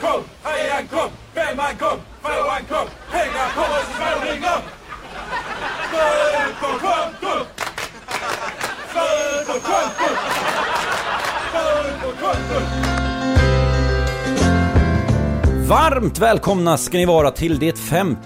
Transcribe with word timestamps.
kom, 0.00 0.22
hej 0.44 0.70
and 0.78 0.90
kom, 0.90 1.10
vem 1.34 1.56
man 1.56 1.76
kom, 1.78 1.98
få 2.22 2.28
and 2.56 2.68
kom, 2.68 2.86
pengar 3.10 3.48
kommer 3.54 3.80
så 3.86 3.92
småningom. 3.96 4.60
Stöd 5.88 6.52
på 6.60 6.66
kontot! 6.66 7.46
Stöd 8.90 9.46
på 9.46 9.52
kontot! 9.52 10.18
Stöd 11.50 12.00
på 12.02 12.26
kontot! 12.26 12.68
Varmt 15.68 16.18
välkomna 16.18 16.78
ska 16.78 16.98
ni 16.98 17.06
vara 17.06 17.30
till 17.30 17.58
det 17.58 17.78
55 17.78 18.16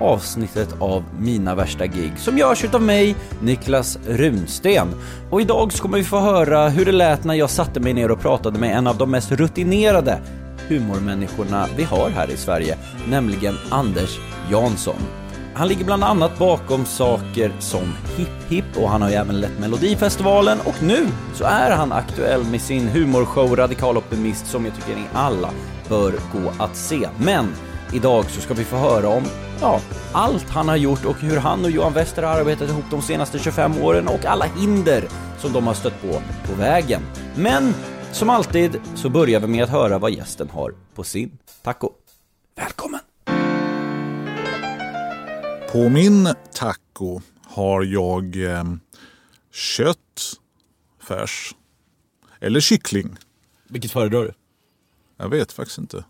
avsnittet 0.00 0.74
av 0.78 1.04
Mina 1.18 1.54
värsta 1.54 1.86
gig 1.86 2.12
som 2.16 2.38
görs 2.38 2.64
utav 2.64 2.82
mig, 2.82 3.16
Niklas 3.40 3.98
Runsten. 4.06 4.88
Och 5.30 5.40
idag 5.40 5.72
så 5.72 5.82
kommer 5.82 5.98
vi 5.98 6.04
få 6.04 6.20
höra 6.20 6.68
hur 6.68 6.84
det 6.84 6.92
lät 6.92 7.24
när 7.24 7.34
jag 7.34 7.50
satte 7.50 7.80
mig 7.80 7.92
ner 7.92 8.10
och 8.10 8.20
pratade 8.20 8.58
med 8.58 8.76
en 8.76 8.86
av 8.86 8.96
de 8.96 9.10
mest 9.10 9.32
rutinerade 9.32 10.20
humormänniskorna 10.68 11.68
vi 11.76 11.84
har 11.84 12.10
här 12.10 12.30
i 12.30 12.36
Sverige, 12.36 12.78
nämligen 13.08 13.54
Anders 13.70 14.18
Jansson. 14.50 15.00
Han 15.54 15.68
ligger 15.68 15.84
bland 15.84 16.04
annat 16.04 16.38
bakom 16.38 16.84
saker 16.84 17.52
som 17.58 17.94
Hipp 18.16 18.28
Hipp 18.48 18.76
och 18.76 18.90
han 18.90 19.02
har 19.02 19.08
ju 19.08 19.14
även 19.14 19.40
lett 19.40 19.58
Melodifestivalen 19.58 20.58
och 20.64 20.82
nu 20.82 21.06
så 21.34 21.44
är 21.44 21.70
han 21.70 21.92
aktuell 21.92 22.44
med 22.44 22.60
sin 22.60 22.88
humorshow 22.88 23.56
Radikal 23.56 23.96
Optimist 23.96 24.46
som 24.46 24.64
jag 24.64 24.74
tycker 24.74 24.96
ni 24.96 25.06
alla 25.14 25.50
bör 25.88 26.12
gå 26.12 26.64
att 26.64 26.76
se. 26.76 27.08
Men 27.18 27.54
idag 27.92 28.24
så 28.30 28.40
ska 28.40 28.54
vi 28.54 28.64
få 28.64 28.76
höra 28.76 29.08
om 29.08 29.24
ja, 29.60 29.80
allt 30.12 30.48
han 30.48 30.68
har 30.68 30.76
gjort 30.76 31.04
och 31.04 31.16
hur 31.16 31.36
han 31.36 31.64
och 31.64 31.70
Johan 31.70 31.92
Wester 31.92 32.22
har 32.22 32.40
arbetat 32.40 32.68
ihop 32.68 32.84
de 32.90 33.02
senaste 33.02 33.38
25 33.38 33.78
åren 33.82 34.08
och 34.08 34.24
alla 34.24 34.44
hinder 34.44 35.08
som 35.38 35.52
de 35.52 35.66
har 35.66 35.74
stött 35.74 36.02
på 36.02 36.22
på 36.46 36.54
vägen. 36.54 37.02
Men 37.36 37.74
som 38.12 38.30
alltid 38.30 38.80
så 38.94 39.08
börjar 39.08 39.40
vi 39.40 39.46
med 39.46 39.64
att 39.64 39.70
höra 39.70 39.98
vad 39.98 40.10
gästen 40.10 40.50
har 40.50 40.74
på 40.94 41.04
sin 41.04 41.38
taco. 41.62 41.90
Välkommen! 42.56 43.00
På 45.72 45.88
min 45.88 46.34
taco 46.54 47.20
har 47.44 47.82
jag 47.82 48.36
eh, 48.36 48.64
kött, 49.52 49.98
färs 51.02 51.54
eller 52.40 52.60
kyckling. 52.60 53.16
Vilket 53.68 53.92
föredrar 53.92 54.22
du? 54.22 54.32
Jag 55.16 55.28
vet 55.28 55.52
faktiskt 55.52 55.78
inte. 55.78 56.04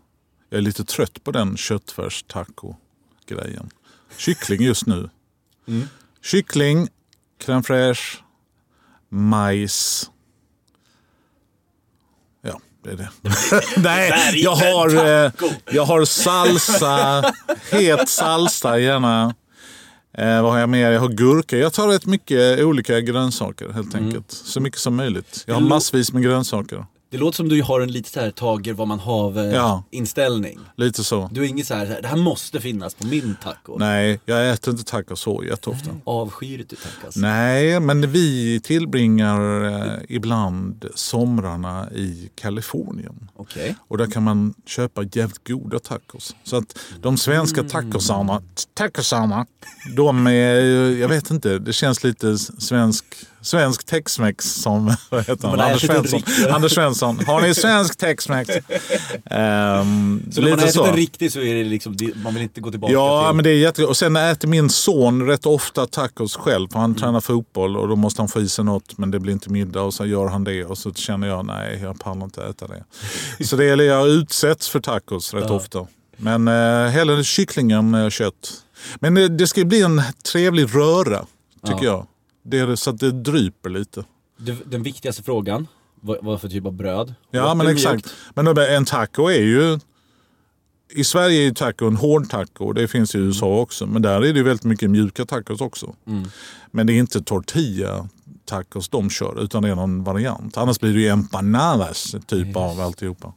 Jag 0.49 0.57
är 0.57 0.61
lite 0.61 0.83
trött 0.83 1.23
på 1.23 1.31
den 1.31 1.57
köttfärs 1.57 2.23
taco 2.27 2.75
grejen. 3.29 3.69
Kyckling 4.17 4.61
just 4.61 4.85
nu. 4.85 5.09
Kyckling, 6.21 6.87
crème 7.45 7.63
fraîche, 7.63 8.17
majs. 9.09 10.09
Ja, 12.41 12.59
det 12.83 12.89
är 12.89 12.95
det. 12.97 13.09
Nej, 13.81 14.11
jag 14.43 14.55
har, 14.55 14.95
eh, 15.25 15.31
jag 15.71 15.85
har 15.85 16.05
salsa, 16.05 17.23
het 17.71 18.09
salsa 18.09 18.79
gärna. 18.79 19.35
Eh, 20.13 20.41
vad 20.41 20.51
har 20.51 20.59
jag 20.59 20.69
mer? 20.69 20.91
Jag 20.91 20.99
har 20.99 21.09
gurka. 21.09 21.57
Jag 21.57 21.73
tar 21.73 21.87
rätt 21.87 22.05
mycket 22.05 22.59
olika 22.59 23.01
grönsaker 23.01 23.69
helt 23.69 23.95
enkelt. 23.95 24.31
Så 24.31 24.59
mycket 24.59 24.79
som 24.79 24.95
möjligt. 24.95 25.43
Jag 25.47 25.53
har 25.53 25.61
massvis 25.61 26.13
med 26.13 26.23
grönsaker. 26.23 26.85
Det 27.11 27.17
låter 27.17 27.35
som 27.35 27.49
du 27.49 27.61
har 27.63 27.81
en 27.81 27.91
lite 27.91 28.09
så 28.09 28.19
här 28.19 28.31
tager 28.31 28.73
vad 28.73 28.87
man 28.87 28.99
har 28.99 29.43
Ja. 29.43 29.83
inställning. 29.91 30.59
Lite 30.75 31.03
så. 31.03 31.29
Du 31.33 31.43
är 31.43 31.47
inget 31.47 31.67
så 31.67 31.73
här, 31.73 31.99
det 32.01 32.07
här 32.07 32.15
måste 32.17 32.61
finnas 32.61 32.93
på 32.93 33.07
min 33.07 33.35
taco. 33.43 33.77
Nej, 33.79 34.19
jag 34.25 34.49
äter 34.49 34.71
inte 34.71 34.83
tacos 34.83 35.19
så 35.19 35.43
jätteofta. 35.43 35.89
Avskyr 36.03 36.57
du 36.57 36.75
tacos? 36.75 37.15
Nej, 37.15 37.79
men 37.79 38.11
vi 38.11 38.59
tillbringar 38.63 39.65
eh, 39.65 39.93
ibland 40.09 40.85
somrarna 40.95 41.91
i 41.91 42.29
Kalifornien. 42.35 43.29
Okej. 43.35 43.75
Och 43.87 43.97
där 43.97 44.07
kan 44.07 44.23
man 44.23 44.53
köpa 44.65 45.03
jävligt 45.03 45.47
goda 45.47 45.79
tacos. 45.79 46.35
Så 46.43 46.57
att 46.57 46.79
de 47.01 47.17
svenska 47.17 47.63
tacosarna, 47.63 48.41
tacosarna 48.73 49.45
de 49.95 50.27
är, 50.27 50.61
jag 50.99 51.09
vet 51.09 51.31
inte, 51.31 51.59
det 51.59 51.73
känns 51.73 52.03
lite 52.03 52.37
svensk, 52.37 53.05
svensk 53.41 53.83
tex-mex 53.85 54.45
som 54.53 54.85
vad 55.09 55.27
heter 55.27 55.47
han? 55.47 55.59
Anders 55.59 55.81
Svensson. 55.81 56.21
Anders 56.49 56.71
Svensson. 56.71 57.19
Har 57.25 57.41
ni 57.41 57.53
svensk 57.53 57.97
tex-mex? 57.97 58.49
Ehm, 59.25 60.23
Så 60.31 60.41
när 60.41 60.49
man 60.49 60.59
ätit 60.59 60.73
så. 60.73 60.85
en 60.85 60.95
riktig 60.95 61.31
så 61.31 61.39
är 61.39 61.53
det 61.55 61.63
liksom, 61.63 61.95
man 62.23 62.33
vill 62.33 62.43
inte 62.43 62.61
gå 62.61 62.71
tillbaka 62.71 62.93
Ja, 62.93 63.27
till... 63.29 63.35
men 63.35 63.43
det 63.43 63.49
är 63.49 63.57
jättegott. 63.57 63.89
Och 63.89 63.97
sen 63.97 64.15
äter 64.15 64.47
min 64.47 64.69
son 64.69 65.27
rätt 65.27 65.45
ofta 65.45 65.85
tacos 65.85 66.35
själv. 66.35 66.67
För 66.71 66.79
han 66.79 66.95
tränar 66.95 67.21
fotboll 67.21 67.77
och 67.77 67.87
då 67.87 67.95
måste 67.95 68.21
han 68.21 68.29
få 68.29 68.41
i 68.41 68.49
sig 68.49 68.65
något. 68.65 68.97
Men 68.97 69.11
det 69.11 69.19
blir 69.19 69.33
inte 69.33 69.49
middag 69.49 69.81
och 69.81 69.93
så 69.93 70.05
gör 70.05 70.27
han 70.27 70.43
det. 70.43 70.65
Och 70.65 70.77
så 70.77 70.93
känner 70.93 71.27
jag, 71.27 71.45
nej 71.45 71.79
jag 71.83 71.99
pallar 71.99 72.23
inte 72.23 72.43
äta 72.43 72.67
det. 72.67 72.83
så 73.45 73.55
det 73.55 73.65
är, 73.65 73.77
jag 73.81 74.07
utsätts 74.07 74.69
för 74.69 74.79
tacos 74.79 75.33
rätt 75.33 75.49
ofta. 75.49 75.87
Men 76.17 76.47
eh, 76.47 76.87
hellre 76.91 77.23
kycklingen 77.23 77.93
än 77.95 78.11
kött. 78.11 78.51
Men 78.99 79.17
eh, 79.17 79.25
det 79.25 79.47
ska 79.47 79.65
bli 79.65 79.81
en 79.81 80.01
trevlig 80.31 80.75
röra, 80.75 81.25
tycker 81.67 81.85
jag. 81.85 82.07
Det 82.49 82.59
är 82.59 82.75
så 82.75 82.89
att 82.89 82.99
det 82.99 83.11
dryper 83.11 83.69
lite. 83.69 84.03
Den 84.65 84.83
viktigaste 84.83 85.23
frågan, 85.23 85.67
vad, 86.01 86.41
för 86.41 86.49
typ 86.49 86.65
av 86.65 86.73
bröd? 86.73 87.13
Ja, 87.31 87.53
men 87.53 87.67
exakt. 87.67 87.93
mjukt? 87.93 88.15
Men 88.33 88.57
en 88.57 88.85
taco 88.85 89.27
är 89.27 89.41
ju... 89.41 89.79
I 90.91 91.03
Sverige 91.03 91.39
är 91.39 91.43
ju 91.43 91.53
taco 91.53 91.87
en 91.87 91.95
hård 91.95 92.29
taco. 92.29 92.73
Det 92.73 92.87
finns 92.87 93.15
i 93.15 93.17
USA 93.17 93.59
också. 93.59 93.85
Men 93.85 94.01
där 94.01 94.15
är 94.15 94.33
det 94.33 94.39
ju 94.39 94.43
väldigt 94.43 94.63
mycket 94.63 94.89
mjuka 94.89 95.25
tacos 95.25 95.61
också. 95.61 95.95
Men 96.71 96.87
det 96.87 96.93
är 96.93 96.97
inte 96.97 97.21
tortilla 97.21 98.09
tacos 98.45 98.89
de 98.89 99.09
kör, 99.09 99.43
utan 99.43 99.63
det 99.63 99.69
är 99.69 99.75
någon 99.75 100.03
variant. 100.03 100.57
Annars 100.57 100.79
blir 100.79 100.93
det 100.93 100.99
ju 100.99 101.07
empanadas 101.07 102.15
typ 102.27 102.55
av 102.55 102.81
alltihopa. 102.81 103.33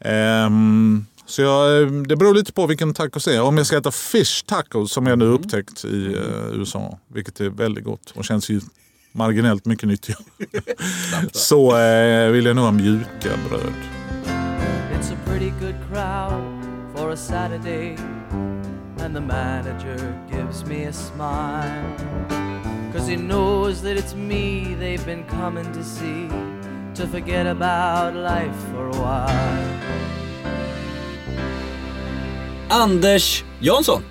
Ehm, 0.00 1.06
så 1.26 1.42
jag, 1.42 1.92
det 2.08 2.16
beror 2.16 2.34
lite 2.34 2.52
på 2.52 2.66
vilken 2.66 2.94
tacos 2.94 3.24
det 3.24 3.36
är. 3.36 3.42
Om 3.42 3.56
jag 3.56 3.66
ska 3.66 3.78
äta 3.78 3.90
fish 3.90 4.44
tacos 4.46 4.92
som 4.92 5.06
jag 5.06 5.18
nu 5.18 5.24
upptäckt 5.24 5.84
i 5.84 6.06
eh, 6.06 6.58
USA, 6.58 6.98
vilket 7.08 7.40
är 7.40 7.48
väldigt 7.48 7.84
gott 7.84 8.12
och 8.14 8.24
känns 8.24 8.50
ju 8.50 8.60
marginellt 9.12 9.64
mycket 9.64 9.88
nyttigare. 9.88 10.22
så 11.32 11.78
eh, 11.78 12.30
vill 12.30 12.46
jag 12.46 12.56
nog 12.56 12.64
ha 12.64 12.72
mjuka 12.72 13.30
bröd. 13.48 13.74
It's 14.92 15.12
a 15.12 15.16
pretty 15.26 15.50
good 15.60 15.76
crowd 15.92 16.64
for 16.96 17.10
a 17.10 17.16
Saturday, 17.16 17.96
and 19.00 19.14
the 19.14 19.20
manager 19.20 20.14
gives 20.32 20.64
me 20.64 20.84
a 20.86 20.92
smile. 20.92 21.84
Cause 22.92 23.10
he 23.10 23.16
knows 23.16 23.82
that 23.82 23.96
it's 23.96 24.14
me 24.14 24.76
they've 24.78 25.04
been 25.04 25.24
coming 25.24 25.72
to 25.72 25.82
see, 25.82 26.28
to 26.94 27.06
forget 27.08 27.46
about 27.46 28.14
life 28.14 28.56
for 28.72 28.88
a 28.88 28.96
while. 29.02 29.84
Anders 32.68 33.44
Jansson! 33.60 34.02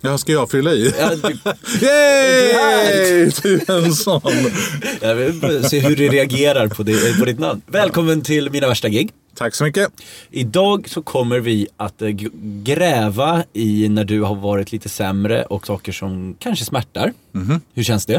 Ja, 0.00 0.18
ska 0.18 0.32
jag 0.32 0.50
fylla 0.50 0.72
i? 0.72 0.94
Ja, 0.98 1.10
du, 1.14 1.38
Yay! 1.86 3.30
Till 3.30 3.70
en 3.70 3.92
sån. 3.92 4.20
jag 5.00 5.14
vill 5.14 5.64
se 5.64 5.80
hur 5.80 5.96
du 5.96 6.08
reagerar 6.08 6.68
på, 6.68 6.82
det, 6.82 7.18
på 7.18 7.24
ditt 7.24 7.38
namn. 7.38 7.62
Välkommen 7.66 8.22
till 8.22 8.50
Mina 8.50 8.68
värsta 8.68 8.88
gig. 8.88 9.10
Tack 9.34 9.54
så 9.54 9.64
mycket. 9.64 9.88
Idag 10.30 10.88
så 10.88 11.02
kommer 11.02 11.40
vi 11.40 11.68
att 11.76 12.02
eh, 12.02 12.08
gräva 12.62 13.44
i 13.52 13.88
när 13.88 14.04
du 14.04 14.22
har 14.22 14.34
varit 14.34 14.72
lite 14.72 14.88
sämre 14.88 15.44
och 15.44 15.66
saker 15.66 15.92
som 15.92 16.36
kanske 16.38 16.64
smärtar. 16.64 17.12
Hur 17.74 17.82
känns 17.82 18.06
det? 18.06 18.14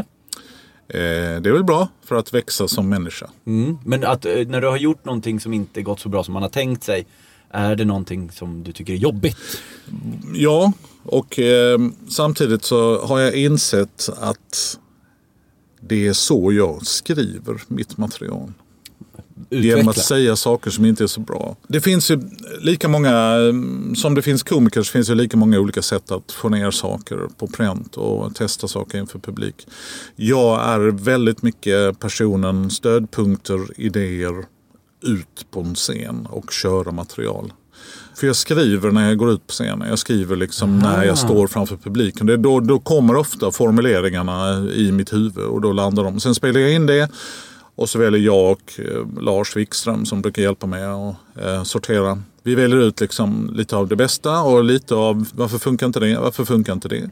Eh, 0.88 1.40
det 1.40 1.48
är 1.48 1.52
väl 1.52 1.64
bra 1.64 1.88
för 2.04 2.16
att 2.16 2.34
växa 2.34 2.68
som 2.68 2.88
människa. 2.88 3.30
Mm. 3.46 3.78
Men 3.84 4.04
att, 4.04 4.26
eh, 4.26 4.32
när 4.46 4.60
du 4.60 4.66
har 4.66 4.76
gjort 4.76 5.04
någonting 5.04 5.40
som 5.40 5.52
inte 5.52 5.82
gått 5.82 6.00
så 6.00 6.08
bra 6.08 6.24
som 6.24 6.34
man 6.34 6.42
har 6.42 6.50
tänkt 6.50 6.84
sig, 6.84 7.06
är 7.50 7.76
det 7.76 7.84
någonting 7.84 8.30
som 8.30 8.62
du 8.62 8.72
tycker 8.72 8.92
är 8.92 8.96
jobbigt? 8.96 9.36
Ja, 10.34 10.72
och 11.02 11.38
eh, 11.38 11.78
samtidigt 12.08 12.64
så 12.64 13.06
har 13.06 13.18
jag 13.18 13.34
insett 13.34 14.08
att 14.20 14.78
det 15.80 16.06
är 16.06 16.12
så 16.12 16.52
jag 16.52 16.86
skriver 16.86 17.62
mitt 17.68 17.96
material. 17.96 18.52
Genom 19.50 19.70
Utveckla. 19.70 19.90
att 19.90 19.98
säga 19.98 20.36
saker 20.36 20.70
som 20.70 20.84
inte 20.84 21.04
är 21.04 21.06
så 21.06 21.20
bra. 21.20 21.56
Det 21.68 21.80
finns 21.80 22.10
ju 22.10 22.20
lika 22.60 22.88
många, 22.88 23.10
eh, 23.10 23.52
som 23.94 24.14
det 24.14 24.22
finns 24.22 24.42
komiker 24.42 24.82
så 24.82 24.92
finns 24.92 25.08
det 25.08 25.14
lika 25.14 25.36
många 25.36 25.60
olika 25.60 25.82
sätt 25.82 26.10
att 26.10 26.32
få 26.32 26.48
ner 26.48 26.70
saker 26.70 27.28
på 27.36 27.46
pränt 27.46 27.96
och 27.96 28.34
testa 28.34 28.68
saker 28.68 28.98
inför 28.98 29.18
publik. 29.18 29.66
Jag 30.16 30.68
är 30.68 30.78
väldigt 30.90 31.42
mycket 31.42 32.00
personen, 32.00 32.70
stödpunkter, 32.70 33.80
idéer, 33.80 34.44
ut 35.02 35.50
på 35.50 35.60
en 35.60 35.74
scen 35.74 36.26
och 36.30 36.52
köra 36.52 36.92
material. 36.92 37.52
För 38.14 38.26
jag 38.26 38.36
skriver 38.36 38.90
när 38.90 39.08
jag 39.08 39.18
går 39.18 39.30
ut 39.30 39.46
på 39.46 39.52
scenen. 39.52 39.88
Jag 39.88 39.98
skriver 39.98 40.36
liksom 40.36 40.78
när 40.78 41.04
jag 41.04 41.18
står 41.18 41.46
framför 41.46 41.76
publiken. 41.76 42.26
Det 42.26 42.36
då, 42.36 42.60
då 42.60 42.78
kommer 42.78 43.16
ofta 43.16 43.50
formuleringarna 43.50 44.66
i 44.74 44.92
mitt 44.92 45.12
huvud 45.12 45.44
och 45.44 45.60
då 45.60 45.72
landar 45.72 46.04
de. 46.04 46.20
Sen 46.20 46.34
spelar 46.34 46.60
jag 46.60 46.72
in 46.72 46.86
det 46.86 47.10
och 47.74 47.88
så 47.88 47.98
väljer 47.98 48.20
jag 48.20 48.52
och 48.52 48.72
eh, 48.78 49.22
Lars 49.22 49.56
Wikström 49.56 50.06
som 50.06 50.22
brukar 50.22 50.42
hjälpa 50.42 50.66
mig 50.66 50.84
att 50.84 51.14
eh, 51.44 51.62
sortera. 51.62 52.22
Vi 52.42 52.54
väljer 52.54 52.78
ut 52.78 53.00
liksom 53.00 53.50
lite 53.54 53.76
av 53.76 53.88
det 53.88 53.96
bästa 53.96 54.42
och 54.42 54.64
lite 54.64 54.94
av 54.94 55.28
varför 55.32 55.58
funkar 55.58 55.86
inte 55.86 56.00
det, 56.00 56.18
varför 56.18 56.44
funkar 56.44 56.72
inte 56.72 56.88
det. 56.88 57.10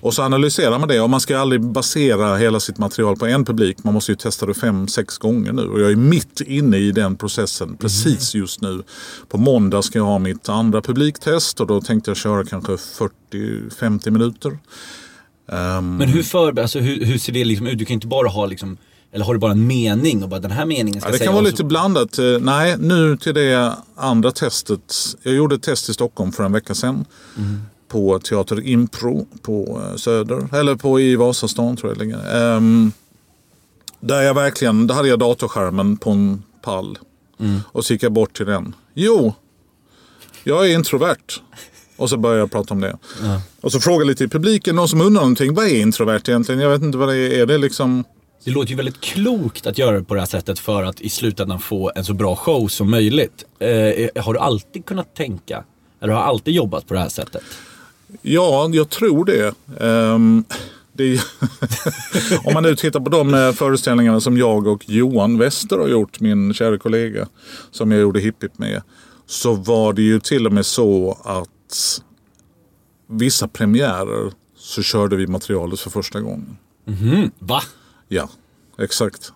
Och 0.00 0.14
så 0.14 0.22
analyserar 0.22 0.78
man 0.78 0.88
det 0.88 1.00
och 1.00 1.10
man 1.10 1.20
ska 1.20 1.38
aldrig 1.38 1.60
basera 1.60 2.36
hela 2.36 2.60
sitt 2.60 2.78
material 2.78 3.16
på 3.16 3.26
en 3.26 3.44
publik. 3.44 3.84
Man 3.84 3.94
måste 3.94 4.12
ju 4.12 4.16
testa 4.16 4.46
det 4.46 4.54
fem, 4.54 4.88
sex 4.88 5.18
gånger 5.18 5.52
nu 5.52 5.62
och 5.62 5.80
jag 5.80 5.90
är 5.90 5.96
mitt 5.96 6.40
inne 6.40 6.76
i 6.76 6.92
den 6.92 7.16
processen 7.16 7.76
precis 7.76 8.34
just 8.34 8.60
nu. 8.60 8.82
På 9.28 9.38
måndag 9.38 9.82
ska 9.82 9.98
jag 9.98 10.06
ha 10.06 10.18
mitt 10.18 10.48
andra 10.48 10.80
publiktest 10.82 11.60
och 11.60 11.66
då 11.66 11.80
tänkte 11.80 12.10
jag 12.10 12.18
köra 12.18 12.44
kanske 12.44 12.72
40-50 13.32 14.10
minuter. 14.10 14.58
Ehm, 15.52 15.96
Men 15.96 16.08
hur, 16.08 16.22
för, 16.22 16.58
alltså, 16.60 16.78
hur, 16.78 17.04
hur 17.04 17.18
ser 17.18 17.32
det 17.32 17.44
liksom 17.44 17.66
ut? 17.66 17.78
Du 17.78 17.84
kan 17.84 17.92
ju 17.92 17.94
inte 17.94 18.06
bara 18.06 18.28
ha 18.28 18.46
liksom, 18.46 18.76
eller 19.12 19.24
har 19.24 19.34
du 19.34 19.40
bara 19.40 19.52
en 19.52 19.66
mening 19.66 20.22
och 20.22 20.28
bara 20.28 20.40
den 20.40 20.50
här 20.50 20.64
meningen 20.66 21.00
ska 21.00 21.08
Ja, 21.08 21.12
det 21.12 21.18
säga 21.18 21.26
kan 21.28 21.34
vara 21.34 21.44
lite 21.44 21.64
blandat. 21.64 22.18
Eh, 22.18 22.24
Nej, 22.40 22.76
nu 22.78 23.16
till 23.16 23.34
det 23.34 23.74
andra 23.96 24.32
testet. 24.32 24.94
Jag 25.22 25.34
gjorde 25.34 25.54
ett 25.54 25.62
test 25.62 25.88
i 25.88 25.94
Stockholm 25.94 26.32
för 26.32 26.44
en 26.44 26.52
vecka 26.52 26.74
sedan. 26.74 27.04
På 27.90 28.18
Teater 28.18 28.66
Impro 28.66 29.26
på 29.42 29.82
eh, 29.84 29.96
Söder. 29.96 30.48
Eller 30.54 30.74
på 30.74 31.00
i 31.00 31.16
Vasastan 31.16 31.76
tror 31.76 31.90
jag 31.90 31.98
det 31.98 32.04
ligger. 32.04 32.56
Ehm, 32.56 32.92
där 34.00 34.22
jag 34.22 34.34
verkligen, 34.34 34.86
där 34.86 34.94
hade 34.94 35.08
jag 35.08 35.18
datorskärmen 35.18 35.96
på 35.96 36.10
en 36.10 36.42
pall. 36.62 36.98
Och 37.64 37.84
så 37.84 37.92
gick 37.92 38.02
jag 38.02 38.12
bort 38.12 38.36
till 38.36 38.46
den. 38.46 38.74
Jo, 38.94 39.34
jag 40.44 40.70
är 40.70 40.74
introvert. 40.74 41.40
Och 41.96 42.10
så 42.10 42.16
började 42.16 42.40
jag 42.40 42.50
prata 42.50 42.74
om 42.74 42.80
det. 42.80 42.98
Och 43.60 43.72
så 43.72 43.80
frågade 43.80 44.04
lite 44.08 44.24
i 44.24 44.28
publiken, 44.28 44.76
någon 44.76 44.88
som 44.88 45.00
undrar 45.00 45.20
någonting. 45.22 45.54
Vad 45.54 45.64
är 45.66 45.80
introvert 45.80 46.20
egentligen? 46.28 46.60
Jag 46.60 46.70
vet 46.70 46.82
inte 46.82 46.98
vad 46.98 47.08
det 47.08 47.16
är. 47.16 47.42
Är 47.42 47.46
det 47.46 47.58
liksom... 47.58 48.04
Det 48.44 48.50
låter 48.50 48.70
ju 48.70 48.76
väldigt 48.76 49.00
klokt 49.00 49.66
att 49.66 49.78
göra 49.78 49.98
det 49.98 50.04
på 50.04 50.14
det 50.14 50.20
här 50.20 50.26
sättet 50.26 50.58
för 50.58 50.82
att 50.82 51.00
i 51.00 51.08
slutändan 51.08 51.60
få 51.60 51.92
en 51.94 52.04
så 52.04 52.14
bra 52.14 52.36
show 52.36 52.68
som 52.68 52.90
möjligt. 52.90 53.44
Eh, 53.58 54.22
har 54.22 54.32
du 54.32 54.38
alltid 54.38 54.84
kunnat 54.84 55.14
tänka, 55.14 55.64
eller 56.00 56.12
har 56.12 56.20
du 56.20 56.26
alltid 56.26 56.54
jobbat 56.54 56.86
på 56.86 56.94
det 56.94 57.00
här 57.00 57.08
sättet? 57.08 57.42
Ja, 58.22 58.70
jag 58.72 58.90
tror 58.90 59.24
det. 59.24 59.54
Ehm, 59.80 60.44
det 60.92 61.20
om 62.44 62.54
man 62.54 62.62
nu 62.62 62.76
tittar 62.76 63.00
på 63.00 63.10
de 63.10 63.34
eh, 63.34 63.52
föreställningarna 63.52 64.20
som 64.20 64.38
jag 64.38 64.66
och 64.66 64.88
Johan 64.88 65.38
Wester 65.38 65.78
har 65.78 65.88
gjort, 65.88 66.20
min 66.20 66.54
kära 66.54 66.78
kollega, 66.78 67.28
som 67.70 67.92
jag 67.92 68.00
gjorde 68.00 68.20
Hipp 68.20 68.42
Hipp 68.42 68.58
med. 68.58 68.82
Så 69.26 69.54
var 69.54 69.92
det 69.92 70.02
ju 70.02 70.20
till 70.20 70.46
och 70.46 70.52
med 70.52 70.66
så 70.66 71.18
att 71.24 72.00
vissa 73.08 73.48
premiärer 73.48 74.32
så 74.56 74.82
körde 74.82 75.16
vi 75.16 75.26
materialet 75.26 75.80
för 75.80 75.90
första 75.90 76.20
gången. 76.20 76.56
Va? 77.38 77.62
Ja, 78.08 78.28
exakt. 78.78 79.32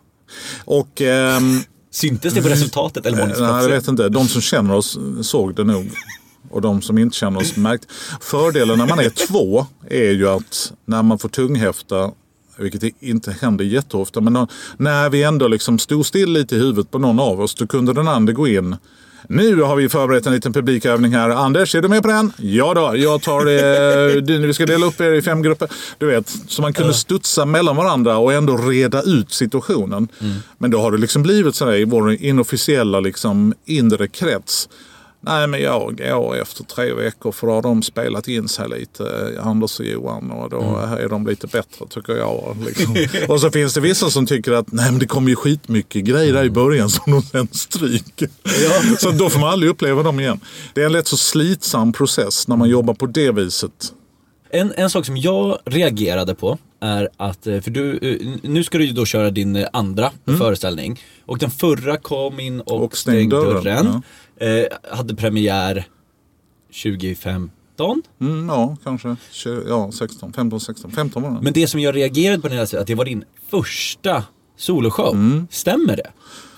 Och 0.65 1.00
ehm, 1.00 1.61
Syntes 1.94 2.35
det 2.35 2.43
på 2.43 2.49
resultatet 2.49 3.06
eller 3.06 3.19
var 3.19 3.26
det 3.26 3.41
Nej, 3.41 3.62
jag 3.62 3.69
vet 3.69 3.88
inte. 3.88 4.09
De 4.09 4.29
som 4.29 4.41
känner 4.41 4.75
oss 4.75 4.99
såg 5.23 5.55
det 5.55 5.65
nog. 5.65 5.91
Och 6.55 6.61
de 6.61 6.83
som 6.83 6.99
inte 6.99 7.17
känner 7.17 7.41
oss 7.41 7.56
märkte. 7.56 7.87
Fördelen 8.21 8.79
när 8.79 8.87
man 8.87 8.99
är 8.99 9.09
två 9.27 9.67
är 9.91 10.11
ju 10.11 10.29
att 10.29 10.73
när 10.85 11.03
man 11.03 11.19
får 11.19 11.29
tunghäfta, 11.29 12.11
vilket 12.59 12.83
inte 13.03 13.37
händer 13.41 13.65
jätteofta, 13.65 14.21
men 14.21 14.47
när- 14.77 15.11
vi 15.11 15.23
ändå 15.23 15.49
liksom 15.49 15.79
stod 15.79 16.06
still 16.06 16.33
lite 16.33 16.56
i 16.56 16.59
huvudet 16.59 16.91
på 16.91 16.99
någon 16.99 17.21
av 17.21 17.41
oss, 17.41 17.55
då 17.55 17.67
kunde 17.67 17.93
den 17.93 18.09
andra 18.09 18.33
gå 18.33 18.49
in. 18.49 18.77
Nu 19.29 19.62
har 19.62 19.77
vi 19.77 19.89
förberett 19.89 20.27
en 20.27 20.33
liten 20.33 20.53
publikövning 20.53 21.12
här. 21.15 21.31
Anders, 21.31 21.75
är 21.75 21.83
du 21.83 21.89
med 21.89 22.03
på 22.03 22.09
den? 22.09 22.33
Ja 22.39 22.75
då, 22.75 22.97
jag 22.97 23.23
tar 23.23 23.45
det. 24.15 24.21
Du, 24.21 24.39
Vi 24.47 24.55
ska 24.55 24.67
dela 24.67 24.87
upp 24.87 25.00
er 25.00 25.12
i 25.12 25.23
fem 25.23 25.43
grupper. 25.43 25.69
Du 25.99 26.07
vet, 26.07 26.35
så 26.49 26.62
man 26.62 26.73
kunde 26.73 26.95
studsa 26.95 27.45
mellan 27.47 27.77
varandra 27.77 28.17
och 28.19 28.33
ändå 28.33 28.57
reda 28.57 29.03
ut 29.03 29.33
situationen. 29.33 30.09
Men 30.59 30.71
då 30.71 30.81
har 30.81 30.93
det 30.93 30.99
liksom 30.99 31.23
blivit 31.23 31.55
så 31.55 31.65
här 31.65 31.75
i 31.75 31.85
vår 31.85 32.12
inofficiella 32.12 33.00
liksom 33.00 33.55
inre 33.65 34.09
krets. 34.09 34.69
Nej, 35.26 35.47
men 35.47 35.62
jag 35.62 35.97
går 35.97 36.37
efter 36.43 36.65
tre 36.65 36.93
veckor 36.93 37.32
för 37.32 37.47
då 37.47 37.53
har 37.53 37.62
de 37.62 37.82
spelat 37.82 38.29
in 38.29 38.49
sig 38.49 38.69
lite, 38.69 39.35
Anders 39.43 39.81
och 39.81 39.87
Johan, 39.87 40.31
och 40.31 40.50
då 40.50 40.79
är 40.99 41.09
de 41.09 41.26
lite 41.26 41.47
bättre 41.47 41.87
tycker 41.91 42.17
jag. 42.17 42.56
Liksom. 42.67 42.97
och 43.29 43.41
så 43.41 43.50
finns 43.50 43.75
det 43.75 43.81
vissa 43.81 44.11
som 44.11 44.26
tycker 44.26 44.53
att 44.53 44.73
nej, 44.73 44.91
men 44.91 44.99
det 44.99 45.06
kommer 45.06 45.29
ju 45.29 45.37
skitmycket 45.37 46.05
grejer 46.05 46.32
där 46.32 46.44
i 46.44 46.50
början 46.50 46.91
som 46.91 47.12
de 47.12 47.23
sen 47.23 47.49
stryker. 47.53 48.29
så 48.99 49.11
då 49.11 49.31
får 49.31 49.41
man 49.41 49.49
aldrig 49.50 49.71
uppleva 49.71 50.03
dem 50.03 50.21
igen. 50.21 50.41
Det 50.75 50.82
är 50.82 50.87
en 50.87 50.93
lätt 50.93 51.06
så 51.06 51.17
slitsam 51.17 51.93
process 51.93 52.49
när 52.49 52.56
man 52.56 52.69
jobbar 52.69 52.94
på 52.94 53.06
det 53.06 53.31
viset. 53.31 53.93
En, 54.50 54.73
en 54.76 54.91
sak 54.91 55.06
som 55.06 55.17
jag 55.17 55.59
reagerade 55.65 56.35
på 56.35 56.59
är 56.85 57.09
att, 57.17 57.47
eh, 57.47 57.61
för 57.61 57.71
du, 57.71 57.99
eh, 57.99 58.51
nu 58.51 58.65
ska 58.65 58.79
du 58.79 58.85
ju 58.85 58.93
då 58.93 59.05
köra 59.07 59.31
din 59.31 59.57
eh, 59.57 59.67
andra 59.73 60.11
föreställning. 60.39 61.01
Och 61.27 61.39
den 61.39 61.51
förra 61.51 61.97
kom 61.97 62.41
in 62.41 62.61
och, 62.61 62.83
Och 62.85 62.97
stäng 62.97 63.15
stängde 63.15 63.37
dörren. 63.37 64.03
Eh, 64.37 64.97
hade 64.97 65.15
premiär 65.15 65.85
2015. 66.83 68.03
Mm, 68.21 68.49
ja, 68.49 68.77
kanske 68.85 69.17
ja, 69.69 69.91
16, 69.93 70.33
15, 70.33 70.61
16, 70.61 70.91
15 70.93 71.23
var 71.23 71.31
det. 71.31 71.39
Men 71.43 71.53
det 71.53 71.67
som 71.67 71.81
jag 71.81 71.97
reagerade 71.97 72.43
på 72.43 72.49
den 72.49 72.57
här 72.59 72.77
att 72.79 72.87
det 72.87 72.95
var 72.95 73.05
din 73.05 73.25
första 73.51 74.25
soloshow. 74.57 75.47
Stämmer 75.51 75.97
det? 75.97 76.11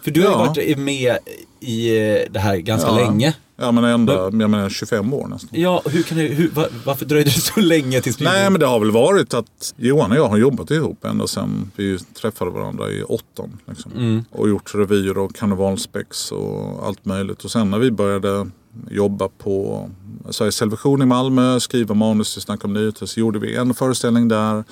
För 0.03 0.11
du 0.11 0.21
har 0.23 0.29
ju 0.29 0.35
Mm. 0.35 0.47
Ja. 0.47 0.53
varit 0.55 0.79
med 0.79 1.19
i 1.61 1.89
det 2.31 2.39
här 2.39 2.57
ganska 2.57 2.89
ja. 2.89 2.97
länge. 2.97 3.35
Ja, 3.59 3.73
men 3.73 3.85
ändå, 3.85 4.13
jag 4.13 4.35
menar 4.51 4.69
25 4.69 5.15
år 5.15 5.29
nästan. 5.29 5.51
Ja, 5.53 5.83
hur 5.87 6.03
kan 6.03 6.19
det, 6.19 6.25
hur, 6.25 6.49
va- 6.49 6.67
varför 6.85 7.05
dröjde 7.07 7.31
det 7.31 7.41
så 7.41 7.61
länge 7.61 8.01
tills 8.01 8.21
Nej, 8.21 8.51
men 8.51 8.61
det 8.61 8.67
har 8.67 8.81
väl 8.81 8.91
varit 8.91 9.35
att 9.35 9.75
Johan 9.77 10.11
och 10.11 10.17
jag 10.17 10.29
har 10.29 10.37
jobbat 10.37 10.71
ihop 10.71 11.05
ända 11.05 11.27
sedan 11.27 11.71
vi 11.77 11.99
träffade 11.99 12.51
varandra 12.51 12.91
i 12.91 13.03
åttan. 13.03 13.59
Liksom. 13.69 14.25
Och 14.31 14.49
gjort 14.49 14.75
revyer 14.75 15.19
och 15.19 15.35
karnevalspex 15.35 16.33
och 16.33 16.87
allt 16.87 17.05
möjligt. 17.05 17.45
Och 17.45 17.51
sen 17.51 17.71
när 17.71 17.79
vi 17.79 17.91
började 17.91 18.51
jobba 18.91 19.29
på 19.29 19.91
Sveriges 20.31 20.59
Television 20.59 21.03
i 21.03 21.07
Malmö, 21.07 21.61
skriva 21.61 21.95
manus 21.95 22.33
till 22.33 22.43
Snack 22.43 22.65
om 22.65 22.73
nyheter, 22.73 23.07
så 23.07 23.21
gjorde 23.21 23.39
vi 23.39 23.57
en 23.57 23.75
föreställning 23.75 24.29
där. 24.29 24.65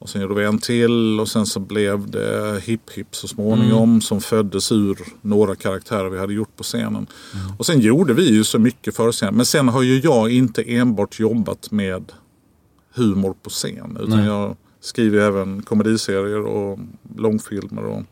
Och 0.00 0.08
sen 0.08 0.22
gjorde 0.22 0.34
vi 0.34 0.44
en 0.44 0.58
till 0.58 1.20
och 1.20 1.28
sen 1.28 1.46
så 1.46 1.60
blev 1.60 2.10
det 2.10 2.60
Hipp 2.64 2.90
Hipp 2.90 3.16
så 3.16 3.28
småningom 3.28 4.00
som 4.00 4.20
föddes 4.20 4.72
ur 4.72 4.98
några 5.20 5.54
karaktärer 5.56 6.08
vi 6.10 6.18
hade 6.18 6.32
gjort 6.34 6.56
på 6.56 6.62
scenen. 6.62 7.06
Och 7.58 7.66
sen 7.66 7.80
gjorde 7.80 8.14
vi 8.14 8.30
ju 8.30 8.44
så 8.44 8.58
mycket 8.58 8.96
föreställningar. 8.96 9.36
Men 9.36 9.46
sen 9.46 9.68
har 9.68 9.82
ju 9.82 10.00
jag 10.00 10.30
inte 10.32 10.62
enbart 10.62 11.20
jobbat 11.20 11.70
med 11.70 12.12
humor 12.94 13.34
på 13.42 13.50
scen. 13.50 13.98
Utan 14.00 14.18
Nej. 14.18 14.26
jag 14.26 14.56
skriver 14.80 15.18
även 15.20 15.62
komediserier 15.62 16.40
och 16.46 16.78
långfilmer. 17.16 17.84
Och, 17.84 18.02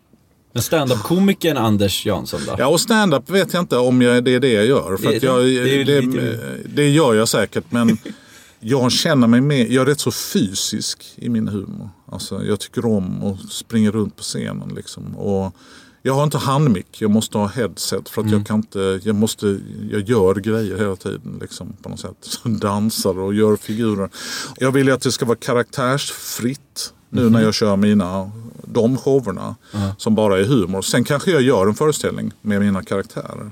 Men 0.52 0.62
standup-komikern 0.62 1.56
Anders 1.56 2.06
Jansson 2.06 2.40
då? 2.46 2.54
ja, 2.58 2.66
och 2.66 2.80
stand-up 2.80 3.30
vet 3.30 3.52
jag 3.52 3.62
inte 3.62 3.76
om 3.76 4.02
jag, 4.02 4.24
det 4.24 4.34
är 4.34 4.40
det 4.40 4.52
jag 4.52 4.66
gör. 4.66 4.96
För 4.96 5.08
Det- 5.10 5.22
jag, 5.22 5.44
det 5.44 5.84
det, 5.84 6.40
det 6.74 6.88
gör 6.88 7.14
jag 7.14 7.28
säkert. 7.28 7.64
Men 7.70 7.98
jag 8.60 8.92
känner 8.92 9.26
mig 9.26 9.40
mer, 9.40 9.66
jag 9.66 9.82
är 9.82 9.86
rätt 9.86 10.00
så 10.00 10.10
fysisk 10.10 11.04
i 11.16 11.28
min 11.28 11.48
humor. 11.48 11.90
Alltså, 12.06 12.44
jag 12.44 12.60
tycker 12.60 12.86
om 12.86 13.24
att 13.24 13.52
springa 13.52 13.90
runt 13.90 14.16
på 14.16 14.22
scenen. 14.22 14.72
Liksom. 14.76 15.16
Och 15.16 15.54
jag 16.02 16.14
har 16.14 16.24
inte 16.24 16.38
handmick, 16.38 17.00
jag 17.00 17.10
måste 17.10 17.38
ha 17.38 17.46
headset 17.46 18.08
för 18.08 18.22
att 18.22 18.30
jag 18.30 18.46
kan 18.46 18.56
inte, 18.56 19.00
jag 19.02 19.14
måste, 19.14 19.60
jag 19.90 20.08
gör 20.08 20.34
grejer 20.34 20.78
hela 20.78 20.96
tiden 20.96 21.38
liksom, 21.40 21.76
på 21.82 21.88
något 21.88 22.00
sätt. 22.00 22.16
Så 22.20 22.48
dansar 22.48 23.18
och 23.18 23.34
gör 23.34 23.56
figurer. 23.56 24.10
Jag 24.56 24.72
vill 24.72 24.86
ju 24.86 24.92
att 24.92 25.02
det 25.02 25.12
ska 25.12 25.24
vara 25.24 25.36
karaktärsfritt 25.36 26.92
nu 27.10 27.30
när 27.30 27.42
jag 27.42 27.54
kör 27.54 27.76
mina, 27.76 28.30
de 28.64 28.96
showerna 28.96 29.56
som 29.98 30.14
bara 30.14 30.38
är 30.38 30.44
humor. 30.44 30.82
Sen 30.82 31.04
kanske 31.04 31.30
jag 31.30 31.42
gör 31.42 31.66
en 31.66 31.74
föreställning 31.74 32.32
med 32.40 32.60
mina 32.60 32.82
karaktärer. 32.82 33.50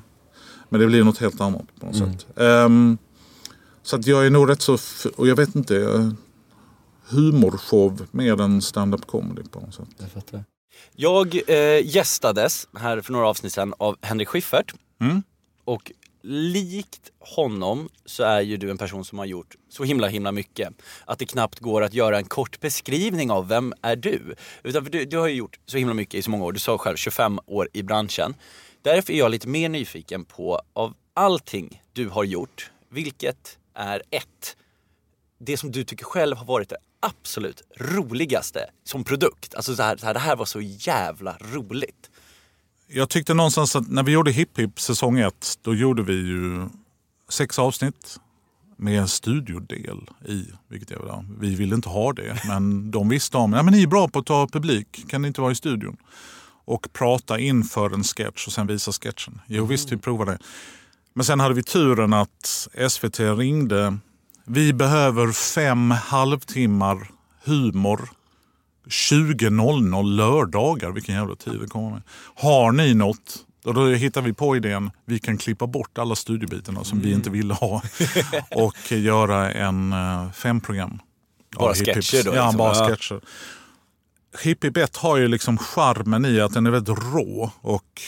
Men 0.69 0.81
det 0.81 0.87
blir 0.87 1.05
något 1.05 1.19
helt 1.19 1.41
annat 1.41 1.65
på 1.81 1.87
något 1.87 1.97
sätt. 1.97 2.27
Ehm, 2.37 2.99
så 3.87 3.97
att 3.97 4.07
jag 4.07 4.27
är 4.27 4.31
nog 4.31 4.51
rätt 4.51 4.63
så, 4.63 4.79
och 5.17 5.29
jag 5.29 5.37
vet 5.37 5.55
inte, 5.55 5.75
jag- 5.75 6.15
humorshow 7.09 8.07
mer 8.11 8.41
än 8.41 8.63
stand-up 8.63 9.07
comedy 9.07 9.43
på 9.43 9.61
något 9.61 9.75
sätt. 9.75 9.89
Jag 10.97 11.41
eh, 11.49 11.87
gästades 11.87 12.69
här 12.75 13.01
för 13.01 13.13
några 13.13 13.29
avsnitt 13.29 13.53
sedan 13.53 13.75
av 13.79 13.97
Henrik 14.03 14.29
Schyffert. 14.29 14.75
Mm. 15.01 15.23
Och 15.65 15.93
likt 16.23 17.11
honom 17.19 17.89
så 18.05 18.23
är 18.23 18.41
ju 18.41 18.57
du 18.57 18.71
en 18.71 18.79
person 18.79 19.05
som 19.05 19.19
har 19.19 19.27
gjort 19.27 19.55
så 19.69 19.85
himla 19.85 20.09
himla 20.09 20.33
mycket 20.33 20.69
att 21.05 21.19
det 21.19 21.27
knappt 21.27 21.61
går 21.61 21.83
att 21.83 21.95
göra 21.95 22.19
en 22.19 22.25
kort 22.25 22.61
beskrivning 22.61 23.31
av 23.31 23.49
vem 23.49 23.75
är 23.83 23.97
du. 23.97 24.35
Utan 24.63 24.85
för 24.85 24.91
du, 24.93 25.05
du 25.05 25.17
har 25.19 25.29
ju 25.29 25.35
gjort 25.35 25.59
så 25.67 25.79
himla 25.79 25.95
mycket 25.95 26.15
i 26.15 26.23
så 26.23 26.31
många 26.31 26.45
år. 26.45 26.53
Du 26.53 26.59
sa 26.59 26.79
själv 26.79 26.97
25 26.97 27.39
år 27.47 27.69
i 27.73 27.83
branschen. 27.83 28.35
Därför 28.83 29.13
är 29.13 29.19
jag 29.19 29.31
lite 29.31 29.49
mer 29.49 29.69
nyfiken 29.69 30.25
på 30.25 30.61
av 30.73 30.95
allting 31.15 31.83
du 31.93 32.09
har 32.09 32.25
gjort, 32.25 32.71
vilket 32.89 33.59
är 33.77 34.03
ett, 34.11 34.57
det 35.39 35.57
som 35.57 35.73
du 35.73 35.85
tycker 35.85 36.05
själv 36.05 36.37
har 36.37 36.45
varit 36.45 36.69
det 36.69 36.77
absolut 37.01 37.63
roligaste 37.77 38.71
som 38.85 39.05
produkt. 39.05 39.55
Alltså 39.55 39.77
så 39.77 39.83
här, 39.83 39.97
så 39.97 40.07
här, 40.07 40.15
det 40.15 40.21
här 40.21 40.37
var 40.37 40.45
så 40.45 40.61
jävla 40.61 41.37
roligt. 41.41 42.11
Jag 42.89 43.09
tyckte 43.09 43.35
någonstans 43.35 43.77
att 43.77 43.89
när 43.89 44.03
vi 44.03 44.13
gjorde 44.13 44.33
Hipp 44.33 44.59
Hipp 44.59 44.81
säsong 44.81 45.19
ett, 45.19 45.59
då 45.63 45.75
gjorde 45.75 46.03
vi 46.03 46.13
ju 46.13 46.69
sex 47.29 47.59
avsnitt 47.59 48.21
med 48.77 49.01
en 49.01 49.09
studiodel 49.09 50.11
i. 50.29 50.45
Vilket 50.69 50.91
jag, 50.91 51.03
ja, 51.09 51.25
vi 51.41 51.55
ville 51.55 51.75
inte 51.75 51.89
ha 51.89 52.13
det, 52.13 52.43
men 52.47 52.91
de 52.91 53.09
visste 53.09 53.37
om 53.37 53.51
men 53.51 53.67
ni 53.67 53.83
är 53.83 53.87
bra 53.87 54.09
på 54.09 54.19
att 54.19 54.27
ta 54.27 54.49
publik, 54.49 55.09
kan 55.09 55.23
ni 55.23 55.29
inte 55.29 55.41
vara 55.41 55.53
i 55.53 55.55
studion? 55.55 55.97
Och 56.65 56.93
prata 56.93 57.39
inför 57.39 57.95
en 57.95 58.05
sketch 58.05 58.47
och 58.47 58.53
sen 58.53 58.67
visa 58.67 58.93
sketchen. 58.93 59.41
Jo 59.47 59.65
visst, 59.65 59.93
vi 59.93 59.97
provade. 59.97 60.39
Men 61.17 61.25
sen 61.25 61.41
hade 61.41 61.55
vi 61.55 61.63
turen 61.63 62.13
att 62.13 62.69
SVT 62.89 63.21
ringde. 63.21 63.99
Vi 64.45 64.73
behöver 64.73 65.33
fem 65.33 65.91
halvtimmar 65.91 67.11
humor 67.45 68.09
20.00 68.87 70.03
lördagar. 70.05 70.91
Vilken 70.91 71.15
jävla 71.15 71.35
tid 71.37 71.61
det 71.61 71.67
kommer 71.67 71.91
med. 71.91 72.03
Har 72.35 72.73
ni 72.73 72.95
något? 72.95 73.39
Och 73.65 73.75
då 73.75 73.87
hittar 73.87 74.23
vi 74.23 74.33
på 74.33 74.57
idén, 74.57 74.91
vi 75.05 75.19
kan 75.19 75.39
klippa 75.39 75.67
bort 75.67 75.99
alla 75.99 76.15
studiobitarna 76.15 76.85
som 76.85 77.01
vi 77.01 77.13
inte 77.13 77.31
ville 77.31 77.55
ha 77.55 77.83
och 78.51 78.93
göra 78.93 79.53
en 79.53 79.93
uh, 79.93 80.33
femprogram. 80.33 80.99
Bara 81.59 81.73
Hips. 81.73 81.81
sketcher 82.11 82.25
då, 82.25 82.35
Ja, 82.35 82.43
liksom. 82.45 82.57
bara 82.59 82.77
Ja. 82.77 82.89
sketcher. 82.89 83.21
Hipp 84.43 84.65
Hipp 84.65 84.77
1 84.77 84.97
har 84.97 85.17
ju 85.17 85.29
liksom 85.29 85.59
charmen 85.59 86.25
i 86.25 86.41
att 86.41 86.53
den 86.55 86.67
är 86.67 86.71
väldigt 86.71 86.99
rå 86.99 87.51
och 87.61 88.03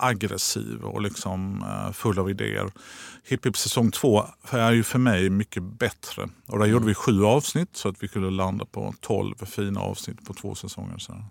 aggressiv 0.00 0.82
och 0.82 1.02
liksom 1.02 1.62
eh, 1.62 1.92
full 1.92 2.18
av 2.18 2.30
idéer. 2.30 2.70
Hipp 3.24 3.46
Hipp 3.46 3.56
säsong 3.56 3.90
2 3.90 4.24
är 4.50 4.72
ju 4.72 4.82
för 4.82 4.98
mig 4.98 5.30
mycket 5.30 5.62
bättre. 5.62 6.28
Och 6.46 6.58
där 6.58 6.66
gjorde 6.66 6.86
vi 6.86 6.94
sju 6.94 7.24
avsnitt 7.24 7.76
så 7.76 7.88
att 7.88 8.02
vi 8.02 8.08
kunde 8.08 8.30
landa 8.30 8.64
på 8.64 8.94
12 9.00 9.34
fina 9.46 9.80
avsnitt 9.80 10.26
på 10.26 10.34
två 10.34 10.54
säsonger. 10.54 10.98
Så. 10.98 11.24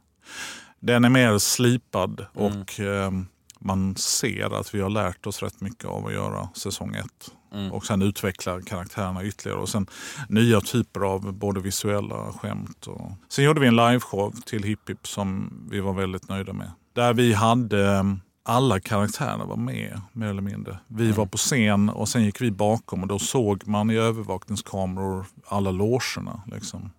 Den 0.79 1.05
är 1.05 1.09
mer 1.09 1.37
slipad 1.37 2.25
och 2.33 2.79
eh, 2.79 3.11
man 3.59 3.95
ser 3.95 4.59
att 4.59 4.75
vi 4.75 4.81
har 4.81 4.89
lärt 4.89 5.27
oss 5.27 5.43
rätt 5.43 5.61
mycket 5.61 5.85
av 5.85 6.07
att 6.07 6.13
göra 6.13 6.49
säsong 6.55 6.95
1. 6.95 7.05
Och 7.71 7.85
sen 7.85 8.01
utveckla 8.01 8.61
karaktärerna 8.61 9.23
ytterligare. 9.23 9.59
Och 9.59 9.69
sen 9.69 9.87
nya 10.29 10.61
typer 10.61 10.99
av 10.99 11.33
både 11.33 11.61
visuella 11.61 12.33
skämt. 12.33 12.87
Och... 12.87 13.11
Sen 13.29 13.45
gjorde 13.45 13.61
vi 13.61 13.67
en 13.67 13.75
liveshow 13.75 14.35
till 14.45 14.63
Hipp 14.63 14.89
Hipp 14.89 15.07
som 15.07 15.53
vi 15.71 15.79
var 15.79 15.93
väldigt 15.93 16.29
nöjda 16.29 16.53
med. 16.53 16.71
Där 16.93 17.13
vi 17.13 17.33
hade 17.33 17.91
eh, 17.91 18.03
alla 18.49 18.79
karaktärerna 18.79 19.45
var 19.45 19.55
med 19.55 20.01
mer 20.13 20.27
eller 20.27 20.41
mindre. 20.41 20.79
Vi 20.87 21.11
var 21.11 21.25
på 21.25 21.37
scen 21.37 21.89
och 21.89 22.09
sen 22.09 22.23
gick 22.25 22.41
vi 22.41 22.51
bakom 22.51 23.01
och 23.01 23.07
då 23.07 23.19
såg 23.19 23.67
man 23.67 23.91
i 23.91 23.95
övervakningskameror 23.95 25.25
alla 25.47 25.71
logerna. 25.71 26.41
Liksom. 26.51 26.91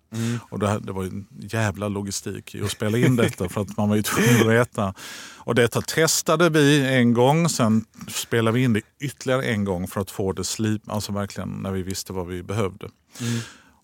Och 0.49 0.59
det, 0.59 0.67
här, 0.67 0.79
det 0.79 0.91
var 0.91 1.03
ju 1.03 1.09
en 1.09 1.27
jävla 1.39 1.87
logistik 1.87 2.55
i 2.55 2.61
att 2.61 2.71
spela 2.71 2.97
in 2.97 3.15
detta 3.15 3.49
för 3.49 3.61
att 3.61 3.77
man 3.77 3.89
var 3.89 3.95
ju 3.95 4.01
tvungen 4.01 4.41
att 4.41 4.53
veta. 4.53 4.93
Och 5.37 5.55
detta 5.55 5.81
testade 5.81 6.49
vi 6.49 6.95
en 6.97 7.13
gång, 7.13 7.49
sen 7.49 7.85
spelade 8.07 8.57
vi 8.57 8.63
in 8.63 8.73
det 8.73 8.81
ytterligare 8.99 9.43
en 9.43 9.65
gång 9.65 9.87
för 9.87 10.01
att 10.01 10.11
få 10.11 10.33
det 10.33 10.43
slip, 10.43 10.81
alltså 10.87 11.11
verkligen 11.11 11.49
när 11.49 11.71
vi 11.71 11.83
visste 11.83 12.13
vad 12.13 12.27
vi 12.27 12.43
behövde. 12.43 12.89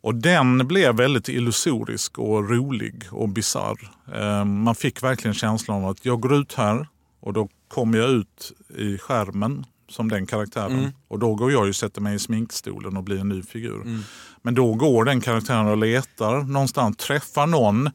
Och 0.01 0.15
den 0.15 0.67
blev 0.67 0.95
väldigt 0.95 1.29
illusorisk 1.29 2.19
och 2.19 2.49
rolig 2.49 3.03
och 3.11 3.29
bizarr. 3.29 3.91
Eh, 4.15 4.45
Man 4.45 4.75
fick 4.75 5.03
verkligen 5.03 5.33
känslan 5.33 5.83
av 5.83 5.89
att 5.89 6.05
jag 6.05 6.19
går 6.21 6.33
ut 6.35 6.53
här 6.53 6.87
och 7.19 7.33
då 7.33 7.49
kommer 7.67 7.97
jag 7.97 8.09
ut 8.09 8.51
i 8.77 8.97
skärmen 8.97 9.65
som 9.89 10.09
den 10.09 10.25
karaktären. 10.25 10.93
Och 11.07 11.19
då 11.19 11.35
går 11.35 11.51
jag 11.51 11.67
och 11.67 11.75
sätter 11.75 12.01
mig 12.01 12.15
i 12.15 12.19
sminkstolen 12.19 12.97
och 12.97 13.03
blir 13.03 13.19
en 13.19 13.29
ny 13.29 13.43
figur. 13.43 13.99
Men 14.41 14.55
då 14.55 14.73
går 14.73 15.05
den 15.05 15.21
karaktären 15.21 15.67
och 15.67 15.77
letar 15.77 16.41
någonstans, 16.43 16.97
träffar 16.97 17.47
någon 17.47 17.89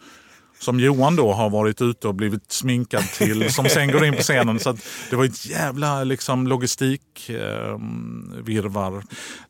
som 0.59 0.81
Johan 0.81 1.17
då 1.17 1.33
har 1.33 1.51
varit 1.51 1.83
ute 1.83 2.09
och 2.09 2.15
blivit 2.15 2.53
sminkad 2.53 3.03
till, 3.05 3.53
som 3.55 3.69
sen 3.69 3.93
går 3.93 4.05
in 4.05 4.15
på 4.15 4.23
scenen. 4.23 4.59
Så 4.59 4.71
att 4.71 4.77
det 5.11 5.17
var 5.17 5.25
ett 5.25 5.47
jävla 5.47 6.05
liksom, 6.05 6.47
logistikvirvar. 6.47 7.73
Eh, 7.73 8.43
virrvarr. 8.45 9.03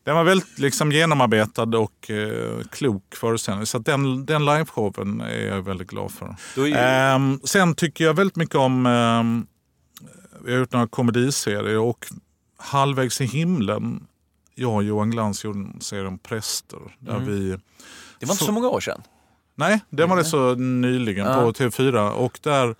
den 0.03 0.15
var 0.15 0.23
väldigt 0.23 0.59
liksom, 0.59 0.91
genomarbetad 0.91 1.63
och 1.77 2.11
eh, 2.11 2.59
klok 2.71 3.15
föreställning. 3.15 3.65
Så 3.65 3.77
den, 3.79 4.25
den 4.25 4.45
liveshowen 4.45 5.21
är 5.21 5.47
jag 5.47 5.61
väldigt 5.61 5.87
glad 5.89 6.11
för. 6.11 6.35
Ju- 6.57 6.73
Ehm, 6.73 7.39
sen 7.43 7.75
tycker 7.75 8.03
jag 8.05 8.13
väldigt 8.13 8.35
mycket 8.35 8.55
om, 8.55 8.85
vi 10.43 10.51
har 10.51 10.59
gjort 10.59 10.71
några 10.71 10.87
komediserier 10.87 11.79
och 11.79 12.05
Halvvägs 12.57 13.21
i 13.21 13.25
himlen, 13.25 14.07
jag 14.55 14.73
och 14.75 14.83
Johan 14.83 15.11
Glans 15.11 15.43
gjorde 15.43 15.59
en 15.59 15.81
serie 15.81 16.07
om 16.07 16.17
präster. 16.19 16.79
Där 16.99 17.19
vi 17.19 17.49
Det 18.19 18.25
var 18.25 18.33
inte 18.33 18.45
så 18.45 18.51
många 18.51 18.69
år 18.69 18.79
sedan. 18.79 19.01
Nej, 19.55 19.79
det 19.89 20.05
var 20.05 20.17
det 20.17 20.23
så 20.25 20.55
nyligen 20.55 21.25
Ja. 21.25 21.41
på 21.41 21.51
TV4. 21.51 22.09
Och 22.09 22.39
där 22.43 22.75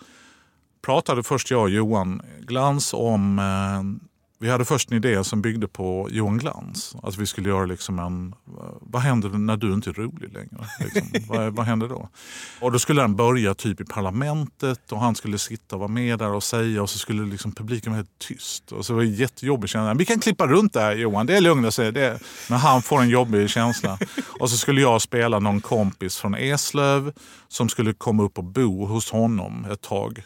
pratade 0.82 1.24
först 1.24 1.52
jag 1.52 1.62
och 1.62 1.70
Johan 1.70 2.22
Glans 2.42 2.94
om... 2.94 3.40
Eh, 3.40 4.10
vi 4.44 4.50
hade 4.50 4.66
först 4.66 4.92
en 4.92 4.98
idé 4.98 5.24
som 5.24 5.42
byggde 5.42 5.68
på 5.68 6.08
Johan 6.12 6.38
Glans. 6.38 6.96
Att 7.04 7.18
vi 7.18 7.26
skulle 7.26 7.50
göra 7.50 7.66
liksom 7.66 8.00
en... 8.00 8.36
Vad 8.82 9.02
händer 9.02 9.30
när 9.30 9.58
du 9.58 9.74
inte 9.74 9.90
är 9.90 9.94
rolig 9.94 10.34
längre? 10.34 10.68
Liksom, 10.80 11.08
vad, 11.28 11.56
vad 11.56 11.66
händer 11.66 11.88
då? 11.88 12.10
Och 12.60 12.72
då 12.72 12.80
skulle 12.80 13.02
den 13.02 13.16
börja 13.16 13.54
typ 13.54 13.82
i 13.82 13.86
parlamentet 13.86 14.92
och 14.92 15.00
han 15.00 15.16
skulle 15.16 15.38
sitta 15.38 15.76
och 15.76 15.80
vara 15.80 15.92
med 15.92 16.20
där 16.20 16.34
och 16.34 16.44
säga 16.44 16.82
och 16.82 16.90
så 16.90 17.00
skulle 17.00 17.24
liksom 17.24 17.52
publiken 17.52 17.92
vara 17.92 17.98
helt 17.98 18.20
tyst. 18.20 18.72
Och 18.72 18.86
så 18.86 18.94
var 18.94 19.02
det 19.02 19.08
jättejobbigt 19.08 19.72
känsla. 19.72 19.94
Vi 19.94 20.06
kan 20.06 20.20
klippa 20.20 20.48
runt 20.48 20.74
där 20.74 20.96
Johan, 20.96 21.26
det 21.26 21.38
är 21.38 21.42
lugnt 21.42 21.74
sig. 21.74 21.92
Det. 21.92 22.20
Men 22.50 22.60
han 22.60 22.82
får 22.82 23.02
en 23.02 23.10
jobbig 23.10 23.50
känsla. 23.50 23.98
Och 24.40 24.50
så 24.50 24.58
skulle 24.58 24.82
jag 24.82 25.02
spela 25.02 25.40
någon 25.40 25.62
kompis 25.62 26.18
från 26.18 26.36
Eslöv 26.36 27.14
som 27.48 27.70
skulle 27.70 27.94
komma 27.94 28.24
upp 28.24 28.38
och 28.38 28.44
bo 28.44 28.86
hos 28.86 29.12
honom 29.12 29.66
ett 29.72 29.82
tag. 29.82 30.24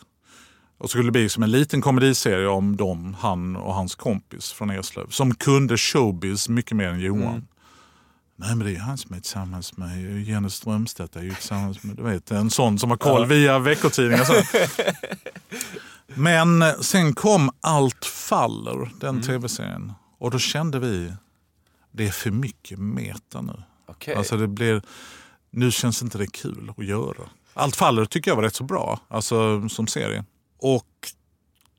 Och 0.78 0.86
så 0.86 0.90
skulle 0.90 1.08
det 1.08 1.12
bli 1.12 1.30
som 1.30 1.44
en 1.44 1.52
liten 1.52 1.82
komediserie 1.82 2.48
om 2.48 2.78
dem, 2.78 3.16
han 3.20 3.56
och 3.56 3.74
hans 3.74 3.96
kompis 3.96 4.52
från 4.52 4.70
Eslöv. 4.70 5.10
Som 5.10 5.36
kunde 5.36 5.78
showbiz 5.78 6.50
mycket 6.50 6.78
mer 6.78 6.88
än 6.88 7.00
Johan. 7.00 7.48
Nej 8.36 8.56
men 8.56 8.68
det 8.68 8.76
är 8.76 8.80
han 8.80 8.98
som 8.98 9.16
är 9.16 9.20
tillsammans 9.20 9.78
med 9.78 10.22
Jenny 10.28 10.50
Strömstedt. 10.50 11.16
Är 11.16 11.22
ju 11.22 11.34
tillsammans 11.34 11.84
med, 11.84 11.96
du 11.96 12.04
vet, 12.04 12.32
en 12.32 12.50
sån 12.50 12.80
som 12.80 12.90
har 12.90 12.98
koll 12.98 13.26
via 13.26 13.60
veckotidningar. 13.60 14.24
så. 14.24 14.34
Men 16.08 16.62
eh, 16.62 16.80
sen 16.80 17.16
kom 17.16 17.52
Allt 17.62 18.06
faller, 18.06 18.90
den 19.00 19.22
tv-serien. 19.22 19.94
Och 20.18 20.32
då 20.32 20.40
kände 20.40 20.80
vi, 20.80 21.14
det 21.92 22.08
är 22.08 22.12
för 22.12 22.32
mycket 22.32 22.80
meta 22.80 23.42
nu. 23.42 23.64
Okej. 23.88 24.16
Alltså 24.16 24.38
det 24.38 24.48
blir, 24.48 24.82
nu 25.52 25.72
känns 25.72 26.02
inte 26.02 26.18
det 26.18 26.28
kul 26.28 26.74
att 26.78 26.86
göra. 26.86 27.30
Allt 27.54 27.76
faller 27.76 28.06
tycker 28.06 28.32
jag 28.32 28.36
var 28.36 28.44
rätt 28.44 28.56
så 28.56 28.64
bra, 28.64 29.00
alltså 29.08 29.70
som 29.70 29.88
serie. 29.88 30.26
Och 30.58 31.12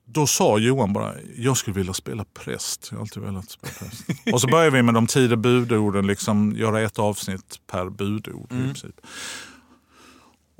då 0.05 0.27
sa 0.27 0.57
Johan 0.57 0.93
bara, 0.93 1.13
jag 1.37 1.57
skulle 1.57 1.75
vilja 1.75 1.93
spela 1.93 2.25
präst. 2.33 2.87
Jag 2.91 2.97
har 2.97 3.01
alltid 3.01 3.23
velat 3.23 3.49
spela 3.49 3.73
präst. 3.79 4.03
och 4.33 4.41
så 4.41 4.47
började 4.47 4.75
vi 4.75 4.83
med 4.83 4.93
de 4.93 5.07
tio 5.07 5.35
budorden, 5.37 6.07
liksom 6.07 6.53
göra 6.55 6.81
ett 6.81 6.99
avsnitt 6.99 7.59
per 7.67 7.89
budord 7.89 8.51
i 8.51 8.57
princip. 8.57 9.01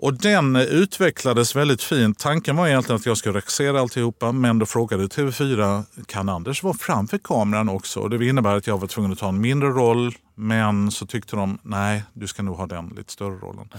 Och 0.02 0.14
den 0.14 0.56
utvecklades 0.56 1.56
väldigt 1.56 1.84
fint. 1.84 2.20
Tanken 2.20 2.56
var 2.56 2.68
egentligen 2.68 2.96
att 3.00 3.06
jag 3.06 3.18
skulle 3.18 3.38
regissera 3.38 3.80
alltihopa 3.80 4.32
men 4.32 4.60
då 4.60 4.66
frågade 4.66 5.08
TV4, 5.08 5.84
kan 6.06 6.30
Anders 6.30 6.64
vara 6.64 6.74
framför 6.74 7.18
kameran 7.18 7.70
också? 7.70 8.00
Och 8.00 8.10
det 8.10 8.26
innebär 8.26 8.56
att 8.56 8.68
jag 8.68 8.78
var 8.78 8.88
tvungen 8.88 9.12
att 9.12 9.20
ta 9.20 9.30
en 9.30 9.42
mindre 9.42 9.70
roll 9.70 10.14
men 10.36 10.92
så 10.92 11.06
tyckte 11.06 11.36
de, 11.36 11.60
nej 11.64 12.04
du 12.14 12.28
ska 12.28 12.44
nog 12.44 12.56
ha 12.58 12.68
den 12.68 12.88
lite 12.98 13.12
större 13.12 13.36
rollen. 13.36 13.70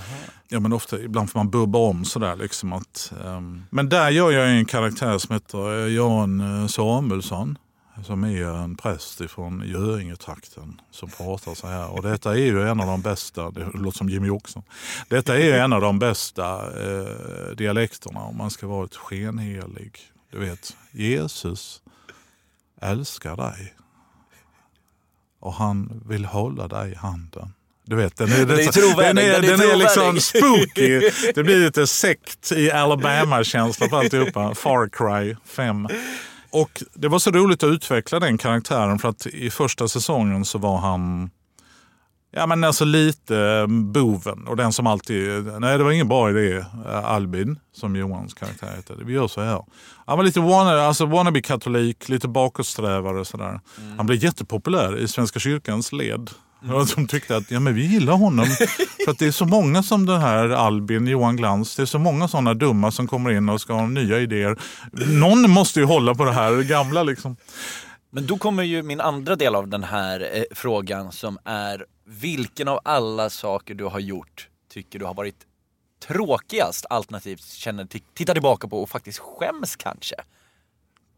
Ja 0.48 0.60
men 0.60 0.72
ofta, 0.72 1.00
ibland 1.00 1.30
får 1.30 1.38
man 1.38 1.50
bubba 1.50 1.78
om 1.78 2.04
sådär 2.04 2.36
liksom 2.36 2.72
att... 2.72 3.12
ehm, 3.24 3.62
Men 3.70 3.88
där 3.88 4.10
gör 4.10 4.30
jag 4.30 4.50
en 4.50 4.64
karaktär 4.64 5.18
som 5.18 5.32
heter 5.34 5.86
eh, 5.86 5.94
Jan 5.94 6.62
eh, 6.62 6.66
Samuelsson. 6.66 7.58
Som 8.04 8.24
är 8.24 8.44
en 8.44 8.76
präst 8.76 9.20
ifrån 9.20 9.62
Göingetrakten 9.66 10.80
som 10.90 11.10
pratar 11.10 11.54
så 11.54 11.66
här. 11.66 11.88
Och 11.88 12.02
detta 12.02 12.30
är 12.30 12.36
ju 12.38 12.68
en 12.68 12.80
av 12.80 12.86
de 12.86 13.02
bästa, 13.02 13.50
det 13.50 13.66
låter 13.74 13.98
som 13.98 14.08
Jimmy 14.08 14.30
Åkesson. 14.30 14.62
Detta 15.08 15.38
är 15.38 15.44
ju 15.44 15.52
en 15.52 15.72
av 15.72 15.80
de 15.80 15.98
bästa 15.98 16.56
eh, 16.82 17.56
dialekterna 17.56 18.20
om 18.20 18.36
man 18.36 18.50
ska 18.50 18.66
vara 18.66 18.84
ett 18.84 18.96
skenhelig. 18.96 19.98
Du 20.30 20.38
vet, 20.38 20.76
Jesus 20.90 21.82
älskar 22.80 23.36
dig. 23.36 23.74
Och 25.40 25.54
han 25.54 26.02
vill 26.06 26.24
hålla 26.24 26.68
dig 26.68 26.92
i 26.92 26.94
handen 26.94 27.52
Du 27.84 27.96
vet, 27.96 28.16
den 28.16 28.28
är, 28.28 28.46
Den 28.46 28.58
är 28.58 28.96
den 28.96 29.18
är, 29.18 29.40
den 29.40 29.60
är 29.60 29.76
liksom 29.76 30.20
spooky. 30.20 31.10
Det 31.34 31.44
blir 31.44 31.58
lite 31.64 31.86
sekt 31.86 32.52
i 32.52 32.70
Alabama-känsla 32.70 33.88
på 33.88 33.96
alltihopa. 33.96 34.54
Far 34.54 34.88
Cry 34.88 35.36
5. 35.44 35.88
Och 36.52 36.82
det 36.94 37.08
var 37.08 37.18
så 37.18 37.30
roligt 37.30 37.62
att 37.62 37.70
utveckla 37.70 38.20
den 38.20 38.38
karaktären 38.38 38.98
för 38.98 39.08
att 39.08 39.26
i 39.26 39.50
första 39.50 39.88
säsongen 39.88 40.44
så 40.44 40.58
var 40.58 40.78
han 40.78 41.30
Ja 42.32 42.46
men 42.46 42.64
alltså 42.64 42.84
lite 42.84 43.66
boven 43.68 44.46
och 44.46 44.56
den 44.56 44.72
som 44.72 44.86
alltid, 44.86 45.44
nej 45.60 45.78
det 45.78 45.84
var 45.84 45.90
ingen 45.90 46.08
bra 46.08 46.30
idé, 46.30 46.56
eh, 46.86 47.04
Albin 47.04 47.58
som 47.72 47.96
Johans 47.96 48.34
karaktär 48.34 48.76
heter. 48.76 48.96
Vi 49.04 49.12
gör 49.12 49.28
så 49.28 49.40
här. 49.40 49.64
Han 50.06 50.16
var 50.16 50.24
lite 50.24 50.40
wannabe, 50.40 50.82
alltså 50.82 51.06
wannabe-katolik, 51.06 52.08
lite 52.08 52.28
bakåtsträvare 52.28 53.24
sådär. 53.24 53.60
Han 53.96 54.06
blev 54.06 54.24
jättepopulär 54.24 54.98
i 54.98 55.08
Svenska 55.08 55.38
kyrkans 55.38 55.92
led. 55.92 56.30
Och 56.62 56.86
De 56.96 57.06
tyckte 57.06 57.36
att 57.36 57.50
ja, 57.50 57.60
men 57.60 57.74
vi 57.74 57.86
gillar 57.86 58.12
honom 58.12 58.46
för 59.04 59.10
att 59.10 59.18
det 59.18 59.26
är 59.26 59.30
så 59.32 59.44
många 59.44 59.82
som 59.82 60.06
den 60.06 60.20
här 60.20 60.48
Albin, 60.48 61.06
Johan 61.06 61.36
Glans. 61.36 61.76
Det 61.76 61.82
är 61.82 61.86
så 61.86 61.98
många 61.98 62.28
sådana 62.28 62.54
dumma 62.54 62.90
som 62.90 63.06
kommer 63.06 63.30
in 63.30 63.48
och 63.48 63.60
ska 63.60 63.72
ha 63.72 63.86
nya 63.86 64.18
idéer. 64.18 64.58
Någon 64.92 65.50
måste 65.50 65.80
ju 65.80 65.86
hålla 65.86 66.14
på 66.14 66.24
det 66.24 66.32
här 66.32 66.62
gamla 66.62 67.02
liksom. 67.02 67.36
Men 68.10 68.26
då 68.26 68.38
kommer 68.38 68.62
ju 68.62 68.82
min 68.82 69.00
andra 69.00 69.36
del 69.36 69.54
av 69.54 69.68
den 69.68 69.84
här 69.84 70.30
eh, 70.34 70.42
frågan 70.50 71.12
som 71.12 71.38
är 71.44 71.86
vilken 72.06 72.68
av 72.68 72.80
alla 72.84 73.30
saker 73.30 73.74
du 73.74 73.84
har 73.84 74.00
gjort 74.00 74.48
tycker 74.72 74.98
du 74.98 75.04
har 75.04 75.14
varit 75.14 75.36
tråkigast 76.06 76.86
alternativt 76.90 77.44
känner, 77.44 77.84
t- 77.84 78.00
tittar 78.14 78.32
tillbaka 78.34 78.68
på 78.68 78.82
och 78.82 78.90
faktiskt 78.90 79.18
skäms 79.18 79.76
kanske? 79.76 80.14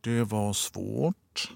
Det 0.01 0.23
var 0.25 0.53
svårt. 0.53 1.51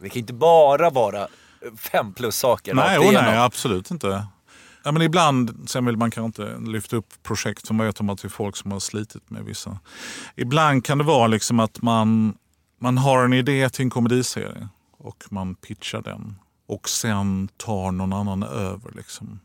Det 0.00 0.08
kan 0.08 0.18
inte 0.18 0.32
bara 0.32 0.90
vara 0.90 1.28
fem 1.76 2.12
plus 2.12 2.36
saker 2.36 2.74
Nej, 2.74 2.98
oh, 2.98 3.12
nej 3.12 3.38
absolut 3.38 3.90
inte. 3.90 4.26
Ja, 4.84 4.92
men 4.92 5.02
ibland, 5.02 5.70
sen 5.70 5.86
vill 5.86 5.96
man 5.96 6.10
kanske 6.10 6.42
inte 6.42 6.70
lyfta 6.70 6.96
upp 6.96 7.22
projekt 7.22 7.66
som 7.66 7.78
vet 7.78 8.00
om 8.00 8.10
att 8.10 8.22
det 8.22 8.28
är 8.28 8.30
folk 8.30 8.56
som 8.56 8.72
har 8.72 8.80
slitit 8.80 9.30
med 9.30 9.44
vissa. 9.44 9.78
Ibland 10.36 10.84
kan 10.84 10.98
det 10.98 11.04
vara 11.04 11.26
liksom 11.26 11.60
att 11.60 11.82
man, 11.82 12.38
man 12.78 12.98
har 12.98 13.24
en 13.24 13.32
idé 13.32 13.70
till 13.70 13.82
en 13.82 13.90
komediserie 13.90 14.68
och 14.98 15.24
man 15.30 15.54
pitchar 15.54 16.02
den. 16.02 16.38
Och 16.66 16.88
sen 16.88 17.48
tar 17.56 17.92
någon 17.92 18.12
annan 18.12 18.42
över. 18.42 18.92
Liksom. 18.92 19.40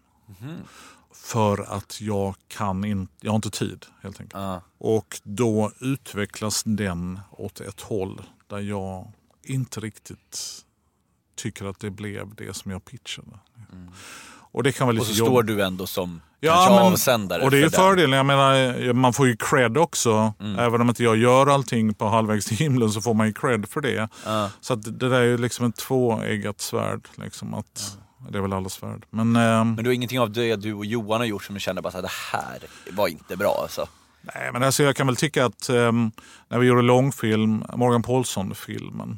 För 1.13 1.75
att 1.77 2.01
jag 2.01 2.35
kan 2.47 2.85
inte, 2.85 3.13
jag 3.21 3.31
har 3.31 3.35
inte 3.35 3.49
tid 3.49 3.85
helt 4.01 4.19
enkelt. 4.19 4.43
Ja. 4.43 4.61
Och 4.77 5.19
då 5.23 5.71
utvecklas 5.79 6.63
den 6.65 7.19
åt 7.31 7.59
ett 7.59 7.81
håll 7.81 8.21
där 8.47 8.59
jag 8.59 9.11
inte 9.43 9.79
riktigt 9.79 10.65
tycker 11.35 11.65
att 11.65 11.79
det 11.79 11.89
blev 11.89 12.35
det 12.35 12.55
som 12.55 12.71
jag 12.71 12.85
pitchade. 12.85 13.27
Och 14.55 14.63
det 14.63 14.71
kan 14.71 14.87
vara 14.87 14.91
lite 14.93 15.01
Och 15.01 15.07
så 15.07 15.19
jobb- 15.19 15.27
står 15.27 15.43
du 15.43 15.63
ändå 15.63 15.87
som 15.87 16.21
kanske 16.41 16.73
avsändare 16.73 17.43
och 17.43 17.51
det 17.51 17.57
är 17.57 17.61
ju 17.61 17.69
för. 17.69 17.77
Mm. 17.81 17.89
fördelen. 17.89 18.17
Jag 18.17 18.25
menar, 18.25 18.93
man 18.93 19.13
får 19.13 19.27
ju 19.27 19.35
cred 19.37 19.77
också. 19.77 20.33
Även 20.59 20.81
om 20.81 20.89
inte 20.89 21.03
jag 21.03 21.17
gör 21.17 21.47
allting 21.47 21.93
på 21.93 22.07
halvvägs 22.07 22.45
till 22.45 22.57
himlen 22.57 22.89
så 22.91 23.01
får 23.01 23.13
man 23.13 23.27
ju 23.27 23.33
cred 23.33 23.69
för 23.69 23.81
det. 23.81 24.09
Ja. 24.25 24.49
Så 24.61 24.75
det 24.75 25.09
där 25.09 25.19
är 25.19 25.23
ju 25.23 25.37
liksom 25.37 25.65
ett 25.65 25.75
tvåeggat 25.75 26.61
svärd. 26.61 27.07
Liksom, 27.15 27.53
att, 27.53 27.97
Det 28.29 28.37
är 28.37 28.41
väl 28.41 28.53
alla 28.53 28.69
svärd. 28.69 29.05
Men, 29.09 29.35
ehm, 29.35 29.73
Men 29.75 29.83
du 29.83 29.89
har 29.89 29.93
ingenting 29.93 30.19
av 30.19 30.31
det 30.31 30.55
du 30.55 30.73
och 30.73 30.85
Johan 30.85 31.19
har 31.19 31.25
gjort 31.25 31.43
som 31.43 31.53
du 31.55 31.59
känner 31.61 31.81
bara 31.81 31.89
att 31.97 32.03
det 32.03 32.11
här 32.31 32.57
var 32.91 33.07
inte 33.07 33.37
bra 33.37 33.59
alltså? 33.61 33.87
Nej, 34.35 34.49
men 34.53 34.63
alltså 34.63 34.83
jag 34.83 34.95
kan 34.95 35.07
väl 35.07 35.15
tycka 35.15 35.45
att 35.45 35.69
ehm, 35.69 36.11
när 36.49 36.59
vi 36.59 36.67
gjorde 36.67 36.81
långfilm, 36.81 37.63
Morgan 37.75 38.03
Paulsson-filmen, 38.03 39.17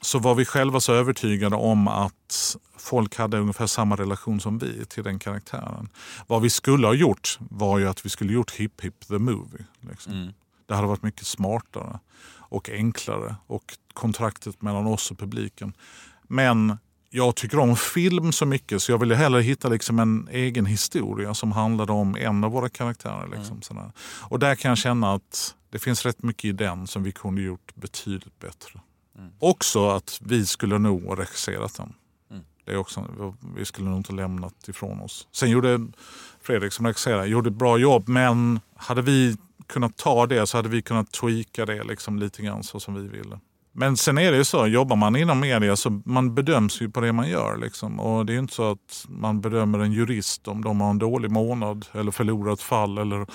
så 0.00 0.18
var 0.18 0.34
vi 0.34 0.44
själva 0.44 0.80
så 0.80 0.92
övertygade 0.92 1.56
om 1.56 1.88
att 1.88 2.56
folk 2.78 3.16
hade 3.16 3.38
ungefär 3.38 3.66
samma 3.66 3.96
relation 3.96 4.40
som 4.40 4.58
vi 4.58 4.84
till 4.84 5.04
den 5.04 5.18
karaktären. 5.18 5.88
Vad 6.26 6.42
vi 6.42 6.50
skulle 6.50 6.86
ha 6.86 6.94
gjort 6.94 7.38
var 7.40 7.78
ju 7.78 7.88
att 7.88 8.06
vi 8.06 8.10
skulle 8.10 8.32
gjort 8.32 8.50
Hip 8.50 8.80
Hip 8.80 9.08
the 9.08 9.18
Movie. 9.18 9.64
Liksom. 9.80 10.32
Det 10.66 10.74
hade 10.74 10.86
varit 10.88 11.02
mycket 11.02 11.26
smartare 11.26 11.98
och 12.36 12.70
enklare 12.70 13.36
och 13.46 13.74
kontraktet 13.92 14.62
mellan 14.62 14.86
oss 14.86 15.10
och 15.10 15.18
publiken. 15.18 15.72
Men 16.22 16.78
jag 17.10 17.36
tycker 17.36 17.58
om 17.58 17.76
film 17.76 18.32
så 18.32 18.46
mycket 18.46 18.82
så 18.82 18.92
jag 18.92 18.98
ville 18.98 19.14
hellre 19.14 19.42
hitta 19.42 19.68
liksom 19.68 19.98
en 19.98 20.28
egen 20.32 20.66
historia 20.66 21.34
som 21.34 21.52
handlade 21.52 21.92
om 21.92 22.16
en 22.16 22.44
av 22.44 22.52
våra 22.52 22.68
karaktärer. 22.68 23.36
Liksom, 23.36 23.62
sådär. 23.62 23.92
Och 24.20 24.38
där 24.38 24.54
kan 24.54 24.68
jag 24.68 24.78
känna 24.78 25.14
att 25.14 25.54
det 25.70 25.78
finns 25.78 26.06
rätt 26.06 26.22
mycket 26.22 26.44
i 26.44 26.52
den 26.52 26.86
som 26.86 27.02
vi 27.02 27.12
kunde 27.12 27.42
gjort 27.42 27.74
betydligt 27.74 28.38
bättre. 28.38 28.80
Också 29.38 29.88
att 29.88 30.18
vi 30.24 30.46
skulle 30.46 30.78
nog 30.78 31.04
ha 31.04 31.16
regisserat 31.16 31.74
den. 31.76 31.94
Det 32.64 32.72
är 32.72 32.76
också, 32.76 33.04
vi 33.56 33.64
skulle 33.64 33.88
nog 33.88 33.98
inte 33.98 34.12
lämnat 34.12 34.68
ifrån 34.68 35.00
oss. 35.00 35.28
Sen 35.32 35.50
gjorde 35.50 35.86
Fredrik 36.42 36.72
som 36.72 36.86
regisserade 36.86 37.26
gjorde 37.26 37.48
ett 37.48 37.56
bra 37.56 37.78
jobb 37.78 38.08
men 38.08 38.60
hade 38.76 39.02
vi 39.02 39.36
kunnat 39.66 39.96
ta 39.96 40.26
det 40.26 40.46
så 40.46 40.58
hade 40.58 40.68
vi 40.68 40.82
kunnat 40.82 41.12
tweaka 41.12 41.66
det 41.66 41.84
liksom 41.84 42.18
lite 42.18 42.42
grann 42.42 42.62
så 42.62 42.80
som 42.80 42.94
vi 42.94 43.08
ville. 43.08 43.40
Men 43.72 43.96
sen 43.96 44.18
är 44.18 44.32
det 44.32 44.36
ju 44.38 44.44
så, 44.44 44.66
jobbar 44.66 44.96
man 44.96 45.16
inom 45.16 45.40
media 45.40 45.76
så 45.76 46.02
man 46.04 46.34
bedöms 46.34 46.80
ju 46.82 46.90
på 46.90 47.00
det 47.00 47.12
man 47.12 47.28
gör. 47.28 47.56
Liksom. 47.56 48.00
Och 48.00 48.26
det 48.26 48.32
är 48.32 48.34
ju 48.34 48.40
inte 48.40 48.54
så 48.54 48.70
att 48.70 49.06
man 49.08 49.40
bedömer 49.40 49.78
en 49.78 49.92
jurist 49.92 50.48
om 50.48 50.64
de 50.64 50.80
har 50.80 50.90
en 50.90 50.98
dålig 50.98 51.30
månad 51.30 51.86
eller 51.92 52.10
förlorat 52.10 52.60
fall. 52.60 52.98
Eller, 52.98 53.26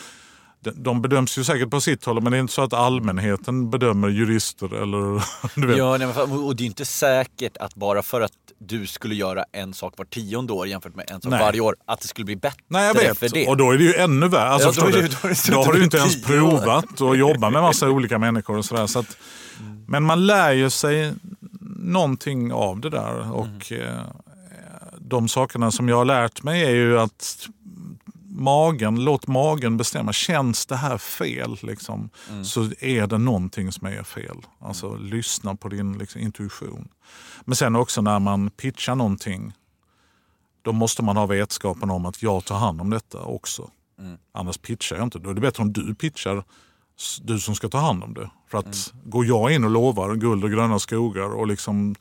de- 0.61 1.01
bedöms 1.01 1.37
ju 1.37 1.43
säkert 1.43 1.69
på 1.69 1.81
sitt 1.81 2.05
håll 2.05 2.21
men 2.21 2.31
det 2.31 2.37
är 2.37 2.39
inte 2.39 2.53
så 2.53 2.61
att 2.61 2.73
allmänheten 2.73 3.69
bedömer 3.69 4.07
jurister. 4.09 4.73
Eller, 4.83 5.23
du 5.61 5.67
vet. 5.67 5.77
Ja, 5.77 5.97
nej, 5.97 6.07
och 6.07 6.55
det 6.55 6.63
är 6.63 6.65
inte 6.65 6.85
säkert 6.85 7.57
att 7.57 7.75
bara 7.75 8.01
för 8.03 8.21
att 8.21 8.31
du 8.59 8.87
skulle 8.87 9.15
göra 9.15 9.45
en 9.51 9.73
sak 9.73 9.93
var 9.97 10.05
tionde 10.05 10.53
år 10.53 10.67
jämfört 10.67 10.95
med 10.95 11.05
en 11.11 11.21
sak 11.21 11.31
Nej. 11.31 11.39
varje 11.39 11.59
år, 11.61 11.75
att 11.87 12.01
det 12.01 12.07
skulle 12.07 12.25
bli 12.25 12.35
bättre 12.35 12.61
Nej 12.67 12.87
jag 12.87 12.93
vet, 12.93 13.17
för 13.17 13.29
det. 13.29 13.47
och 13.47 13.57
då 13.57 13.71
är 13.71 13.77
det 13.77 13.83
ju 13.83 13.93
ännu 13.95 14.27
värre. 14.27 14.49
Alltså, 14.49 14.81
Ja, 14.81 14.85
då 14.85 14.91
det- 14.91 15.07
då 15.21 15.27
det 15.27 15.51
då 15.51 15.63
har 15.63 15.73
du 15.73 15.83
inte 15.83 15.97
ens 15.97 16.23
provat 16.23 17.01
att 17.01 17.17
jobba 17.17 17.49
med 17.49 17.61
massa 17.61 17.89
olika 17.89 18.19
människor. 18.19 18.57
Och 18.57 18.65
sådär, 18.65 18.87
så 18.87 18.99
att, 18.99 19.17
men 19.87 20.03
man 20.03 20.25
lär 20.27 20.51
ju 20.51 20.69
sig 20.69 21.13
någonting 21.75 22.53
av 22.53 22.79
det 22.79 22.89
där. 22.89 23.31
Och 23.31 23.71
eh, 23.71 23.99
De 24.97 25.27
sakerna 25.27 25.71
som 25.71 25.89
jag 25.89 25.95
har 25.97 26.05
lärt 26.05 26.43
mig 26.43 26.63
är 26.65 26.69
ju 26.69 26.99
att 26.99 27.47
magen, 28.39 29.03
låt 29.03 29.27
magen 29.27 29.77
bestämma. 29.77 30.13
Känns 30.13 30.65
det 30.65 30.75
här 30.75 30.97
fel 30.97 31.57
liksom, 31.61 32.09
så 32.43 32.69
är 32.79 33.07
det 33.07 33.17
någonting 33.17 33.71
som 33.71 33.87
är 33.87 34.03
fel. 34.03 34.37
Alltså 34.59 34.95
lyssna 34.95 35.55
på 35.55 35.69
din 35.69 35.97
liksom, 35.97 36.21
intuition. 36.21 36.89
Men 37.45 37.55
sen 37.55 37.75
också 37.75 38.01
när 38.01 38.19
man 38.19 38.49
pitchar 38.49 38.95
någonting 38.95 39.53
då 40.61 40.71
måste 40.71 41.03
man 41.03 41.17
ha 41.17 41.25
vetskapen 41.25 41.89
om 41.89 42.05
att 42.05 42.23
jag 42.23 42.45
tar 42.45 42.57
hand 42.57 42.81
om 42.81 42.89
detta 42.89 43.21
också. 43.21 43.69
Annars 44.31 44.57
pitchar 44.57 44.95
jag 44.95 45.03
inte. 45.03 45.19
Då 45.19 45.29
är 45.29 45.33
det 45.33 45.41
bättre 45.41 45.63
om 45.63 45.73
du 45.73 45.95
pitchar, 45.95 46.43
du 47.21 47.39
som 47.39 47.55
ska 47.55 47.69
ta 47.69 47.77
hand 47.77 48.03
om 48.03 48.13
det. 48.13 48.29
För 48.47 48.57
att 48.57 48.93
går 49.03 49.25
jag 49.25 49.51
in 49.51 49.63
och 49.63 49.69
lovar 49.69 50.15
guld 50.15 50.43
och 50.43 50.51
gröna 50.51 50.79
skogar 50.79 51.29
och 51.29 51.47
liksom 51.47 51.95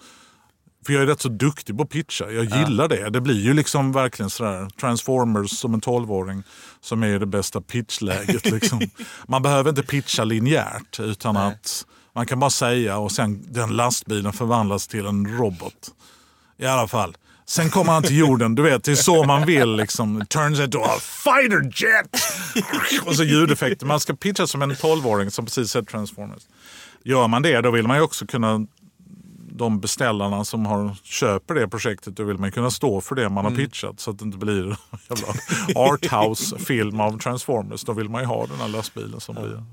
för 0.87 0.93
jag 0.93 1.03
är 1.03 1.07
rätt 1.07 1.21
så 1.21 1.29
duktig 1.29 1.77
på 1.77 1.83
att 1.83 1.91
pitcha. 1.91 2.31
Jag 2.31 2.45
gillar 2.45 2.89
det. 2.89 3.11
Det 3.11 3.21
blir 3.21 3.41
ju 3.41 3.55
liksom 3.55 3.93
verkligen 3.93 4.31
sådär 4.31 4.69
Transformers 4.81 5.51
som 5.51 5.75
en 5.75 5.81
tolvåring 5.81 6.43
som 6.81 7.03
är 7.03 7.19
det 7.19 7.27
bästa 7.27 7.61
pitchläget. 7.61 8.45
Liksom. 8.51 8.81
Man 9.29 9.43
behöver 9.43 9.71
inte 9.71 9.83
pitcha 9.83 10.25
linjärt 10.25 11.01
utan 11.01 11.37
att 11.37 11.87
man 12.15 12.27
kan 12.27 12.41
bara 12.41 12.51
säga 12.51 12.99
och 12.99 13.13
sen 13.13 13.45
den 13.49 13.71
lastbilen 13.71 14.33
förvandlas 14.33 14.87
till 14.87 15.07
en 15.07 15.39
robot. 15.39 15.91
I 16.59 16.67
alla 16.67 16.89
fall. 16.89 17.17
Sen 17.47 17.71
kommer 17.71 17.93
han 17.93 18.03
till 18.03 18.17
jorden, 18.17 18.55
du 18.55 18.63
vet, 18.63 18.85
det 18.85 18.91
är 18.91 18.97
så 18.97 19.25
man 19.25 19.47
vill. 19.47 19.77
Liksom. 19.77 20.27
Turns 20.27 20.61
into 20.61 20.79
a 20.79 20.99
fighter 21.01 21.63
jet! 21.63 22.23
Och 23.07 23.17
så 23.17 23.25
ljudeffekter. 23.25 23.87
Man 23.87 24.01
ska 24.01 24.15
pitcha 24.15 24.47
som 24.47 24.63
en 24.63 24.77
tolvåring 24.77 25.31
som 25.31 25.45
precis 25.45 25.71
sett 25.71 25.89
Transformers. 25.89 26.43
Gör 27.05 27.29
man 27.29 27.43
det, 27.43 27.61
då 27.61 27.71
vill 27.71 27.87
man 27.87 27.97
ju 27.97 28.03
också 28.03 28.27
kunna 28.27 28.67
de 29.59 29.81
beställarna 29.81 30.45
som 30.45 30.67
har, 30.67 30.97
köper 31.03 31.55
det 31.55 31.69
projektet, 31.69 32.17
då 32.17 32.25
vill 32.25 32.39
man 32.39 32.53
kunna 32.53 32.71
stå 32.71 33.01
för 33.01 33.15
det 33.15 33.29
man 33.29 33.45
har 33.45 33.53
pitchat 33.53 34.01
så 34.01 34.11
att 34.11 34.19
det 34.19 34.25
inte 34.25 34.39
blir 34.39 34.63
en 34.63 34.77
jävla 35.09 35.29
arthouse-film 35.75 37.01
av 37.01 37.19
Transformers. 37.19 37.85
Då 37.85 37.93
vill 37.93 38.09
man 38.09 38.23
ju 38.23 38.27
ha 38.27 38.47
den 38.47 38.57
här 38.57 38.69
lastbilen 38.69 39.21
som 39.21 39.35
blir... 39.35 39.65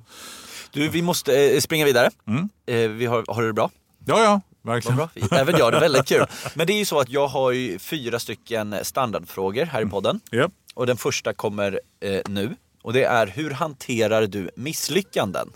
Du, 0.72 0.90
vi 0.90 1.02
måste 1.02 1.56
eh, 1.56 1.60
springa 1.60 1.86
vidare. 1.86 2.10
Mm. 2.28 2.50
Eh, 2.66 2.90
vi 2.90 3.06
har, 3.06 3.24
har 3.28 3.42
du 3.42 3.48
det 3.48 3.54
bra? 3.54 3.70
Ja, 4.06 4.24
ja, 4.24 4.42
verkligen. 4.62 4.98
bra. 4.98 5.10
Även 5.32 5.58
jag, 5.58 5.74
det 5.74 5.78
är 5.78 5.82
väldigt 5.82 6.06
kul. 6.06 6.26
Men 6.56 6.68
det 6.68 6.74
är 6.74 6.78
ju 6.78 6.86
så 6.86 7.00
att 7.00 7.10
jag 7.10 7.28
har 7.28 7.80
fyra 7.80 8.20
stycken 8.20 8.76
standardfrågor 8.84 9.66
här 9.66 9.82
i 9.82 9.86
podden. 9.86 10.20
Japp. 10.32 10.52
Och 10.74 10.88
den 10.88 10.98
första 10.98 11.34
kommer 11.34 11.80
eh, 12.00 12.22
nu. 12.30 12.56
Och 12.82 12.94
det 12.94 13.04
är, 13.04 13.28
hur 13.28 13.52
hanterar 13.52 14.28
du 14.28 14.50
misslyckanden? 14.56 15.50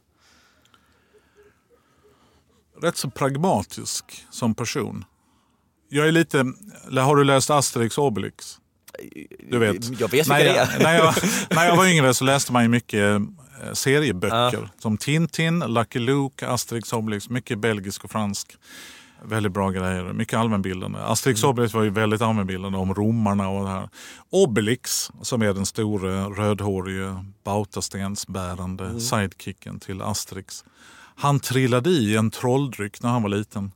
Rätt 2.81 2.97
så 2.97 3.09
pragmatisk 3.09 4.25
som 4.29 4.55
person. 4.55 5.05
Jag 5.89 6.07
är 6.07 6.11
lite, 6.11 6.37
har 6.91 7.15
du 7.15 7.23
läst 7.23 7.49
Asterix 7.49 7.97
och 7.97 8.05
Obelix? 8.05 8.59
Du 9.49 9.57
vet. 9.57 9.99
Jag 9.99 10.11
vet 10.11 10.27
när 10.27 10.39
det 10.39 10.45
jag, 10.45 10.57
är. 10.57 10.83
när, 10.83 10.95
jag, 10.95 11.13
när 11.49 11.65
jag 11.65 11.75
var 11.75 11.85
yngre 11.85 12.13
så 12.13 12.23
läste 12.23 12.53
man 12.53 12.63
ju 12.63 12.69
mycket 12.69 13.21
eh, 13.63 13.73
serieböcker. 13.73 14.69
Som 14.79 14.97
Tintin, 14.97 15.59
Lucky 15.59 15.99
Luke, 15.99 16.47
Asterix 16.47 16.93
och 16.93 16.99
Obelix. 16.99 17.29
Mycket 17.29 17.59
belgisk 17.59 18.03
och 18.03 18.11
fransk. 18.11 18.57
Väldigt 19.23 19.51
bra 19.51 19.69
grejer. 19.69 20.13
Mycket 20.13 20.39
allmänbildande. 20.39 20.99
Asterix 20.99 21.43
och 21.43 21.49
Obelix 21.49 21.73
var 21.73 21.83
ju 21.83 21.89
väldigt 21.89 22.21
allmänbildande 22.21 22.77
om 22.77 22.93
romarna 22.93 23.49
och 23.49 23.63
det 23.63 23.71
här. 23.71 23.89
Obelix, 24.29 25.11
som 25.21 25.41
är 25.41 25.53
den 25.53 25.65
store 25.65 26.23
rödhårige 26.23 27.25
bautastensbärande 27.43 28.99
sidekicken 28.99 29.79
till 29.79 30.01
Asterix. 30.01 30.63
Han 31.19 31.39
trillade 31.39 31.89
i 31.89 32.15
en 32.15 32.31
trolldryck 32.31 33.01
när 33.01 33.09
han 33.09 33.21
var 33.23 33.29
liten. 33.29 33.71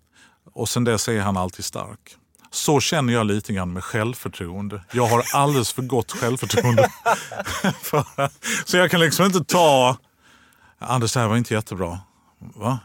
Och 0.54 0.70
sen 0.70 0.84
dess 0.84 1.08
är 1.08 1.22
han 1.22 1.38
alltid 1.38 1.66
stark. 1.66 2.16
Så 2.52 2.80
känner 2.80 3.14
jag 3.14 3.26
lite 3.26 3.54
grann 3.54 3.74
med 3.74 3.84
självförtroende. 3.84 4.84
Jag 4.92 5.06
har 5.08 5.24
alldeles 5.34 5.72
för 5.74 5.82
gott 5.82 6.12
självförtroende. 6.12 6.90
För- 7.82 8.30
så 8.70 8.78
jag 8.78 8.92
kan 8.92 9.00
liksom 9.00 9.26
inte 9.26 9.44
ta... 9.44 9.98
Anders, 10.80 11.14
det 11.14 11.20
här 11.20 11.28
var 11.28 11.38
inte 11.38 11.54
jättebra. 11.54 12.00
Va? 12.56 12.80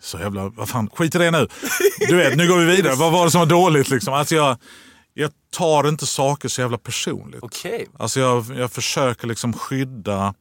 Så 0.00 0.18
jävla... 0.18 0.48
Vad 0.48 0.68
fan, 0.68 0.90
skit 0.94 1.14
i 1.14 1.18
det 1.18 1.30
nu. 1.30 1.48
Du 2.08 2.16
vet, 2.16 2.36
nu 2.36 2.48
går 2.48 2.58
vi 2.58 2.64
vidare. 2.76 2.94
Vad 2.94 3.12
var 3.12 3.24
det 3.24 3.30
som 3.30 3.38
var 3.38 3.46
dåligt? 3.46 3.88
Liksom? 3.90 4.14
Alltså 4.14 4.34
jag, 4.34 4.56
jag 5.14 5.30
tar 5.56 5.88
inte 5.88 6.06
saker 6.06 6.48
så 6.48 6.60
jävla 6.60 6.78
personligt. 6.78 7.42
Okej. 7.42 7.86
Alltså 7.98 8.20
jag, 8.20 8.44
jag 8.56 8.72
försöker 8.72 9.26
liksom 9.26 9.52
skydda... 9.52 10.34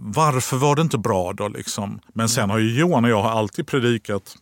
Varför 0.00 0.56
var 0.56 0.76
det 0.76 0.82
inte 0.82 0.98
bra 0.98 1.32
då? 1.32 1.48
Liksom? 1.48 2.00
Men 2.14 2.28
sen 2.28 2.50
har 2.50 2.58
ju 2.58 2.78
Johan 2.78 3.04
och 3.04 3.10
jag 3.10 3.22
har 3.22 3.30
alltid 3.30 3.66
predikat 3.66 4.36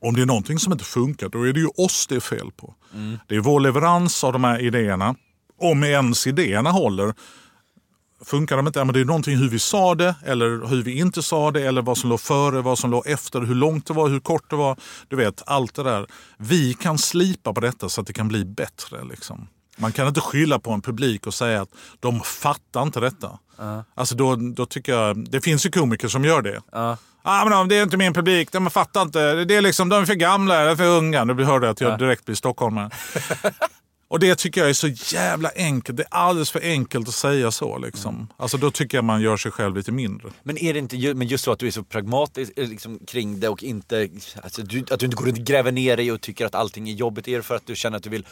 om 0.00 0.14
det 0.14 0.22
är 0.22 0.26
någonting 0.26 0.58
som 0.58 0.72
inte 0.72 0.84
funkar, 0.84 1.28
då 1.28 1.42
är 1.42 1.52
det 1.52 1.60
ju 1.60 1.68
oss 1.76 2.06
det 2.06 2.16
är 2.16 2.20
fel 2.20 2.50
på. 2.56 2.74
Det 3.28 3.36
är 3.36 3.40
vår 3.40 3.60
leverans 3.60 4.24
av 4.24 4.32
de 4.32 4.44
här 4.44 4.60
idéerna. 4.60 5.14
Om 5.60 5.84
ens 5.84 6.26
idéerna 6.26 6.70
håller, 6.70 7.14
funkar 8.24 8.56
de 8.56 8.66
inte, 8.66 8.84
men 8.84 8.94
det 8.94 9.00
är 9.00 9.04
någonting 9.04 9.36
hur 9.36 9.48
vi 9.48 9.58
sa 9.58 9.94
det 9.94 10.14
eller 10.24 10.66
hur 10.66 10.82
vi 10.82 10.98
inte 10.98 11.22
sa 11.22 11.50
det 11.50 11.66
eller 11.66 11.82
vad 11.82 11.98
som 11.98 12.10
låg 12.10 12.20
före, 12.20 12.60
vad 12.60 12.78
som 12.78 12.90
låg 12.90 13.06
efter, 13.06 13.40
hur 13.40 13.54
långt 13.54 13.86
det 13.86 13.92
var, 13.92 14.08
hur 14.08 14.20
kort 14.20 14.50
det 14.50 14.56
var. 14.56 14.76
Du 15.08 15.16
vet, 15.16 15.42
allt 15.46 15.74
det 15.74 15.82
där. 15.82 16.06
Vi 16.38 16.74
kan 16.74 16.98
slipa 16.98 17.52
på 17.52 17.60
detta 17.60 17.88
så 17.88 18.00
att 18.00 18.06
det 18.06 18.12
kan 18.12 18.28
bli 18.28 18.44
bättre. 18.44 19.04
Liksom. 19.04 19.48
Man 19.76 19.92
kan 19.92 20.08
inte 20.08 20.20
skylla 20.20 20.58
på 20.58 20.70
en 20.72 20.82
publik 20.82 21.26
och 21.26 21.34
säga 21.34 21.62
att 21.62 21.68
de 22.00 22.20
fattar 22.20 22.82
inte 22.82 23.00
detta. 23.00 23.38
Alltså 23.94 24.14
då, 24.14 24.36
då 24.36 24.66
tycker 24.66 24.92
jag, 24.92 25.30
det 25.30 25.40
finns 25.40 25.66
ju 25.66 25.70
komiker 25.70 26.08
som 26.08 26.24
gör 26.24 26.42
det. 26.42 26.60
Ah, 27.22 27.44
men 27.44 27.50
de- 27.52 27.68
det 27.68 27.76
är 27.76 27.82
inte 27.82 27.96
min 27.96 28.12
publik, 28.14 28.52
de 28.52 28.70
fattar 28.70 29.02
inte. 29.02 29.44
Det 29.44 29.54
är 29.56 29.60
liksom, 29.60 29.88
de 29.88 30.02
är 30.02 30.06
för 30.06 30.14
gamla, 30.14 30.64
de 30.64 30.70
är 30.70 30.76
för 30.76 30.86
unga. 30.86 31.24
Nu 31.24 31.44
hörde 31.44 31.66
jag 31.66 31.72
att 31.72 31.80
jag 31.80 31.98
direkt 31.98 32.24
blir 32.24 32.34
stockholmare. 32.36 32.90
Och 34.08 34.20
det 34.20 34.34
tycker 34.34 34.60
jag 34.60 34.70
är 34.70 34.74
så 34.74 34.88
jävla 35.16 35.50
enkelt. 35.56 35.96
Det 35.96 36.02
är 36.02 36.08
alldeles 36.10 36.50
för 36.50 36.60
enkelt 36.60 37.08
att 37.08 37.14
säga 37.14 37.50
så. 37.50 37.78
Liksom. 37.78 38.28
Alltså, 38.36 38.56
då 38.56 38.70
tycker 38.70 38.98
jag 38.98 39.04
man 39.04 39.20
gör 39.20 39.36
sig 39.36 39.50
själv 39.52 39.76
lite 39.76 39.92
mindre. 39.92 40.28
Men 40.42 40.58
är 40.58 40.72
det 40.72 40.78
inte 40.78 41.14
men 41.14 41.26
just 41.28 41.44
så 41.44 41.52
att 41.52 41.58
du 41.58 41.66
är 41.66 41.70
så 41.70 41.82
pragmatisk 41.82 42.52
eh, 42.56 42.68
liksom, 42.68 42.98
kring 43.06 43.40
det 43.40 43.48
och 43.48 43.62
inte, 43.62 44.08
alltså, 44.42 44.62
du, 44.62 44.84
att 44.90 45.00
du 45.00 45.06
inte 45.06 45.16
går 45.16 45.26
runt 45.26 45.38
och 45.38 45.44
gräver 45.44 45.72
ner 45.72 45.96
dig 45.96 46.12
och 46.12 46.20
tycker 46.20 46.46
att 46.46 46.54
allting 46.54 46.88
är 46.88 46.92
jobbigt. 46.94 47.28
Är 47.28 47.36
det 47.36 47.42
för 47.42 47.56
att 47.56 47.66
du 47.66 47.76
känner 47.76 47.96
att 47.96 48.02
du 48.02 48.10
vill 48.10 48.26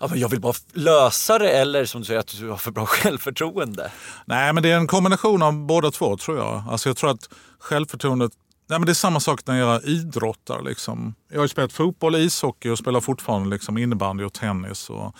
Ja, 0.00 0.08
men 0.10 0.18
jag 0.18 0.28
vill 0.28 0.40
bara 0.40 0.54
lösa 0.72 1.38
det 1.38 1.50
eller 1.50 1.84
som 1.84 2.00
du 2.00 2.04
säger 2.04 2.20
att 2.20 2.38
du 2.38 2.48
har 2.48 2.56
för 2.56 2.70
bra 2.70 2.86
självförtroende. 2.86 3.92
Nej, 4.24 4.52
men 4.52 4.62
det 4.62 4.70
är 4.70 4.76
en 4.76 4.86
kombination 4.86 5.42
av 5.42 5.66
båda 5.66 5.90
två 5.90 6.16
tror 6.16 6.38
jag. 6.38 6.64
Alltså, 6.68 6.88
jag 6.88 6.96
tror 6.96 7.10
att 7.10 7.28
självförtroendet 7.58 8.32
Nej, 8.70 8.78
men 8.78 8.86
det 8.86 8.92
är 8.92 8.94
samma 8.94 9.20
sak 9.20 9.46
när 9.46 9.58
jag 9.58 9.84
idrottar. 9.84 10.62
Liksom. 10.62 11.14
Jag 11.28 11.38
har 11.38 11.44
ju 11.44 11.48
spelat 11.48 11.72
fotboll, 11.72 12.16
ishockey 12.16 12.68
och 12.68 12.78
spelar 12.78 13.00
fortfarande 13.00 13.50
liksom 13.50 13.78
innebandy 13.78 14.24
och 14.24 14.32
tennis. 14.32 14.90
Och 14.90 15.14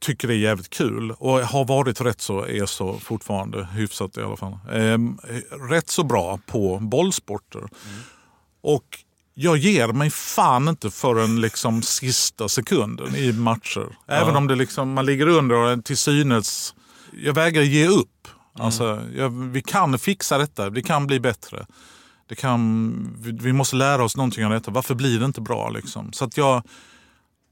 tycker 0.00 0.28
det 0.28 0.34
är 0.34 0.38
jävligt 0.38 0.70
kul 0.70 1.10
och 1.10 1.40
har 1.40 1.64
varit 1.64 2.00
rätt 2.00 2.20
så, 2.20 2.46
är 2.46 2.66
så 2.66 2.92
fortfarande, 2.92 3.64
hyfsat 3.64 4.16
i 4.16 4.22
alla 4.22 4.36
fall. 4.36 4.58
Ehm, 4.72 5.18
rätt 5.70 5.90
så 5.90 6.04
bra 6.04 6.38
på 6.46 6.78
bollsporter. 6.82 7.68
Och 8.60 8.98
jag 9.38 9.56
ger 9.56 9.88
mig 9.88 10.10
fan 10.10 10.68
inte 10.68 10.90
förrän 10.90 11.40
liksom 11.40 11.82
sista 11.82 12.48
sekunden 12.48 13.16
i 13.16 13.32
matcher. 13.32 13.96
Även 14.06 14.36
om 14.36 14.46
det 14.46 14.54
liksom, 14.54 14.92
man 14.92 15.06
ligger 15.06 15.26
under 15.26 15.54
och 15.54 15.84
till 15.84 15.96
synes... 15.96 16.74
Jag 17.22 17.34
vägrar 17.34 17.62
ge 17.62 17.86
upp. 17.86 18.28
Alltså, 18.58 19.02
jag, 19.16 19.28
vi 19.28 19.62
kan 19.62 19.98
fixa 19.98 20.38
detta, 20.38 20.70
det 20.70 20.82
kan 20.82 21.06
bli 21.06 21.20
bättre. 21.20 21.66
Det 22.26 22.34
kan, 22.34 23.16
vi, 23.18 23.32
vi 23.32 23.52
måste 23.52 23.76
lära 23.76 24.04
oss 24.04 24.16
någonting 24.16 24.44
av 24.44 24.50
detta. 24.50 24.70
Varför 24.70 24.94
blir 24.94 25.18
det 25.18 25.26
inte 25.26 25.40
bra? 25.40 25.68
Liksom? 25.70 26.12
Så 26.12 26.24
att 26.24 26.36
jag, 26.36 26.62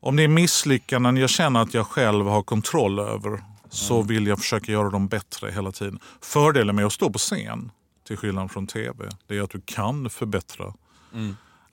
om 0.01 0.16
det 0.16 0.23
är 0.23 0.29
misslyckanden 0.29 1.16
jag 1.16 1.31
känner 1.31 1.61
att 1.61 1.75
jag 1.75 1.87
själv 1.87 2.27
har 2.27 2.42
kontroll 2.42 2.99
över 2.99 3.44
så 3.70 4.03
vill 4.03 4.27
jag 4.27 4.38
försöka 4.38 4.73
göra 4.73 4.90
dem 4.90 5.09
bättre 5.09 5.51
hela 5.51 5.73
tiden. 5.73 5.99
Fördelen 6.20 6.77
med 6.77 6.87
att 6.87 6.92
stå 6.92 7.11
på 7.11 7.18
scen, 7.18 7.70
till 8.07 8.16
skillnad 8.16 8.51
från 8.51 8.66
tv, 8.66 9.09
det 9.27 9.37
är 9.37 9.42
att 9.42 9.51
du 9.51 9.61
kan 9.66 10.11
förbättra. 10.11 10.75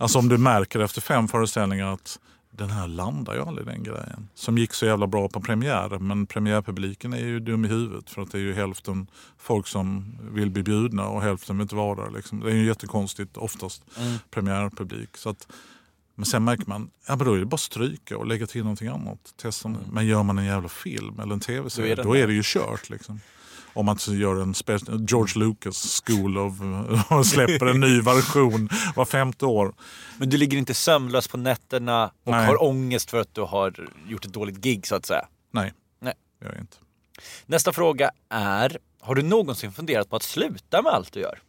Alltså 0.02 0.20
om 0.20 0.30
du 0.30 0.38
märker 0.38 0.80
efter 0.80 1.02
fem 1.02 1.28
föreställningar 1.28 1.94
att 1.94 2.20
den 2.52 2.70
här 2.70 2.88
landar 2.88 3.34
ju 3.34 3.42
aldrig 3.42 3.68
den 3.68 3.84
grejen. 3.84 4.30
Som 4.34 4.58
gick 4.58 4.74
så 4.74 4.86
jävla 4.86 5.08
bra 5.08 5.30
på 5.30 5.42
premiären 5.42 6.08
men 6.08 6.26
premiärpubliken 6.26 7.14
är 7.14 7.26
ju 7.26 7.40
dum 7.40 7.66
i 7.66 7.68
huvudet 7.68 8.10
för 8.10 8.22
att 8.22 8.32
det 8.32 8.38
är 8.38 8.42
ju 8.42 8.54
hälften 8.54 9.08
folk 9.38 9.68
som 9.68 10.18
vill 10.32 10.50
bli 10.50 10.64
bjudna 10.64 11.08
och 11.08 11.22
hälften 11.22 11.58
vill 11.58 11.62
inte 11.62 11.76
vara 11.76 12.04
där. 12.04 12.12
Liksom. 12.12 12.40
Det 12.40 12.52
är 12.52 12.56
ju 12.56 12.66
jättekonstigt 12.66 13.38
oftast, 13.38 13.84
premiärpublik. 14.30 15.18
Så 15.18 15.30
att, 15.30 15.48
men 16.16 16.26
sen 16.26 16.44
märker 16.44 16.66
man, 16.68 16.90
ja 17.08 17.16
men 17.16 17.28
då 17.28 17.34
är 17.34 17.40
det 17.40 17.46
bara 17.46 17.58
stryka 17.58 18.18
och 18.18 18.26
lägga 18.26 18.48
till 18.48 18.64
någonting 18.64 18.88
annat. 18.88 19.34
Testa. 19.42 19.76
Men 19.92 20.08
gör 20.08 20.24
man 20.24 20.38
en 20.38 20.46
jävla 20.46 20.70
film 20.70 21.20
eller 21.20 21.34
en 21.34 21.40
tv-serie, 21.40 21.96
Då 21.96 22.04
då 22.04 22.16
är, 22.18 22.28
det 22.28 22.34
ju 22.34 22.42
kört. 22.44 22.90
Liksom. 22.90 23.20
Om 23.74 23.86
man 23.86 23.98
gör 24.08 24.42
en 24.42 24.54
George 25.08 25.40
Lucas 25.40 26.02
School 26.06 26.38
of 26.38 26.54
och 27.12 27.26
släpper 27.26 27.66
en 27.66 27.80
ny 27.80 28.02
version 28.02 28.70
var 28.96 29.06
femte 29.06 29.46
år. 29.46 29.74
Men 30.18 30.30
du 30.30 30.38
ligger 30.38 30.58
inte 30.58 30.74
sömnlös 30.74 31.28
på 31.28 31.38
nätterna 31.38 32.12
och 32.24 32.32
Nej. 32.32 32.46
har 32.46 32.64
ångest 32.64 33.10
för 33.10 33.22
att 33.22 33.36
du 33.36 33.42
har 33.42 33.90
gjort 34.08 34.26
ett 34.26 34.34
dåligt 34.34 34.58
gig 34.58 34.88
så 34.88 34.96
att 34.96 35.06
säga. 35.06 35.26
Nej, 35.52 35.74
Nej. 36.00 36.14
det 36.40 36.46
gör 36.46 36.54
jag 36.54 36.62
inte. 36.62 36.78
Nästa 37.46 37.74
fråga 37.74 38.12
är, 38.30 38.78
har 39.02 39.16
du 39.16 39.22
någonsin 39.22 39.72
funderat 39.72 40.10
på 40.10 40.16
att 40.16 40.24
sluta 40.24 40.82
med 40.82 40.92
allt 40.92 41.14
du 41.14 41.20
gör? 41.20 41.40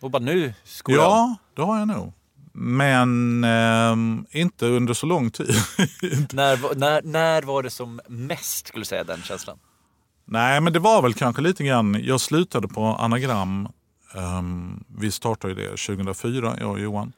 Och 0.00 0.10
bara 0.10 0.22
nu 0.22 0.54
om. 0.84 0.94
Ja, 0.94 1.36
det 1.54 1.62
har 1.62 1.78
jag 1.78 1.88
nog. 1.88 2.12
Men 2.52 3.44
ehm, 3.44 4.26
inte 4.30 4.66
under 4.66 4.94
så 4.94 5.06
lång 5.06 5.30
tid. 5.30 5.48
När, 6.32 6.74
när, 6.74 7.02
när 7.02 7.42
var 7.42 7.62
det 7.62 7.70
som 7.70 8.00
mest 8.08 8.66
skulle 8.66 8.80
du 8.80 8.86
säga 8.86 9.04
den 9.04 9.22
känslan? 9.22 9.58
Nej, 10.32 10.60
men 10.60 10.72
det 10.72 10.78
var 10.78 11.02
väl 11.02 11.14
kanske 11.14 11.42
lite 11.42 11.64
grann. 11.64 11.96
Jag 12.02 12.20
slutade 12.20 12.68
på 12.68 12.84
Anagram. 12.84 13.68
ehm, 14.14 14.84
vi 14.98 15.10
startade 15.10 15.54
ju 15.54 15.60
det 15.60 15.68
2004, 15.68 16.56
jag 16.60 16.70
och 16.70 16.80
Johan. 16.80 17.12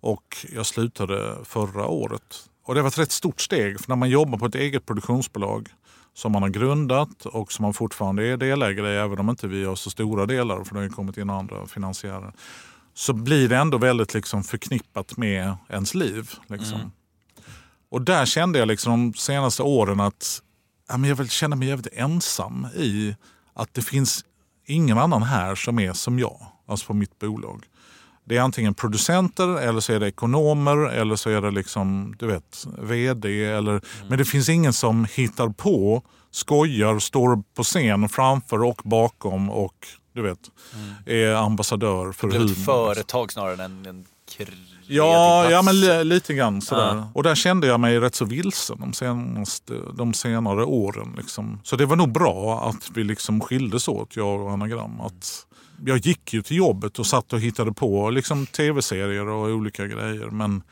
Och 0.00 0.46
jag 0.54 0.66
slutade 0.66 1.36
förra 1.44 1.86
året. 1.86 2.48
Och 2.64 2.74
det 2.74 2.82
var 2.82 2.88
ett 2.88 2.98
rätt 2.98 3.12
stort 3.12 3.40
steg. 3.40 3.80
För 3.80 3.88
när 3.88 3.96
man 3.96 4.10
jobbar 4.10 4.38
på 4.38 4.46
ett 4.46 4.54
eget 4.54 4.86
produktionsbolag 4.86 5.68
som 6.14 6.32
man 6.32 6.42
har 6.42 6.48
grundat 6.48 7.26
och 7.26 7.52
som 7.52 7.62
man 7.62 7.74
fortfarande 7.74 8.26
är 8.26 8.36
delägare 8.36 8.94
i, 8.94 8.96
även 8.96 9.18
om 9.18 9.30
inte 9.30 9.48
vi 9.48 9.64
har 9.64 9.74
så 9.74 9.90
stora 9.90 10.26
delar, 10.26 10.64
för 10.64 10.74
det 10.74 10.80
har 10.80 10.84
ju 10.84 10.90
kommit 10.90 11.16
in 11.16 11.30
andra 11.30 11.66
finansiärer, 11.66 12.32
så 12.94 13.12
blir 13.12 13.48
det 13.48 13.56
ändå 13.56 13.78
väldigt 13.78 14.14
liksom 14.14 14.44
förknippat 14.44 15.16
med 15.16 15.56
ens 15.68 15.94
liv. 15.94 16.30
Liksom. 16.46 16.92
Och 17.90 18.02
där 18.02 18.26
kände 18.26 18.58
jag 18.58 18.68
liksom 18.68 18.92
de 18.92 19.18
senaste 19.18 19.62
åren 19.62 20.00
att 20.00 20.42
ja, 20.88 20.96
men 20.96 21.08
jag 21.10 21.16
vill 21.16 21.28
känna 21.30 21.56
mig 21.56 21.68
jävligt 21.68 21.92
ensam 21.92 22.66
i 22.74 23.16
att 23.54 23.74
det 23.74 23.82
finns 23.82 24.24
ingen 24.66 24.98
annan 24.98 25.22
här 25.22 25.54
som 25.54 25.78
är 25.78 25.92
som 25.92 26.18
jag, 26.18 26.46
alltså 26.68 26.86
på 26.86 26.94
mitt 26.94 27.18
bolag. 27.18 27.64
Det 28.24 28.36
är 28.36 28.40
antingen 28.40 28.74
producenter 28.74 29.48
eller 29.58 29.80
så 29.80 29.92
är 29.92 30.00
det 30.00 30.06
ekonomer 30.08 30.76
eller 30.76 31.16
så 31.16 31.30
är 31.30 31.40
det 31.42 31.50
liksom, 31.50 32.14
du 32.18 32.26
vet, 32.26 32.66
vd. 32.78 33.44
Eller, 33.44 33.80
Men 34.08 34.18
det 34.18 34.24
finns 34.24 34.48
ingen 34.48 34.72
som 34.72 35.04
hittar 35.14 35.48
på, 35.48 36.02
skojar, 36.30 36.98
står 36.98 37.42
på 37.54 37.62
scen 37.62 38.08
framför 38.08 38.62
och 38.62 38.80
bakom 38.84 39.50
och 39.50 39.86
du 40.12 40.22
vet, 40.22 40.38
är 41.06 41.34
ambassadör 41.34 42.12
för 42.12 42.28
Det 42.28 42.36
är 42.36 42.38
humor. 42.38 42.52
ett 42.52 42.64
företag 42.64 43.32
snarare 43.32 43.64
än 43.64 43.86
en 43.86 44.06
kreativ 44.36 44.75
Ja, 44.88 45.50
ja 45.50 45.62
men 45.62 45.80
li- 45.80 46.04
lite 46.04 46.34
grann 46.34 46.60
sådär. 46.60 46.94
Ja. 46.96 47.10
Och 47.14 47.22
där 47.22 47.34
kände 47.34 47.66
jag 47.66 47.80
mig 47.80 48.00
rätt 48.00 48.14
så 48.14 48.24
vilsen 48.24 48.80
de, 48.80 48.92
senaste, 48.92 49.74
de 49.94 50.14
senare 50.14 50.64
åren. 50.64 51.14
Liksom. 51.16 51.60
Så 51.62 51.76
det 51.76 51.86
var 51.86 51.96
nog 51.96 52.12
bra 52.12 52.68
att 52.68 52.90
vi 52.94 53.04
liksom 53.04 53.40
skildes 53.40 53.88
åt, 53.88 54.16
jag 54.16 54.40
och 54.40 54.50
Anagram. 54.50 55.00
Att 55.00 55.46
jag 55.86 55.98
gick 55.98 56.32
ju 56.34 56.42
till 56.42 56.56
jobbet 56.56 56.98
och 56.98 57.06
satt 57.06 57.32
och 57.32 57.40
hittade 57.40 57.72
på 57.72 58.10
liksom, 58.10 58.46
tv-serier 58.46 59.28
och 59.28 59.48
olika 59.48 59.86
grejer. 59.86 60.26
Men 60.30 60.62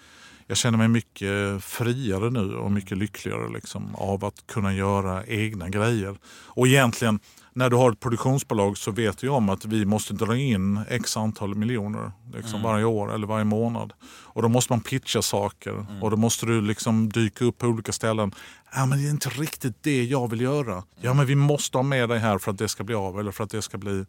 jag 0.46 0.57
känner 0.57 0.78
mig 0.78 0.88
mycket 0.88 1.64
friare 1.64 2.30
nu 2.30 2.54
och 2.54 2.72
mycket 2.72 2.98
lyckligare 2.98 3.48
liksom, 3.48 3.94
av 3.94 4.24
att 4.24 4.46
kunna 4.46 4.74
göra 4.74 5.26
egna 5.26 5.68
grejer. 5.68 6.16
Och 6.46 6.66
egentligen, 6.66 7.20
när 7.52 7.70
du 7.70 7.76
har 7.76 7.92
ett 7.92 8.00
produktionsbolag 8.00 8.78
så 8.78 8.90
vet 8.90 9.18
du 9.18 9.28
om 9.28 9.48
att 9.48 9.64
vi 9.64 9.85
måste 9.85 10.14
dra 10.14 10.37
in 10.37 10.80
x 10.88 11.16
antal 11.16 11.54
miljoner 11.54 12.12
liksom, 12.35 12.62
varje 12.62 12.85
år 12.85 13.14
eller 13.14 13.26
varje 13.26 13.44
månad. 13.44 13.92
Och 14.07 14.42
då 14.42 14.48
måste 14.48 14.72
man 14.72 14.80
pitcha 14.80 15.22
saker 15.22 15.87
och 16.00 16.11
då 16.11 16.16
måste 16.16 16.46
du 16.46 16.61
liksom 16.61 17.09
dyka 17.09 17.44
upp 17.44 17.59
på 17.59 17.66
olika 17.66 17.92
ställen. 17.92 18.35
Ja, 18.74 18.87
men 18.87 18.98
det 18.98 19.09
är 19.09 19.11
inte 19.11 19.28
riktigt 19.28 19.83
det 19.83 20.04
jag 20.04 20.30
vill 20.30 20.40
göra. 20.40 20.83
Ja, 21.00 21.14
men 21.14 21.26
vi 21.26 21.35
måste 21.35 21.78
ha 21.78 21.83
med 21.83 22.09
dig 22.09 22.18
här 22.18 22.38
för 22.38 22.50
att 22.50 22.59
det 22.59 22.68
ska 22.68 22.85
bli 22.85 22.94
av 22.94 23.20
eller 23.20 23.33
för 23.33 23.44
att 23.44 23.50
det 23.50 23.62
ska 23.62 23.78
bli, 23.78 24.07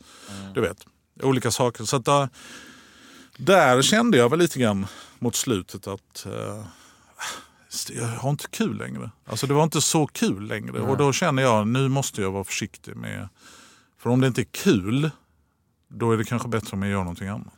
du 0.54 0.62
vet, 0.62 0.78
olika 1.24 1.52
saker. 1.52 1.84
Så 1.84 1.96
att 1.96 2.06
där, 2.06 2.30
där 3.38 3.82
kände 3.82 4.18
jag 4.18 4.30
väl 4.30 4.40
lite 4.40 4.60
grann 4.60 4.88
mot 5.20 5.36
slutet 5.36 5.88
att 5.88 6.26
eh, 6.26 6.66
jag 7.92 8.08
har 8.08 8.30
inte 8.30 8.48
kul 8.48 8.78
längre. 8.78 9.12
Alltså 9.26 9.48
det 9.48 9.54
var 9.54 9.64
inte 9.64 9.82
så 9.82 10.08
kul 10.08 10.48
längre. 10.48 10.82
Och 10.82 10.98
då 10.98 11.14
känner 11.14 11.44
jag 11.44 11.68
nu 11.68 11.90
måste 11.90 12.22
jag 12.22 12.32
vara 12.32 12.44
försiktig 12.44 12.96
med... 12.96 13.30
För 13.98 14.10
om 14.10 14.22
det 14.22 14.28
inte 14.28 14.42
är 14.42 14.48
kul, 14.52 15.12
då 15.88 16.12
är 16.12 16.18
det 16.18 16.24
kanske 16.24 16.48
bättre 16.48 16.70
om 16.74 16.82
jag 16.82 16.92
gör 16.92 17.00
någonting 17.00 17.28
annat. 17.28 17.54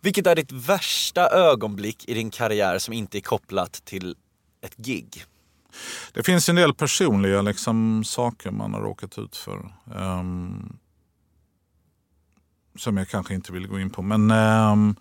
Vilket 0.00 0.26
är 0.26 0.36
ditt 0.36 0.52
värsta 0.52 1.28
ögonblick 1.30 2.08
i 2.08 2.14
din 2.14 2.30
karriär 2.30 2.78
som 2.78 2.94
inte 2.94 3.18
är 3.18 3.20
kopplat 3.20 3.72
till 3.72 4.16
ett 4.60 4.76
gig? 4.76 5.24
Det 6.12 6.22
finns 6.22 6.48
en 6.48 6.56
del 6.56 6.74
personliga 6.74 7.42
liksom, 7.42 8.04
saker 8.04 8.50
man 8.50 8.74
har 8.74 8.80
råkat 8.80 9.18
ut 9.18 9.36
för. 9.36 9.72
ehm, 9.96 10.78
som 12.76 12.96
jag 12.96 13.08
kanske 13.08 13.34
inte 13.34 13.52
vill 13.52 13.66
gå 13.66 13.80
in 13.80 13.90
på. 13.90 14.02
Men 14.02 14.30
ehm, 14.30 14.96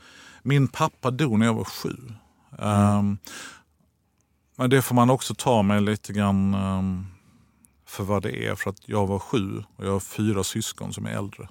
min 0.48 0.68
pappa 0.68 1.12
dog 1.12 1.40
när 1.40 1.46
jag 1.46 1.54
var 1.54 1.64
sju. 1.64 1.96
Ehm, 2.60 3.18
men 4.56 4.70
det 4.70 4.82
får 4.82 4.96
man 4.96 5.10
också 5.10 5.36
ta 5.36 5.62
med 5.62 5.84
lite 5.84 6.14
grann 6.14 6.54
ehm, 6.54 7.06
för 7.86 8.04
vad 8.04 8.24
det 8.24 8.48
är. 8.48 8.56
För 8.56 8.70
att 8.70 8.90
jag 8.90 9.08
var 9.08 9.20
sju 9.20 9.64
och 9.76 9.86
jag 9.86 9.92
har 9.92 10.00
fyra 10.00 10.44
syskon 10.44 10.94
som 10.94 11.06
är 11.06 11.10
äldre. 11.12 11.50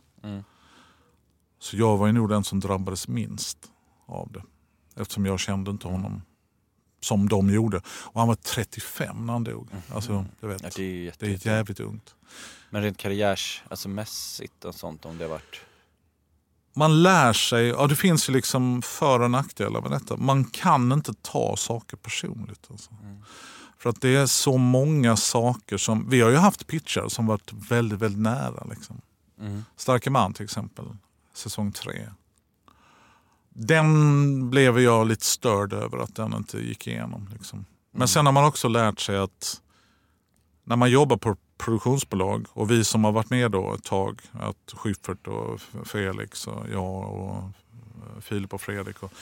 Så 1.58 1.76
jag 1.76 1.96
var 1.96 2.06
ju 2.06 2.12
nog 2.12 2.28
den 2.28 2.44
som 2.44 2.60
drabbades 2.60 3.08
minst 3.08 3.58
av 4.06 4.32
det. 4.32 4.42
Eftersom 5.00 5.26
jag 5.26 5.40
kände 5.40 5.70
inte 5.70 5.88
honom 5.88 6.22
som 7.00 7.28
de 7.28 7.50
gjorde. 7.50 7.76
Och 7.86 8.20
han 8.20 8.28
var 8.28 8.34
35 8.34 9.26
när 9.26 9.32
han 9.32 9.44
dog. 9.44 9.68
Alltså, 9.94 10.24
du 10.40 10.46
vet, 10.46 10.62
Ja, 10.62 10.70
det 10.76 10.82
är 10.82 11.04
jätte- 11.04 11.26
det 11.26 11.46
är 11.46 11.52
jävligt 11.52 11.80
ungt. 11.80 12.14
Men 12.70 12.82
rent 12.82 12.98
karriärs, 12.98 13.62
alltså 13.70 13.88
mässigt 13.88 14.64
och 14.64 14.74
sånt 14.74 15.04
om 15.04 15.18
det 15.18 15.24
har 15.24 15.30
varit... 15.30 15.60
Man 16.78 17.02
lär 17.02 17.32
sig, 17.32 17.66
ja 17.66 17.86
det 17.86 17.96
finns 17.96 18.28
ju 18.28 18.32
liksom 18.32 18.82
för 18.82 19.20
och 19.20 19.30
nackdelar 19.30 19.80
med 19.80 19.90
detta. 19.90 20.16
Man 20.16 20.44
kan 20.44 20.92
inte 20.92 21.14
ta 21.22 21.56
saker 21.56 21.96
personligt. 21.96 22.66
Alltså. 22.70 22.90
För 23.78 23.90
att 23.90 24.00
det 24.00 24.16
är 24.16 24.26
så 24.26 24.56
många 24.56 25.16
saker 25.16 25.76
som, 25.76 26.08
vi 26.08 26.20
har 26.20 26.30
ju 26.30 26.36
haft 26.36 26.66
pitchar 26.66 27.08
som 27.08 27.26
varit 27.26 27.52
väldigt, 27.52 27.98
väldigt 27.98 28.22
nära. 28.22 28.66
Liksom. 28.70 29.00
Starke 29.76 30.10
man 30.10 30.34
till 30.34 30.44
exempel, 30.44 30.84
säsong 31.34 31.72
tre. 31.72 32.08
Den 33.48 34.50
blev 34.50 34.80
jag 34.80 35.06
lite 35.06 35.24
störd 35.24 35.72
över 35.72 35.98
att 35.98 36.14
den 36.14 36.34
inte 36.34 36.58
gick 36.58 36.86
igenom. 36.86 37.28
Liksom. 37.32 37.64
Men 37.92 38.08
sen 38.08 38.26
har 38.26 38.32
man 38.32 38.44
också 38.44 38.68
lärt 38.68 39.00
sig 39.00 39.18
att 39.18 39.60
när 40.64 40.76
man 40.76 40.90
jobbar 40.90 41.16
på 41.16 41.36
produktionsbolag 41.58 42.46
och 42.52 42.70
vi 42.70 42.84
som 42.84 43.04
har 43.04 43.12
varit 43.12 43.30
med 43.30 43.50
då 43.50 43.74
ett 43.74 43.84
tag, 43.84 44.20
att 44.32 44.72
Schyffert 44.72 45.26
och 45.26 45.60
Felix 45.86 46.46
och 46.46 46.66
jag 46.72 47.14
och 47.14 47.36
eh, 47.36 48.20
Filip 48.20 48.54
och 48.54 48.60
Fredrik. 48.60 49.02
Och, 49.02 49.12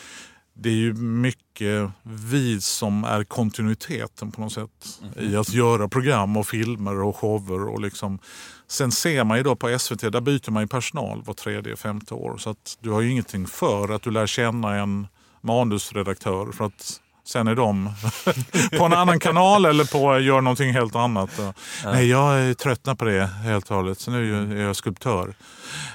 det 0.56 0.68
är 0.68 0.74
ju 0.74 0.94
mycket 0.94 1.90
vi 2.02 2.60
som 2.60 3.04
är 3.04 3.24
kontinuiteten 3.24 4.32
på 4.32 4.40
något 4.40 4.52
sätt 4.52 5.00
i 5.16 5.36
att 5.36 5.52
göra 5.52 5.88
program 5.88 6.36
och 6.36 6.46
filmer 6.46 7.02
och 7.02 7.16
shower. 7.16 7.68
Och 7.68 7.80
liksom. 7.80 8.18
Sen 8.66 8.92
ser 8.92 9.24
man 9.24 9.36
ju 9.36 9.42
då 9.42 9.56
på 9.56 9.78
SVT, 9.78 10.00
där 10.00 10.20
byter 10.20 10.50
man 10.50 10.62
ju 10.62 10.66
personal 10.66 11.22
var 11.22 11.34
tredje, 11.34 11.76
femte 11.76 12.14
år. 12.14 12.36
Så 12.36 12.50
att 12.50 12.78
du 12.80 12.90
har 12.90 13.00
ju 13.00 13.10
ingenting 13.10 13.46
för 13.46 13.88
att 13.88 14.02
du 14.02 14.10
lär 14.10 14.26
känna 14.26 14.74
en 14.74 15.06
manusredaktör. 15.40 16.52
För 16.52 16.64
att 16.64 17.00
sen 17.24 17.46
är 17.46 17.54
de 17.54 17.90
på 18.78 18.84
en 18.84 18.92
annan 18.92 19.20
kanal 19.20 19.64
eller 19.64 19.84
på 19.84 20.18
gör 20.18 20.40
någonting 20.40 20.72
helt 20.72 20.96
annat. 20.96 21.30
Nej, 21.84 22.06
jag 22.06 22.40
är 22.40 22.54
tröttnat 22.54 22.98
på 22.98 23.04
det 23.04 23.26
helt 23.26 23.70
och 23.70 23.76
hållet. 23.76 24.00
Så 24.00 24.10
nu 24.10 24.52
är 24.60 24.62
jag 24.62 24.76
skulptör. 24.76 25.34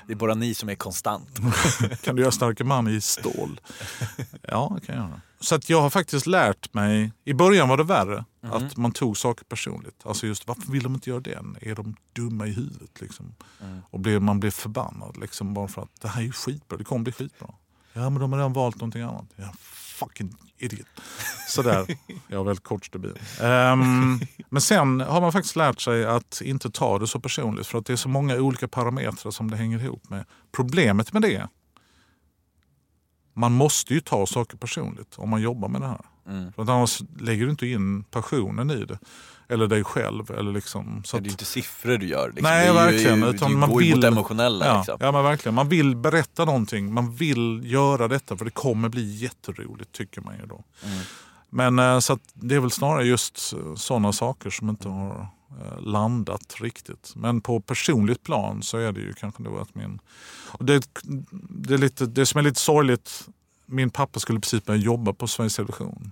Det 0.07 0.13
är 0.13 0.17
bara 0.17 0.35
ni 0.35 0.53
som 0.53 0.69
är 0.69 0.75
konstant. 0.75 1.39
Kan 2.01 2.15
du 2.15 2.21
göra 2.21 2.31
starka 2.31 2.63
man 2.63 2.87
i 2.87 3.01
stål? 3.01 3.61
Ja, 4.41 4.77
det 4.79 4.85
kan 4.85 4.95
jag 4.95 5.05
göra. 5.05 5.21
Så 5.41 5.55
att 5.55 5.69
jag 5.69 5.81
har 5.81 5.89
faktiskt 5.89 6.27
lärt 6.27 6.73
mig, 6.73 7.11
i 7.25 7.33
början 7.33 7.69
var 7.69 7.77
det 7.77 7.83
värre, 7.83 8.25
att 8.41 8.77
man 8.77 8.91
tog 8.91 9.17
saker 9.17 9.45
personligt. 9.45 10.01
Alltså 10.05 10.27
just 10.27 10.47
varför 10.47 10.71
vill 10.71 10.83
de 10.83 10.93
inte 10.93 11.09
göra 11.09 11.19
den? 11.19 11.57
Är 11.61 11.75
de 11.75 11.95
dumma 12.15 12.47
i 12.47 12.51
huvudet? 12.51 13.01
Liksom? 13.01 13.35
Och 13.89 13.99
blir, 13.99 14.19
man 14.19 14.39
blir 14.39 14.51
förbannad 14.51 15.17
liksom, 15.17 15.53
bara 15.53 15.67
för 15.67 15.81
att 15.81 16.01
det 16.01 16.07
här 16.07 16.21
är 16.21 16.25
ju 16.25 16.31
skitbra, 16.31 16.77
det 16.77 16.83
kommer 16.83 17.03
bli 17.03 17.13
skitbra. 17.13 17.49
Ja 17.93 18.09
men 18.09 18.21
de 18.21 18.31
har 18.31 18.39
redan 18.39 18.53
valt 18.53 18.75
någonting 18.75 19.01
annat. 19.01 19.25
Ja, 19.35 19.53
fucking 19.99 20.33
idiot. 20.57 20.87
Sådär, 21.47 21.85
jag 22.27 22.37
har 22.37 22.45
väldigt 22.45 22.63
kort 22.63 22.85
stubin. 22.85 23.13
Ehm, 23.41 24.19
men 24.49 24.61
sen 24.61 24.99
har 25.01 25.21
man 25.21 25.31
faktiskt 25.31 25.55
lärt 25.55 25.81
sig 25.81 26.05
att 26.05 26.41
inte 26.41 26.71
ta 26.71 26.99
det 26.99 27.07
så 27.07 27.19
personligt 27.19 27.67
för 27.67 27.77
att 27.77 27.85
det 27.85 27.93
är 27.93 27.97
så 27.97 28.09
många 28.09 28.35
olika 28.35 28.67
parametrar 28.67 29.31
som 29.31 29.51
det 29.51 29.57
hänger 29.57 29.83
ihop 29.83 30.09
med. 30.09 30.25
Problemet 30.51 31.13
med 31.13 31.21
det 31.21 31.47
man 33.39 33.51
måste 33.51 33.93
ju 33.93 33.99
ta 33.99 34.25
saker 34.25 34.57
personligt 34.57 35.15
om 35.17 35.29
man 35.29 35.41
jobbar 35.41 35.69
med 35.69 35.81
det 35.81 35.87
här. 35.87 36.01
För 36.55 36.63
att 36.63 36.69
annars 36.69 37.01
lägger 37.19 37.45
du 37.45 37.51
inte 37.51 37.67
in 37.67 38.03
passionen 38.03 38.71
i 38.71 38.85
det. 38.85 38.99
Eller 39.51 39.67
dig 39.67 39.83
själv. 39.83 40.31
Eller 40.31 40.51
liksom, 40.51 41.01
så 41.05 41.17
Det 41.17 41.21
är 41.21 41.25
att, 41.27 41.31
inte 41.31 41.45
siffror 41.45 41.97
du 41.97 42.07
gör. 42.07 42.27
Liksom. 42.27 42.43
Nej, 42.43 42.65
det 42.65 42.69
är 42.79 42.85
verkligen. 42.85 43.19
Ju, 43.21 43.29
Utan 43.29 43.51
det 43.51 43.57
man 43.57 43.77
vill- 43.77 44.01
det 44.01 44.07
emotionella. 44.07 44.65
ja, 44.65 44.77
Liksom. 44.77 44.97
ja 44.99 45.11
men 45.11 45.23
verkligen. 45.23 45.55
Man 45.55 45.69
vill 45.69 45.95
berätta 45.95 46.45
någonting. 46.45 46.93
Man 46.93 47.15
vill 47.15 47.61
göra 47.63 48.07
detta 48.07 48.37
för 48.37 48.45
det 48.45 48.51
kommer 48.51 48.89
bli 48.89 49.15
jätteroligt 49.15 49.91
tycker 49.91 50.21
man 50.21 50.37
ju 50.39 50.45
då. 50.45 50.63
Men 51.49 51.79
eh, 51.79 51.99
så 51.99 52.13
att 52.13 52.21
det 52.33 52.55
är 52.55 52.59
väl 52.59 52.71
snarare 52.71 53.05
just 53.07 53.53
sådana 53.75 54.13
saker 54.13 54.49
som 54.49 54.69
inte 54.69 54.89
har 54.89 55.27
eh, 55.61 55.81
landat 55.81 56.55
riktigt. 56.59 57.13
Men 57.15 57.41
på 57.41 57.61
personligt 57.61 58.23
plan 58.23 58.63
så 58.63 58.77
är 58.77 58.91
det 58.91 58.99
ju 58.99 59.13
kanske 59.13 59.43
då 59.43 59.57
att 59.57 59.75
min... 59.75 59.99
Och 60.47 60.65
det, 60.65 60.87
det, 61.49 61.73
är 61.73 61.77
lite, 61.77 62.05
det 62.05 62.25
som 62.25 62.37
är 62.37 62.41
lite 62.41 62.59
sorgligt, 62.59 63.27
min 63.69 63.89
pappa 63.89 64.19
skulle 64.19 64.39
precis 64.39 64.65
börja 64.65 64.79
jobba 64.79 65.13
på 65.13 65.27
Sveriges 65.27 65.55
Television. 65.55 66.11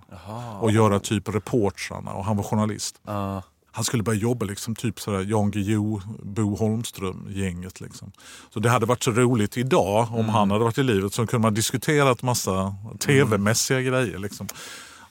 Och 0.60 0.70
göra 0.70 1.00
typ 1.00 1.28
reportrarna 1.28 2.12
och 2.12 2.24
han 2.24 2.36
var 2.36 2.44
journalist. 2.44 3.00
Ja. 3.06 3.42
Han 3.70 3.84
skulle 3.84 4.02
börja 4.02 4.20
jobba 4.20 4.46
liksom 4.46 4.74
typ 4.74 5.00
sådär 5.00 5.20
Jan 5.20 5.50
Guillou, 5.50 6.00
Bo 6.22 6.56
Holmström-gänget. 6.56 7.80
Liksom. 7.80 8.12
Så 8.54 8.60
det 8.60 8.70
hade 8.70 8.86
varit 8.86 9.02
så 9.02 9.10
roligt 9.10 9.56
idag 9.56 10.08
om 10.10 10.28
han 10.28 10.50
hade 10.50 10.64
varit 10.64 10.78
i 10.78 10.82
livet 10.82 11.12
så 11.12 11.26
kunde 11.26 11.42
man 11.42 11.54
diskuterat 11.54 12.22
massa 12.22 12.74
tv-mässiga 12.98 13.80
grejer. 13.80 14.18
Liksom, 14.18 14.48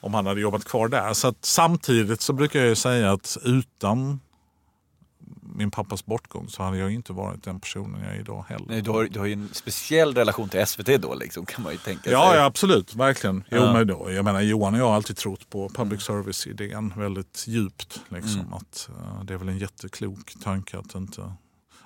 om 0.00 0.14
han 0.14 0.26
hade 0.26 0.40
jobbat 0.40 0.64
kvar 0.64 0.88
där. 0.88 1.14
Så 1.14 1.34
samtidigt 1.40 2.20
så 2.20 2.32
brukar 2.32 2.58
jag 2.58 2.68
ju 2.68 2.74
säga 2.74 3.12
att 3.12 3.36
utan 3.44 4.20
min 5.54 5.70
pappas 5.70 6.06
bortgång 6.06 6.48
så 6.48 6.62
hade 6.62 6.78
jag 6.78 6.90
inte 6.92 7.12
varit 7.12 7.42
den 7.44 7.60
personen 7.60 8.02
jag 8.04 8.14
är 8.16 8.20
idag 8.20 8.44
heller. 8.48 8.66
Nej, 8.68 8.82
du, 8.82 8.90
har, 8.90 9.04
du 9.04 9.18
har 9.18 9.26
ju 9.26 9.32
en 9.32 9.48
speciell 9.52 10.14
relation 10.14 10.48
till 10.48 10.66
SVT 10.66 10.86
då 11.02 11.14
liksom, 11.14 11.46
kan 11.46 11.62
man 11.62 11.72
ju 11.72 11.78
tänka 11.78 12.10
Ja, 12.10 12.28
sig. 12.30 12.38
ja 12.38 12.44
absolut. 12.44 12.94
Verkligen. 12.94 13.44
Jo, 13.50 13.56
Ja. 13.58 13.72
men 13.72 13.86
då, 13.86 14.10
jag 14.12 14.24
menar, 14.24 14.40
Johan 14.40 14.74
och 14.74 14.80
jag 14.80 14.86
har 14.88 14.94
alltid 14.94 15.16
trott 15.16 15.50
på 15.50 15.68
public 15.68 16.02
service-idén 16.02 16.92
väldigt 16.96 17.44
djupt. 17.48 18.00
Liksom, 18.08 18.52
att, 18.54 18.88
eh, 18.98 19.24
det 19.24 19.34
är 19.34 19.38
väl 19.38 19.48
en 19.48 19.58
jätteklok 19.58 20.34
tanke 20.44 20.78
att 20.78 20.94
inte 20.94 21.32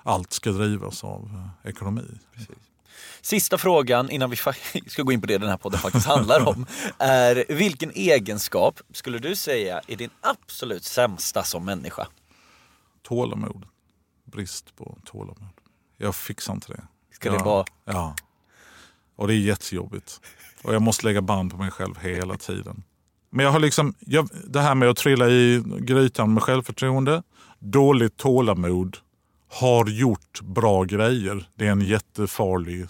allt 0.03 0.33
ska 0.33 0.51
drivas 0.51 1.03
av 1.03 1.49
eh, 1.63 1.69
ekonomi. 1.69 2.07
Sista 3.21 3.57
frågan 3.57 4.09
innan 4.09 4.29
vi 4.29 4.35
ska 4.87 5.03
gå 5.03 5.11
in 5.11 5.21
på 5.21 5.27
det 5.27 5.37
den 5.37 5.49
här 5.49 5.57
podden 5.57 5.79
faktiskt 5.79 6.07
handlar 6.07 6.47
om. 6.47 6.65
Är 6.97 7.45
vilken 7.49 7.91
egenskap 7.91 8.79
skulle 8.93 9.19
du 9.19 9.35
säga 9.35 9.81
är 9.87 9.95
din 9.95 10.09
absolut 10.21 10.83
sämsta 10.83 11.43
som 11.43 11.65
människa? 11.65 12.07
Tålamod. 13.13 13.65
Brist 14.25 14.75
på 14.75 14.97
tålamod. 15.05 15.53
Jag 15.97 16.15
fixar 16.15 16.53
inte 16.53 16.73
det. 16.73 16.83
Ska 17.11 17.29
ja, 17.29 17.37
det 17.37 17.43
vara... 17.43 17.65
Ja. 17.85 18.15
Och 19.15 19.27
det 19.27 19.33
är 19.33 19.37
jättejobbigt. 19.37 20.21
Och 20.63 20.73
jag 20.73 20.81
måste 20.81 21.05
lägga 21.05 21.21
band 21.21 21.51
på 21.51 21.57
mig 21.57 21.71
själv 21.71 21.99
hela 21.99 22.37
tiden. 22.37 22.83
Men 23.29 23.45
jag 23.45 23.51
har 23.51 23.59
liksom, 23.59 23.93
jag, 23.99 24.29
det 24.47 24.61
här 24.61 24.75
med 24.75 24.89
att 24.89 24.97
trilla 24.97 25.29
i 25.29 25.63
grytan 25.79 26.33
med 26.33 26.43
självförtroende, 26.43 27.23
dåligt 27.59 28.17
tålamod, 28.17 28.97
har 29.49 29.87
gjort 29.87 30.41
bra 30.41 30.83
grejer. 30.83 31.49
Det 31.55 31.67
är 31.67 31.71
en 31.71 31.81
jättefarlig 31.81 32.87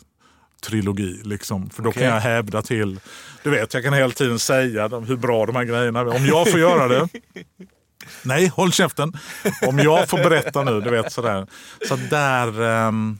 trilogi. 0.63 1.21
Liksom. 1.23 1.69
För 1.69 1.83
då 1.83 1.89
Okej. 1.89 2.01
kan 2.01 2.11
jag 2.11 2.21
hävda 2.21 2.61
till, 2.61 2.99
du 3.43 3.49
vet 3.49 3.73
jag 3.73 3.83
kan 3.83 3.93
hela 3.93 4.13
tiden 4.13 4.39
säga 4.39 4.87
hur 4.87 5.17
bra 5.17 5.45
de 5.45 5.55
här 5.55 5.63
grejerna 5.63 5.99
är. 5.99 6.15
Om 6.15 6.25
jag 6.25 6.51
får 6.51 6.59
göra 6.59 6.87
det. 6.87 7.07
Nej, 8.23 8.47
håll 8.47 8.71
käften. 8.71 9.13
Om 9.67 9.79
jag 9.79 10.09
får 10.09 10.17
berätta 10.17 10.63
nu, 10.63 10.81
du 10.81 10.89
vet 10.89 11.11
sådär. 11.11 11.47
Så 11.87 11.95
där, 11.95 12.61
ehm, 12.61 13.17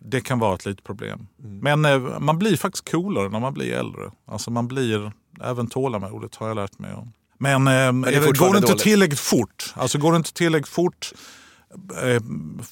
det 0.00 0.20
kan 0.20 0.38
vara 0.38 0.54
ett 0.54 0.66
litet 0.66 0.84
problem. 0.84 1.26
Men 1.36 1.84
eh, 1.84 1.98
man 2.20 2.38
blir 2.38 2.56
faktiskt 2.56 2.90
coolare 2.90 3.28
när 3.28 3.40
man 3.40 3.54
blir 3.54 3.72
äldre. 3.72 4.10
Alltså 4.26 4.50
man 4.50 4.68
blir, 4.68 5.12
även 5.44 5.66
tålamodet 5.66 6.34
har 6.36 6.48
jag 6.48 6.54
lärt 6.54 6.78
mig 6.78 6.94
om. 6.94 7.12
Men, 7.38 7.66
eh, 7.66 7.72
det 7.72 8.16
är 8.16 8.32
går 8.32 8.52
det 8.52 8.56
inte 8.56 8.68
dåligt. 8.68 8.82
tillräckligt 8.82 9.20
fort, 9.20 9.74
alltså 9.74 9.98
går 9.98 10.12
det 10.12 10.16
inte 10.16 10.32
tillräckligt 10.32 10.74
fort, 10.74 11.12
eh, 12.02 12.22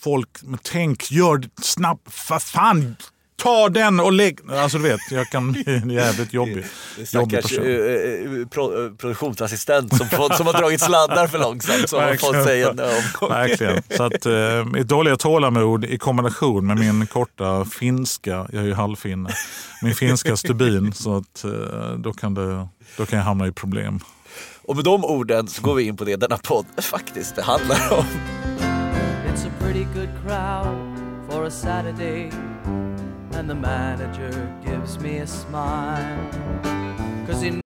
folk, 0.00 0.28
men 0.42 0.58
tänk, 0.62 1.10
gör 1.10 1.38
det 1.38 1.48
snabbt, 1.62 2.30
vad 2.30 2.42
fan, 2.42 2.96
ta 3.42 3.68
den 3.68 4.00
och 4.00 4.12
lägg... 4.12 4.38
Alltså 4.50 4.78
du 4.78 4.84
vet, 4.84 5.00
jag 5.10 5.30
kan 5.30 5.52
bli 5.52 5.82
jävligt 5.94 6.32
jobbig. 6.32 6.64
Stackars 7.06 7.42
person. 7.42 7.64
eh, 7.64 7.72
eh, 7.72 8.48
pro, 8.48 8.84
eh, 8.86 8.92
produktionsassistent 8.92 9.96
som, 9.96 10.08
fått, 10.08 10.36
som 10.36 10.46
har 10.46 10.52
dragit 10.52 10.80
sladdar 10.80 11.26
för 11.26 11.38
långsamt 11.38 11.88
som 11.88 12.00
har 12.00 12.14
fått 12.14 12.44
säga 12.44 12.70
en 12.70 12.80
omgång. 12.80 13.28
Verkligen. 13.28 13.82
Så 13.96 14.02
att 14.02 14.26
eh, 14.26 14.64
mitt 14.72 14.88
dåliga 14.88 15.16
tålamod 15.16 15.84
i 15.84 15.98
kombination 15.98 16.66
med 16.66 16.78
min 16.78 17.06
korta 17.06 17.64
finska, 17.64 18.30
jag 18.52 18.62
är 18.62 18.66
ju 18.66 18.74
halvfinne, 18.74 19.30
min 19.82 19.94
finska 19.94 20.36
stubin 20.36 20.92
så 20.92 21.16
att 21.16 21.44
eh, 21.44 21.50
då 21.98 22.12
kan, 22.12 22.34
det, 22.34 22.68
då 22.96 23.06
kan 23.06 23.18
jag 23.18 23.26
hamna 23.26 23.46
i 23.46 23.52
problem. 23.52 24.00
Och 24.64 24.76
med 24.76 24.84
de 24.84 25.04
orden 25.04 25.48
så 25.48 25.62
går 25.62 25.74
vi 25.74 25.82
in 25.82 25.96
på 25.96 26.04
det 26.04 26.16
denna 26.16 26.36
podd 26.36 26.66
faktiskt 26.82 27.36
det 27.36 27.42
handlar 27.42 27.92
om. 27.92 28.04
It's 29.26 29.46
a 29.46 29.50
pretty 29.60 29.84
good 29.94 30.08
crowd 30.26 30.98
for 31.30 31.46
a 31.46 31.50
Saturday, 31.50 32.30
and 33.42 33.50
the 33.50 33.54
manager 33.56 34.56
gives 34.64 35.00
me 35.00 35.18
a 35.18 35.26
smile. 35.26 36.30
Cause 37.26 37.40
he 37.40 37.60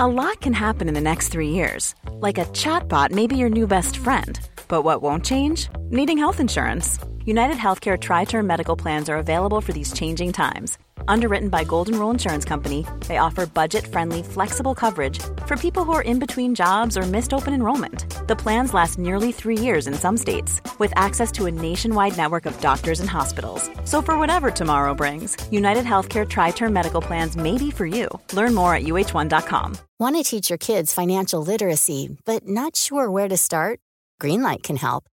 A 0.00 0.08
lot 0.08 0.40
can 0.40 0.52
happen 0.52 0.88
in 0.88 0.94
the 0.94 1.00
next 1.00 1.28
three 1.28 1.50
years. 1.50 1.94
Like 2.10 2.38
a 2.38 2.46
chatbot 2.46 3.12
may 3.12 3.28
be 3.28 3.36
your 3.36 3.48
new 3.48 3.68
best 3.68 3.96
friend. 3.98 4.40
But 4.66 4.82
what 4.82 5.02
won't 5.02 5.24
change? 5.24 5.68
Needing 5.90 6.18
health 6.18 6.40
insurance. 6.40 6.98
United 7.24 7.58
Healthcare 7.58 7.98
Tri 8.00 8.24
Term 8.24 8.44
Medical 8.44 8.74
Plans 8.74 9.08
are 9.08 9.18
available 9.18 9.60
for 9.60 9.72
these 9.72 9.92
changing 9.92 10.32
times. 10.32 10.76
Underwritten 11.06 11.48
by 11.48 11.64
Golden 11.64 11.98
Rule 11.98 12.10
Insurance 12.10 12.44
Company, 12.44 12.86
they 13.06 13.18
offer 13.18 13.46
budget 13.46 13.86
friendly, 13.86 14.22
flexible 14.22 14.74
coverage 14.74 15.18
for 15.46 15.56
people 15.56 15.84
who 15.84 15.92
are 15.92 16.02
in 16.02 16.18
between 16.18 16.54
jobs 16.54 16.96
or 16.96 17.02
missed 17.02 17.34
open 17.34 17.52
enrollment. 17.52 18.04
The 18.28 18.36
plans 18.36 18.74
last 18.74 18.98
nearly 18.98 19.32
three 19.32 19.58
years 19.58 19.86
in 19.86 19.94
some 19.94 20.16
states, 20.16 20.60
with 20.78 20.92
access 20.96 21.30
to 21.32 21.46
a 21.46 21.50
nationwide 21.50 22.16
network 22.16 22.46
of 22.46 22.60
doctors 22.60 23.00
and 23.00 23.10
hospitals. 23.10 23.68
So, 23.84 24.00
for 24.00 24.18
whatever 24.18 24.50
tomorrow 24.50 24.94
brings, 24.94 25.36
United 25.50 25.84
Healthcare 25.84 26.28
Tri 26.28 26.50
Term 26.52 26.72
Medical 26.72 27.02
Plans 27.02 27.36
may 27.36 27.58
be 27.58 27.70
for 27.70 27.86
you. 27.86 28.08
Learn 28.32 28.54
more 28.54 28.74
at 28.74 28.84
uh1.com. 28.84 29.78
Want 29.98 30.16
to 30.16 30.22
teach 30.22 30.48
your 30.48 30.58
kids 30.58 30.94
financial 30.94 31.42
literacy, 31.42 32.16
but 32.24 32.46
not 32.46 32.76
sure 32.76 33.10
where 33.10 33.28
to 33.28 33.36
start? 33.36 33.80
Greenlight 34.20 34.62
can 34.62 34.76
help. 34.76 35.04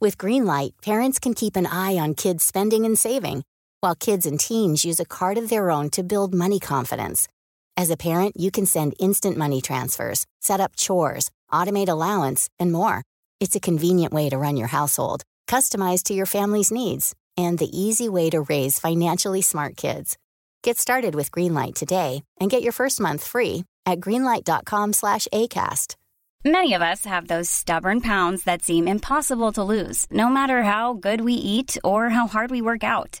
With 0.00 0.18
Greenlight, 0.18 0.72
parents 0.82 1.18
can 1.18 1.32
keep 1.32 1.56
an 1.56 1.66
eye 1.66 1.96
on 1.96 2.14
kids' 2.14 2.44
spending 2.44 2.84
and 2.84 2.98
saving, 2.98 3.42
while 3.84 3.94
kids 3.94 4.24
and 4.24 4.40
teens 4.40 4.82
use 4.82 4.98
a 4.98 5.04
card 5.04 5.36
of 5.36 5.50
their 5.50 5.70
own 5.70 5.90
to 5.90 6.02
build 6.02 6.32
money 6.32 6.58
confidence. 6.58 7.28
As 7.76 7.90
a 7.90 7.98
parent, 7.98 8.34
you 8.34 8.50
can 8.50 8.64
send 8.64 8.94
instant 8.98 9.36
money 9.36 9.60
transfers, 9.60 10.24
set 10.40 10.58
up 10.58 10.74
chores, 10.74 11.30
automate 11.52 11.90
allowance, 11.90 12.48
and 12.58 12.72
more. 12.72 13.02
It's 13.40 13.56
a 13.56 13.60
convenient 13.60 14.14
way 14.14 14.30
to 14.30 14.38
run 14.38 14.56
your 14.56 14.68
household, 14.68 15.22
customized 15.46 16.04
to 16.04 16.14
your 16.14 16.24
family's 16.24 16.72
needs, 16.72 17.14
and 17.36 17.58
the 17.58 17.68
easy 17.78 18.08
way 18.08 18.30
to 18.30 18.40
raise 18.40 18.80
financially 18.80 19.42
smart 19.42 19.76
kids. 19.76 20.16
Get 20.62 20.78
started 20.78 21.14
with 21.14 21.30
Greenlight 21.30 21.74
today 21.74 22.22
and 22.40 22.50
get 22.50 22.62
your 22.62 22.72
first 22.72 23.00
month 23.00 23.22
free 23.22 23.64
at 23.84 24.00
greenlight.com 24.00 24.94
slash 24.94 25.28
ACAST. 25.30 25.96
Many 26.42 26.72
of 26.72 26.80
us 26.80 27.04
have 27.04 27.28
those 27.28 27.50
stubborn 27.50 28.00
pounds 28.00 28.44
that 28.44 28.62
seem 28.62 28.88
impossible 28.88 29.52
to 29.52 29.62
lose, 29.62 30.06
no 30.10 30.30
matter 30.30 30.62
how 30.62 30.94
good 30.94 31.20
we 31.20 31.34
eat 31.34 31.76
or 31.84 32.08
how 32.08 32.26
hard 32.26 32.50
we 32.50 32.62
work 32.62 32.82
out. 32.82 33.20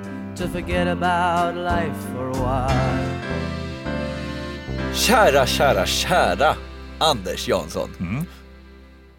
to 0.41 0.47
forget 0.47 0.87
about 0.87 1.55
life 1.55 1.95
for 2.13 2.29
a 2.29 2.33
while. 2.33 3.11
Kära, 4.93 5.45
kära, 5.45 5.85
kära 5.85 6.55
Anders 6.99 7.47
Jansson. 7.47 7.89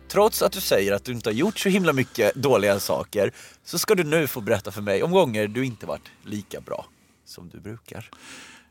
Trots 0.09 0.43
att 0.43 0.53
du 0.53 0.61
säger 0.61 0.93
att 0.93 1.05
du 1.05 1.13
inte 1.13 1.29
har 1.29 1.35
gjort 1.35 1.59
så 1.59 1.69
himla 1.69 1.93
mycket 1.93 2.35
dåliga 2.35 2.81
saker 2.81 3.31
så 3.65 3.79
ska 3.79 3.95
du 3.95 4.05
nu 4.05 4.27
få 4.27 4.41
berätta 4.41 4.71
för 4.71 4.83
mig 4.83 5.03
om 5.03 5.13
gånger 5.13 5.49
du 5.49 5.65
inte 5.65 5.87
varit 5.87 6.11
lika 6.25 6.61
bra 6.61 6.87
som 7.25 7.49
du 7.49 7.61
brukar. 7.61 8.11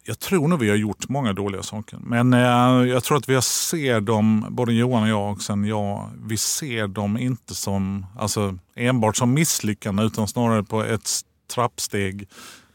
Jag 0.03 0.19
tror 0.19 0.47
nog 0.47 0.59
vi 0.59 0.69
har 0.69 0.77
gjort 0.77 1.09
många 1.09 1.33
dåliga 1.33 1.63
saker. 1.63 1.99
Men 2.01 2.33
eh, 2.33 2.89
jag 2.89 3.03
tror 3.03 3.17
att 3.17 3.29
vi 3.29 3.41
ser 3.41 4.01
dem, 4.01 4.45
både 4.49 4.73
Johan 4.73 5.03
och 5.03 5.09
jag 5.09 5.31
och 5.31 5.41
sen 5.41 5.65
jag, 5.65 6.09
vi 6.23 6.37
ser 6.37 6.87
dem 6.87 7.17
inte 7.17 7.55
som 7.55 8.05
alltså, 8.19 8.57
enbart 8.75 9.17
som 9.17 9.33
misslyckanden 9.33 10.05
utan 10.05 10.27
snarare 10.27 10.63
på 10.63 10.83
ett 10.83 11.25
trappsteg 11.51 12.27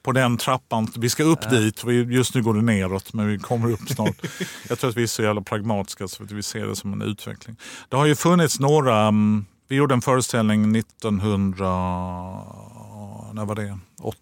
på 0.07 0.13
den 0.13 0.37
trappan. 0.37 0.89
Vi 0.97 1.11
ska 1.11 1.25
upp 1.25 1.51
dit. 1.51 1.85
Vi, 1.85 1.95
just 1.95 2.35
nu 2.35 2.43
går 2.43 2.55
det 2.55 2.63
neråt 2.63 3.13
men 3.13 3.27
vi 3.27 3.39
kommer 3.39 3.73
upp 3.73 3.89
snart. 3.89 4.17
jag 4.69 4.79
tror 4.79 4.91
att 4.91 4.97
vi 4.97 5.03
är 5.03 5.07
så 5.07 5.23
jävla 5.23 5.41
pragmatiska 5.41 6.09
så 6.09 6.23
att 6.23 6.31
vi 6.31 6.43
ser 6.43 6.67
det 6.67 6.77
som 6.77 6.93
en 6.93 7.03
utveckling. 7.03 7.57
Det 7.89 7.97
har 7.97 8.07
ju 8.07 8.15
funnits 8.15 8.61
några, 8.61 9.01
mm, 9.01 9.47
vi 9.69 9.77
gjorde 9.77 9.95
en 9.95 10.03
föreställning 10.03 10.77
1900, 10.77 11.67
när 13.33 13.45
var 13.45 13.55
det? 13.55 13.79
80, 14.01 14.15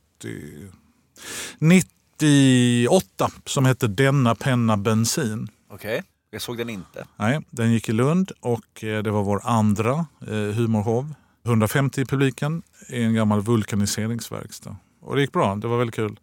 98 1.58 3.30
som 3.44 3.64
hette 3.64 3.86
Denna 3.86 4.34
penna 4.34 4.76
bensin. 4.76 5.48
Okej, 5.70 6.02
jag 6.30 6.42
såg 6.42 6.58
den 6.58 6.70
inte. 6.70 7.06
Nej, 7.16 7.40
den 7.50 7.72
gick 7.72 7.88
i 7.88 7.92
Lund 7.92 8.32
och 8.40 8.84
eh, 8.84 9.02
det 9.02 9.10
var 9.10 9.22
vår 9.22 9.40
andra 9.44 10.06
eh, 10.20 10.34
humorshow. 10.34 11.14
150 11.46 12.00
i 12.00 12.04
publiken 12.04 12.62
i 12.88 13.02
en 13.02 13.14
gammal 13.14 13.40
vulkaniseringsverkstad. 13.40 14.76
Och 15.02 15.14
det 15.16 15.20
gick 15.20 15.33
bra, 15.33 15.54
det 15.54 15.66
var 15.68 15.78
väldigt 15.78 15.94
kul. 15.94 16.16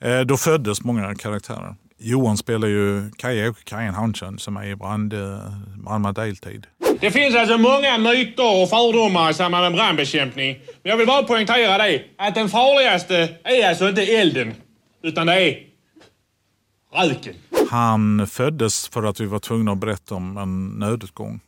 Eh, 0.00 0.20
då 0.20 0.36
föddes 0.36 0.82
många 0.84 1.14
karaktärer. 1.14 1.74
Johan 1.98 2.36
spelar 2.36 2.68
ju 2.68 3.10
Kaja-Åke 3.10 3.62
Kajan 3.64 3.94
Hansson 3.94 4.38
som 4.38 4.56
är 4.56 4.66
i 4.66 4.76
brand, 4.76 5.12
eh, 5.12 5.38
brandman 5.76 6.14
deltid. 6.14 6.66
Det 7.00 7.10
finns 7.10 7.34
alltså 7.34 7.58
många 7.58 7.98
myter 7.98 8.62
och 8.62 8.68
fördomar 8.68 9.30
i 9.30 9.34
samband 9.34 9.62
med 9.64 9.72
brandbekämpning. 9.72 10.58
Men 10.82 10.90
jag 10.90 10.96
vill 10.96 11.06
bara 11.06 11.22
poängtera 11.22 11.78
det, 11.78 12.04
att 12.18 12.34
den 12.34 12.48
farligaste 12.48 13.28
är 13.44 13.68
alltså 13.68 13.88
inte 13.88 14.02
elden, 14.02 14.54
utan 15.02 15.26
det 15.26 15.34
är 15.34 15.58
röken. 16.94 17.34
Han 17.70 18.26
föddes 18.26 18.88
för 18.88 19.02
att 19.02 19.20
vi 19.20 19.26
var 19.26 19.38
tvungna 19.38 19.72
att 19.72 19.78
berätta 19.78 20.14
om 20.14 20.36
en 20.36 20.68
nödutgång. 20.68 21.40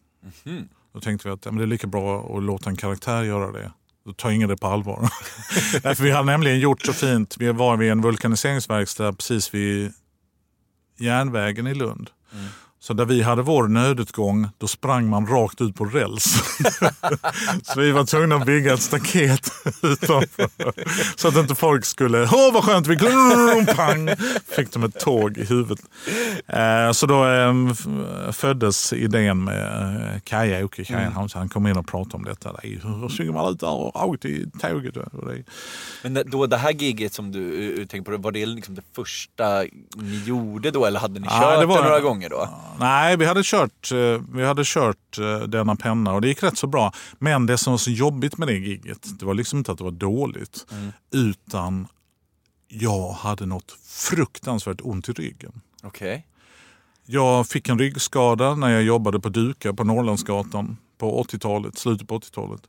Då 0.92 1.00
tänkte 1.00 1.28
vi 1.28 1.34
att 1.34 1.44
ja, 1.44 1.50
men 1.50 1.58
det 1.58 1.64
är 1.64 1.66
lika 1.66 1.86
bra 1.86 2.36
att 2.36 2.42
låta 2.42 2.70
en 2.70 2.76
karaktär 2.76 3.22
göra 3.22 3.52
det. 3.52 3.72
Då 4.04 4.12
tar 4.12 4.30
ingen 4.30 4.48
det 4.48 4.56
på 4.56 4.66
allvar. 4.66 5.00
Nej, 5.84 5.94
för 5.94 6.02
vi 6.02 6.10
hade 6.10 6.26
nämligen 6.26 6.60
gjort 6.60 6.82
så 6.82 6.92
fint. 6.92 7.36
Vi 7.38 7.52
var 7.52 7.76
vid 7.76 7.90
en 7.90 8.02
vulkaniseringsverkstad 8.02 9.12
precis 9.12 9.54
vid 9.54 9.92
järnvägen 10.98 11.66
i 11.66 11.74
Lund. 11.74 12.10
Mm. 12.32 12.46
Så 12.82 12.92
där 12.94 13.04
vi 13.04 13.22
hade 13.22 13.42
vår 13.42 13.68
nödutgång, 13.68 14.48
då 14.58 14.66
sprang 14.66 15.08
man 15.08 15.26
rakt 15.26 15.60
ut 15.60 15.74
på 15.74 15.84
räls. 15.84 16.24
så 17.62 17.80
vi 17.80 17.90
var 17.92 18.04
tvungna 18.04 18.36
att 18.36 18.46
bygga 18.46 18.74
ett 18.74 18.82
staket 18.82 19.52
utanför. 19.82 20.48
Så 21.16 21.28
att 21.28 21.36
inte 21.36 21.54
folk 21.54 21.84
skulle, 21.84 22.22
åh 22.22 22.52
vad 22.54 22.64
skönt, 22.64 22.86
vi 22.86 22.96
glum, 22.96 23.66
pang, 23.76 24.10
fick 24.56 24.72
de 24.72 24.82
ett 24.84 25.00
tåg 25.00 25.38
i 25.38 25.44
huvudet. 25.44 25.84
Eh, 26.46 26.92
så 26.92 27.06
då 27.06 27.24
eh, 27.26 27.54
f- 27.70 28.34
föddes 28.36 28.92
idén 28.92 29.44
med 29.44 29.96
eh, 30.14 30.20
Kaja, 30.24 30.64
Åke 30.64 30.84
Kaja 30.84 31.00
Mm. 31.00 31.28
Han 31.34 31.48
kom 31.48 31.66
in 31.66 31.76
och 31.76 31.86
pratade 31.86 32.16
om 32.16 32.24
detta. 32.24 32.52
Det 32.52 32.68
Hur 32.68 33.08
springer 33.08 33.32
man 33.32 33.52
ut 33.52 33.60
där 33.60 33.70
och 33.70 33.96
rakt 34.12 34.24
i 34.24 34.46
tåget? 34.60 34.94
Det, 34.94 35.08
Men 36.02 36.14
det- 36.14 36.22
då 36.24 36.46
det 36.46 36.56
här 36.56 36.72
giget 36.72 37.12
som 37.12 37.32
du 37.32 37.38
uh, 37.40 37.86
tänker 37.86 38.12
på, 38.12 38.18
var 38.18 38.32
det 38.32 38.46
liksom 38.46 38.74
det 38.74 38.82
första 38.96 39.64
ni 39.96 40.22
gjorde 40.26 40.70
då 40.70 40.84
eller 40.84 41.00
hade 41.00 41.20
ni 41.20 41.26
Ja, 41.30 41.40
kört 41.40 41.54
det 41.54 41.60
det, 41.60 41.66
var- 41.66 41.82
några 41.84 42.00
gånger 42.00 42.30
då? 42.30 42.48
Nej, 42.78 43.16
vi 43.16 43.24
hade 43.24 43.40
kört, 43.44 43.92
eh, 43.92 44.20
vi 44.34 44.44
hade 44.44 44.62
kört 44.64 45.18
eh, 45.18 45.38
denna 45.38 45.76
penna 45.76 46.12
och 46.12 46.20
det 46.20 46.28
gick 46.28 46.42
rätt 46.42 46.58
så 46.58 46.66
bra. 46.66 46.92
Men 47.18 47.46
det 47.46 47.58
som 47.58 47.72
var 47.72 47.78
så 47.78 47.90
jobbigt 47.90 48.38
med 48.38 48.48
det 48.48 48.54
giget, 48.54 49.18
det 49.18 49.26
var 49.26 49.34
liksom 49.34 49.58
inte 49.58 49.72
att 49.72 49.78
det 49.78 49.84
var 49.84 49.90
dåligt. 49.90 50.66
Utan 51.10 51.86
jag 52.68 53.12
hade 53.12 53.46
något 53.46 53.76
fruktansvärt 53.86 54.80
ont 54.82 55.08
i 55.08 55.12
ryggen. 55.12 55.60
Okej. 55.82 56.26
Jag 57.06 57.48
fick 57.48 57.68
en 57.68 57.78
ryggskada 57.78 58.54
när 58.54 58.70
jag 58.70 58.82
jobbade 58.82 59.20
på 59.20 59.28
Duka 59.28 59.72
på 59.72 59.84
Norrlandsgatan 59.84 60.76
på 60.98 61.22
80-talet, 61.22 61.78
slutet 61.78 62.08
på 62.08 62.18
80-talet. 62.18 62.62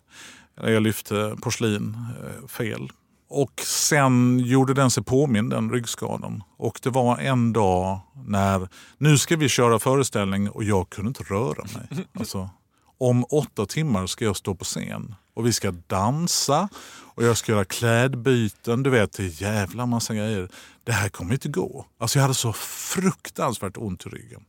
Där 0.56 0.70
jag 0.70 0.84
lyfte 0.84 1.36
porslin 1.42 1.98
eh, 2.24 2.48
fel. 2.48 2.92
Och 3.28 3.62
sen 3.66 4.40
gjorde 4.40 4.74
den 4.74 4.92
sig 4.92 5.04
påmind, 5.04 5.50
den 5.50 5.72
ryggskadan. 5.72 6.44
Och 6.58 6.80
det 6.84 6.90
var 6.90 7.18
en 7.18 7.54
dag 7.54 8.00
när, 8.26 8.70
nu 8.98 9.18
ska 9.18 9.36
vi 9.36 9.50
köra 9.50 9.80
föreställning 9.80 10.50
och 10.50 10.64
jag 10.64 10.90
kunde 10.90 11.08
inte 11.08 11.24
röra 11.24 11.64
mig. 11.64 12.06
Alltså, 12.20 12.50
om 12.98 13.26
åtta 13.30 13.66
timmar 13.66 14.08
ska 14.08 14.26
jag 14.26 14.38
stå 14.38 14.56
på 14.56 14.64
scen 14.64 15.16
och 15.34 15.46
vi 15.46 15.54
ska 15.54 15.72
dansa 15.72 16.70
Och 17.16 17.24
jag 17.24 17.38
ska 17.38 17.52
göra 17.52 17.66
klädbyten, 17.66 18.84
du 18.84 18.90
vet, 18.90 19.14
det 19.14 19.24
är 19.24 19.42
jävla 19.42 19.86
massa 19.86 20.16
grejer. 20.16 20.50
Det 20.84 20.92
här 20.92 21.10
kommer 21.10 21.34
inte 21.34 21.50
gå. 21.50 21.86
Alltså 21.98 22.20
jag 22.20 22.22
hade 22.22 22.34
så 22.34 22.54
fruktansvärt 22.54 23.78
ont 23.78 24.06
i 24.06 24.10
ryggen. 24.10 24.46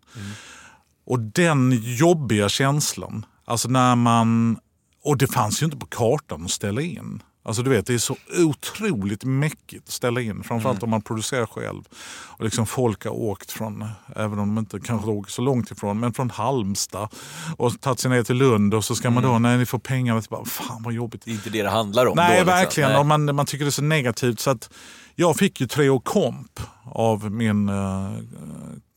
Och 1.07 1.21
den 1.21 1.73
jobbiga 1.83 2.49
känslan, 2.49 3.27
alltså 3.45 3.69
när 3.69 3.97
man... 3.97 4.59
Och 5.05 5.19
det 5.19 5.27
fanns 5.27 5.63
ju 5.63 5.65
inte 5.65 5.77
på 5.77 5.87
kartan 5.87 6.45
att 6.45 6.51
ställa 6.51 6.81
in. 6.81 7.23
Alltså 7.47 7.63
du 7.63 7.71
vet, 7.71 7.87
det 7.87 7.95
är 7.95 7.99
så 7.99 8.17
otroligt 8.39 9.25
mäckigt 9.25 9.89
att 9.89 9.93
ställa 9.93 10.21
in. 10.21 10.45
Framförallt 10.45 10.83
om 10.83 10.91
man 10.91 11.03
producerar 11.03 11.47
själv. 11.47 11.83
Och 12.07 12.45
liksom 12.45 12.67
folk 12.67 13.05
har 13.05 13.13
åkt 13.13 13.53
från, 13.53 13.85
även 14.17 14.39
om 14.39 14.55
de 14.55 14.59
inte 14.59 14.81
kanske 14.81 15.11
åker 15.11 15.31
så 15.31 15.43
långt 15.43 15.71
ifrån, 15.71 16.01
men 16.01 16.13
från 16.13 16.31
Halmstad 16.31 17.09
och 17.57 17.81
tagit 17.81 17.99
sig 18.01 18.11
ner 18.11 18.23
till 18.23 18.37
Lund 18.37 18.75
och 18.75 18.85
så 18.85 18.95
ska 18.95 19.11
man 19.11 19.23
då, 19.23 19.39
när 19.39 19.59
ni 19.59 19.67
får 19.67 19.79
pengarna, 19.79 20.21
tillbaka, 20.21 20.45
fan 20.45 20.83
vad 20.83 20.93
jobbigt. 20.93 21.23
Det 21.25 21.31
är 21.31 21.33
inte 21.33 21.51
det 21.51 21.63
det 21.63 21.71
handlar 21.71 22.07
om. 22.07 22.17
Nej, 22.17 22.29
då, 22.29 22.33
liksom. 22.35 22.47
verkligen. 22.47 22.91
Nej. 22.91 22.99
Och 22.99 23.07
man, 23.07 23.35
man 23.35 23.47
tycker 23.47 23.65
det 23.65 23.69
är 23.69 23.71
så 23.71 23.83
negativt. 23.83 24.41
Så 24.41 24.51
att 24.51 24.71
jag 25.15 25.37
fick 25.37 25.61
ju 25.61 25.67
Treo 25.67 26.01
Komp 26.01 26.61
av 26.85 27.33
min 27.33 27.69
eh, 27.69 28.13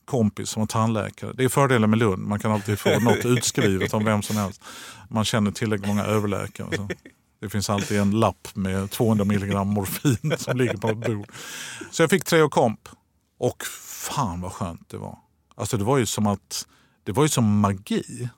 kompis 0.04 0.50
som 0.50 0.60
var 0.60 0.66
tandläkare. 0.66 1.32
Det 1.34 1.44
är 1.44 1.48
fördelen 1.48 1.90
med 1.90 1.98
Lund. 1.98 2.26
Man 2.26 2.38
kan 2.38 2.52
alltid 2.52 2.78
få 2.78 3.00
något 3.00 3.24
utskrivet 3.24 3.94
om 3.94 4.04
vem 4.04 4.22
som 4.22 4.36
helst. 4.36 4.62
Man 5.08 5.24
känner 5.24 5.50
tillräckligt 5.50 5.88
många 5.88 6.04
överläkare. 6.04 6.76
Så. 6.76 6.88
Det 7.40 7.48
finns 7.48 7.70
alltid 7.70 7.98
en 8.00 8.10
lapp 8.10 8.48
med 8.54 8.90
200 8.90 9.24
milligram 9.24 9.68
morfin 9.68 10.34
som 10.38 10.56
ligger 10.56 10.76
på 10.76 10.88
ett 10.88 10.96
bord. 10.98 11.26
Så 11.90 12.02
jag 12.02 12.10
fick 12.10 12.24
Treo 12.24 12.48
Komp. 12.48 12.88
Och 13.38 13.64
fan 13.84 14.40
vad 14.40 14.52
skönt 14.52 14.88
det 14.88 14.96
var. 14.98 15.18
Alltså 15.54 15.76
det 15.76 15.84
var 15.84 15.98
ju 15.98 16.06
som 16.06 16.26
att 16.26 16.66
det 17.04 17.12
var 17.12 17.22
ju 17.22 17.28
som 17.28 17.60
magi. 17.60 18.28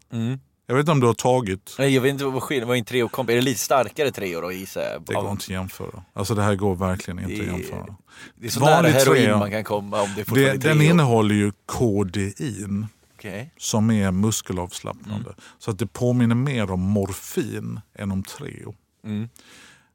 Jag 0.66 0.74
vet 0.76 0.80
inte 0.82 0.92
om 0.92 1.00
du 1.00 1.06
har 1.06 1.14
tagit 1.14 1.74
Nej, 1.78 1.94
jag 1.94 2.02
vet 2.02 2.10
inte 2.10 2.24
vad 2.24 2.42
skillnaden 2.42 2.68
var. 2.68 2.74
en. 3.18 3.30
Är 3.30 3.34
det 3.34 3.40
lite 3.40 3.60
starkare 3.60 4.10
treo 4.10 4.40
då 4.40 4.52
gissar 4.52 4.80
jag? 4.82 5.02
Det 5.06 5.14
går 5.14 5.30
inte 5.30 5.42
att 5.44 5.48
jämföra. 5.48 6.04
Alltså 6.12 6.34
det 6.34 6.42
här 6.42 6.54
går 6.54 6.74
verkligen 6.76 7.18
inte 7.18 7.32
Det- 7.44 7.50
att 7.50 7.58
jämföra. 7.60 7.96
Det 8.34 8.46
är 8.46 8.50
så 8.50 8.60
Vanlig 8.60 8.90
nära 8.92 8.98
heroin 9.00 9.24
Treo. 9.24 9.38
man 9.38 9.50
kan 9.50 9.64
komma 9.64 10.02
om 10.02 10.08
det 10.08 10.14
Det, 10.20 10.24
fortfarande 10.24 10.68
är 10.70 10.74
den 10.74 10.82
innehåller 10.82 11.34
ju 11.34 11.52
kodein 11.66 12.86
Okej. 13.14 13.52
som 13.58 13.90
är 13.90 14.10
muskelavslappnande. 14.10 15.34
Så 15.58 15.70
att 15.70 15.78
det 15.78 15.86
påminner 15.86 16.34
mer 16.34 16.70
om 16.70 16.80
morfin 16.80 17.80
än 17.94 18.12
om 18.12 18.22
Treo. 18.22 18.74
Mm. 19.04 19.28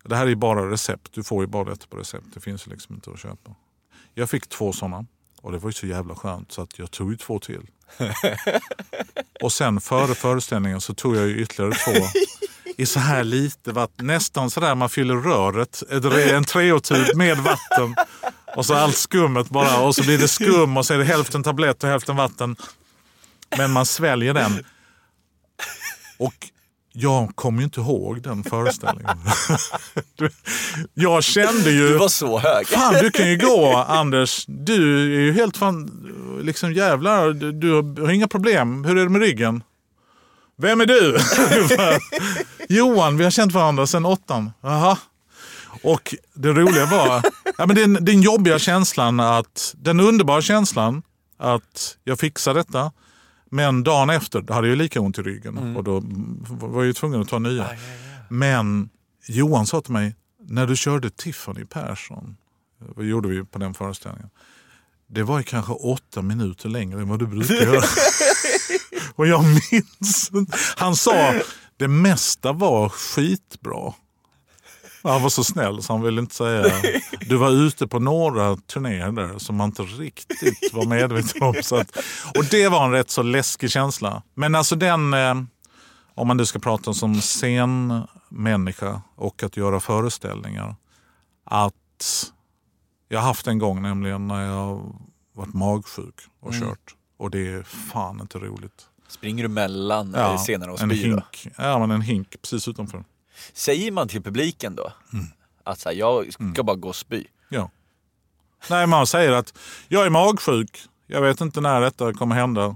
Det 0.04 0.16
här 0.16 0.28
är 0.28 0.36
bara 0.36 0.72
recept. 0.72 1.14
Du 1.14 1.24
får 1.24 1.44
ju 1.44 1.48
bara 1.48 1.64
detta 1.64 1.88
på 1.90 1.98
recept. 1.98 2.26
Det 2.34 2.40
finns 2.40 2.68
ju 2.68 2.72
liksom 2.72 2.96
inte 2.96 3.12
att 3.12 3.20
köpa. 3.20 3.56
Jag 4.14 4.30
fick 4.30 4.50
två 4.50 4.74
sådana 4.74 5.06
och 5.42 5.52
det 5.52 5.58
var 5.58 5.70
ju 5.70 5.74
så 5.74 5.88
jävla 5.88 6.16
skönt 6.16 6.52
så 6.52 6.62
att 6.62 6.80
jag 6.80 6.92
tog 6.92 7.12
ju 7.12 7.18
två 7.18 7.40
till. 7.40 7.62
och 9.42 9.52
sen 9.52 9.82
före 9.82 10.16
föreställningen 10.16 10.82
så 10.82 10.94
tog 10.94 11.16
jag 11.16 11.28
ju 11.28 11.42
ytterligare 11.42 11.74
två 11.74 12.08
i 12.78 12.86
så 12.86 13.00
här 13.00 13.24
lite 13.24 13.72
vatten. 13.72 14.08
Nästan 14.08 14.50
sådär 14.50 14.76
man 14.76 14.90
fyller 14.90 15.16
röret, 15.16 15.84
en 16.34 16.44
treotub 16.44 17.16
med 17.16 17.38
vatten. 17.38 17.96
Och 18.56 18.66
så 18.66 18.74
allt 18.74 18.98
skummet 18.98 19.50
bara 19.50 19.80
och 19.80 19.96
så 19.96 20.04
blir 20.04 20.18
det 20.18 20.28
skum 20.28 20.78
och 20.78 20.86
så 20.86 20.94
är 20.94 20.98
det 20.98 21.04
hälften 21.06 21.44
tablett 21.44 21.84
och 21.84 21.90
hälften 21.90 22.16
vatten. 22.16 22.56
Men 23.58 23.72
man 23.72 23.86
sväljer 23.86 24.34
den. 24.34 24.66
Och 26.18 26.50
jag 26.98 27.36
kommer 27.36 27.60
ju 27.60 27.64
inte 27.64 27.80
ihåg 27.80 28.22
den 28.22 28.44
föreställningen. 28.44 29.18
Jag 30.94 31.24
kände 31.24 31.72
ju... 31.72 31.90
Du 31.90 31.98
var 31.98 32.08
så 32.08 32.40
hög. 32.40 32.68
Fan, 32.68 32.94
du 32.94 33.12
kan 33.12 33.30
ju 33.30 33.38
gå 33.38 33.86
Anders. 33.88 34.46
Du 34.48 35.02
är 35.02 35.22
ju 35.22 35.34
helt 35.34 35.58
fan... 35.58 35.92
Liksom 36.42 36.74
jävlar, 36.74 37.34
du, 37.34 37.82
du 37.82 38.02
har 38.02 38.12
inga 38.12 38.28
problem. 38.28 38.84
Hur 38.84 38.98
är 38.98 39.04
det 39.04 39.10
med 39.10 39.22
ryggen? 39.22 39.64
Vem 40.58 40.82
är 40.82 40.86
du? 40.86 41.18
Johan, 42.76 43.18
vi 43.18 43.24
har 43.24 43.32
känt 43.32 43.54
varandra 43.54 43.88
sedan 43.88 44.06
åttan. 44.06 44.52
Jaha. 44.62 44.98
Och 45.84 46.16
det 46.34 46.50
roliga 46.50 46.86
var, 46.86 47.24
ja, 47.58 47.66
men 47.66 47.76
den, 47.76 48.06
den 48.06 48.22
jobbiga 48.22 48.60
känslan 48.60 49.20
att, 49.20 49.76
den 49.78 50.00
underbara 50.00 50.42
känslan 50.42 51.02
att 51.40 51.98
jag 52.04 52.20
fixar 52.20 52.54
detta. 52.54 52.92
Men 53.56 53.84
dagen 53.84 54.10
efter 54.10 54.54
hade 54.54 54.68
jag 54.68 54.78
lika 54.78 55.02
ont 55.02 55.18
i 55.18 55.22
ryggen 55.22 55.76
och 55.76 55.84
då 55.84 56.04
var 56.50 56.84
jag 56.84 56.96
tvungen 56.96 57.22
att 57.22 57.30
ta 57.30 57.40
nya. 57.40 57.70
Men 58.30 58.90
Johan 59.28 59.68
sa 59.68 59.82
till 59.82 59.94
mig, 59.94 60.16
när 60.48 60.68
du 60.68 60.76
körde 60.76 61.10
Tiffany 61.10 61.66
Persson, 61.66 62.38
vad 62.96 63.06
gjorde 63.06 63.28
vi 63.30 63.44
på 63.46 63.60
den 63.60 63.74
föreställningen? 63.74 64.30
Det 65.08 65.24
var 65.24 65.38
ju 65.38 65.44
kanske 65.44 65.74
åtta 65.74 66.22
minuter 66.22 66.70
längre 66.70 67.02
än 67.02 67.10
vad 67.10 67.20
du 67.20 67.28
brukar 67.28 67.56
göra. 67.56 67.82
och 69.16 69.28
jag 69.28 69.44
minns, 69.44 70.32
han 70.78 70.96
sa, 70.96 71.34
det 71.78 71.88
mesta 71.88 72.52
var 72.52 72.90
skitbra. 72.90 73.94
Han 75.12 75.22
var 75.22 75.30
så 75.30 75.44
snäll 75.44 75.84
så 75.84 75.94
han 75.94 76.02
ville 76.02 76.22
inte 76.22 76.36
säga. 76.36 76.72
Du 77.30 77.36
var 77.38 77.50
ute 77.52 77.88
på 77.88 78.00
några 78.00 78.56
turnéer 78.58 79.12
där 79.12 79.38
som 79.38 79.56
man 79.56 79.70
inte 79.70 79.84
riktigt 79.84 80.74
var 80.74 80.86
medveten 80.86 81.44
om. 81.44 81.56
Så 81.64 81.76
att, 81.76 81.98
och 82.38 82.46
det 82.52 82.68
var 82.70 82.86
en 82.86 82.92
rätt 82.92 83.10
så 83.10 83.24
läskig 83.24 83.72
känsla. 83.72 84.24
Men 84.34 84.56
alltså 84.56 84.76
den, 84.76 85.14
eh, 85.14 85.36
om 86.16 86.28
man 86.28 86.38
nu 86.38 86.46
ska 86.46 86.60
prata 86.60 86.94
som 86.94 87.22
scenmänniska 87.22 89.02
och 89.16 89.44
att 89.44 89.58
göra 89.58 89.80
föreställningar. 89.80 90.76
Att 91.46 92.32
jag 93.10 93.20
har 93.20 93.28
haft 93.28 93.48
en 93.48 93.60
gång 93.60 93.82
nämligen 93.82 94.28
när 94.28 94.42
jag 94.46 94.96
varit 95.36 95.54
magsjuk 95.54 96.16
och 96.40 96.54
Mm. 96.54 96.68
kört. 96.68 96.96
Och 97.18 97.32
det 97.32 97.48
är 97.48 97.64
fan 97.64 98.20
inte 98.22 98.38
roligt. 98.40 98.86
Springer 99.08 99.44
du 99.44 99.50
mellan 99.50 100.14
ja, 100.16 100.38
scenerna 100.38 100.72
och 100.72 100.82
en 100.82 100.90
spyr 100.90 101.04
då? 101.10 101.16
hink, 101.16 101.48
ja, 101.58 101.80
men 101.80 101.92
en 101.92 102.02
hink 102.02 102.36
precis 102.42 102.68
utanför. 102.68 103.04
Säger 103.54 103.92
man 103.92 104.08
till 104.08 104.22
publiken 104.24 104.76
då? 104.76 104.92
Mm. 105.14 105.26
Att 105.64 105.80
så 105.80 105.90
här, 105.90 105.96
jag 105.96 106.34
ska 106.54 106.64
bara 106.64 106.76
gå 106.76 106.88
och 106.90 106.96
spy? 106.96 107.24
Ja. 107.50 107.70
Nej, 108.70 108.88
man 108.88 109.08
säger 109.08 109.32
att 109.32 109.54
jag 109.88 110.06
är 110.06 110.10
magsjuk. 110.10 110.82
Jag 111.08 111.22
vet 111.22 111.42
inte 111.42 111.62
när 111.62 111.82
detta 111.82 112.14
kommer 112.14 112.36
hända. 112.36 112.76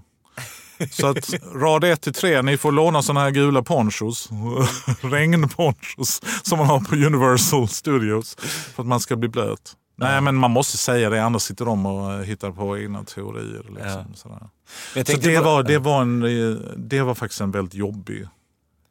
Så 0.91 1.07
att 1.07 1.33
rad 1.55 1.83
1 1.83 2.01
till 2.01 2.13
3, 2.13 2.41
ni 2.41 2.57
får 2.57 2.71
låna 2.71 3.01
såna 3.01 3.19
här 3.19 3.31
gula 3.31 3.63
ponchos. 3.63 4.29
Regnponchos 5.01 6.21
som 6.43 6.57
man 6.57 6.67
har 6.67 6.79
på 6.79 6.95
Universal 6.95 7.67
Studios. 7.67 8.35
För 8.75 8.83
att 8.83 8.87
man 8.87 8.99
ska 8.99 9.15
bli 9.15 9.29
blöt. 9.29 9.75
Nej 9.95 10.21
men 10.21 10.35
man 10.35 10.51
måste 10.51 10.77
säga 10.77 11.09
det, 11.09 11.23
annars 11.23 11.41
sitter 11.41 11.65
de 11.65 11.85
och 11.85 12.13
eh, 12.13 12.19
hittar 12.21 12.51
på 12.51 12.77
egna 12.77 13.03
teorier. 13.03 13.63
Liksom, 13.69 14.13
sådär. 14.15 14.37
Men 14.39 14.49
jag 14.93 15.07
Så 15.07 15.17
det 15.17 15.37
på- 15.37 15.43
var, 15.43 15.63
det, 15.63 15.77
var 15.77 16.01
en, 16.01 16.23
eh, 16.23 16.57
det 16.77 17.01
var 17.01 17.15
faktiskt 17.15 17.41
en 17.41 17.51
väldigt 17.51 17.73
jobbig, 17.73 18.27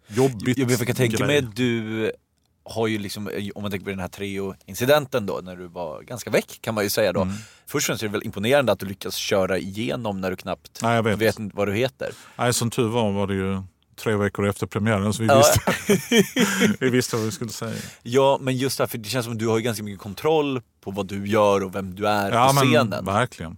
jobbigt 0.09 0.59
Jag, 0.59 0.70
jag 0.70 0.86
kan 0.86 0.96
tänka 0.96 1.26
mig 1.26 1.38
att 1.38 1.56
du 1.56 2.12
har 2.64 2.86
ju 2.86 2.98
liksom, 2.98 3.30
om 3.54 3.62
man 3.62 3.70
tänker 3.70 3.84
på 3.84 3.90
den 3.90 3.98
här 4.00 4.09
Treo-incidenten 4.09 5.26
då, 5.26 5.40
när 5.42 5.56
du 5.56 5.66
var 5.68 6.02
ganska 6.02 6.30
väck 6.30 6.59
kan 6.61 6.74
man 6.74 6.84
ju 6.84 6.90
säga 6.90 7.12
då. 7.12 7.22
Mm. 7.22 7.34
Först 7.66 7.74
och 7.74 7.82
främst 7.86 8.02
är 8.02 8.06
det 8.06 8.12
väl 8.12 8.24
imponerande 8.24 8.72
att 8.72 8.78
du 8.80 8.86
lyckas 8.86 9.14
köra 9.14 9.59
igenom 9.59 10.20
när 10.20 10.30
du 10.30 10.36
knappt 10.36 10.78
Nej, 10.82 10.94
jag 10.96 11.02
vet. 11.02 11.18
vet 11.18 11.36
vad 11.54 11.68
du 11.68 11.74
heter. 11.74 12.11
Nej, 12.36 12.52
som 12.52 12.70
tur 12.70 12.88
var 12.88 13.12
var 13.12 13.26
det 13.26 13.34
ju 13.34 13.62
tre 13.96 14.16
veckor 14.16 14.48
efter 14.48 14.66
premiären 14.66 15.12
så 15.12 15.22
vi, 15.22 15.28
Ja. 15.28 15.36
visste, 15.38 16.22
vi 16.80 16.90
visste 16.90 17.16
vad 17.16 17.24
vi 17.24 17.30
skulle 17.30 17.50
säga. 17.50 17.76
Ja, 18.02 18.38
men 18.42 18.56
just 18.56 18.78
därför, 18.78 18.98
det 18.98 19.09
känns 19.09 19.24
som 19.24 19.32
att 19.32 19.38
du 19.38 19.46
har 19.48 19.56
ju 19.59 19.62
ganska 19.64 19.84
mycket 19.84 20.00
kontroll 20.00 20.62
på 20.80 20.90
vad 20.90 21.06
du 21.06 21.26
gör 21.28 21.64
och 21.64 21.74
vem 21.74 21.94
du 21.94 22.09
är 22.09 22.32
Ja 22.32 22.48
på 22.48 22.54
men 22.54 22.64
scenen. 22.64 23.04
verkligen. 23.04 23.56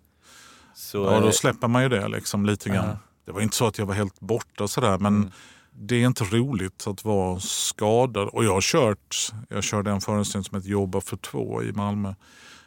Så, 0.75 0.99
Ja, 0.99 1.21
då 1.21 1.33
släpper 1.33 1.69
man 1.69 1.83
ju 1.83 1.89
det 1.89 2.09
liksom 2.09 2.47
lite 2.47 2.69
grann. 2.69 2.87
Ja. 2.89 2.99
Det 3.27 3.33
var 3.33 3.41
inte 3.41 3.57
så 3.57 3.67
att 3.67 3.79
jag 3.79 3.87
var 3.87 3.95
helt 3.95 4.21
borta 4.21 4.69
sådär 4.69 4.99
men 4.99 5.17
Mm. 5.17 5.31
Det 5.73 5.97
är 5.97 6.07
inte 6.07 6.25
roligt 6.25 6.87
att 6.87 7.05
vara 7.05 7.41
skadad. 7.41 8.29
Och 8.29 8.45
jag 8.45 8.53
har 8.55 8.61
kört, 8.61 9.33
jag 9.49 9.65
körde 9.65 9.91
en 9.91 10.01
föreställning 10.01 10.45
som 10.45 10.57
heter 10.57 10.69
Jobba 10.71 11.01
för 11.01 11.17
två 11.17 11.63
i 11.63 11.73
Malmö. 11.73 12.15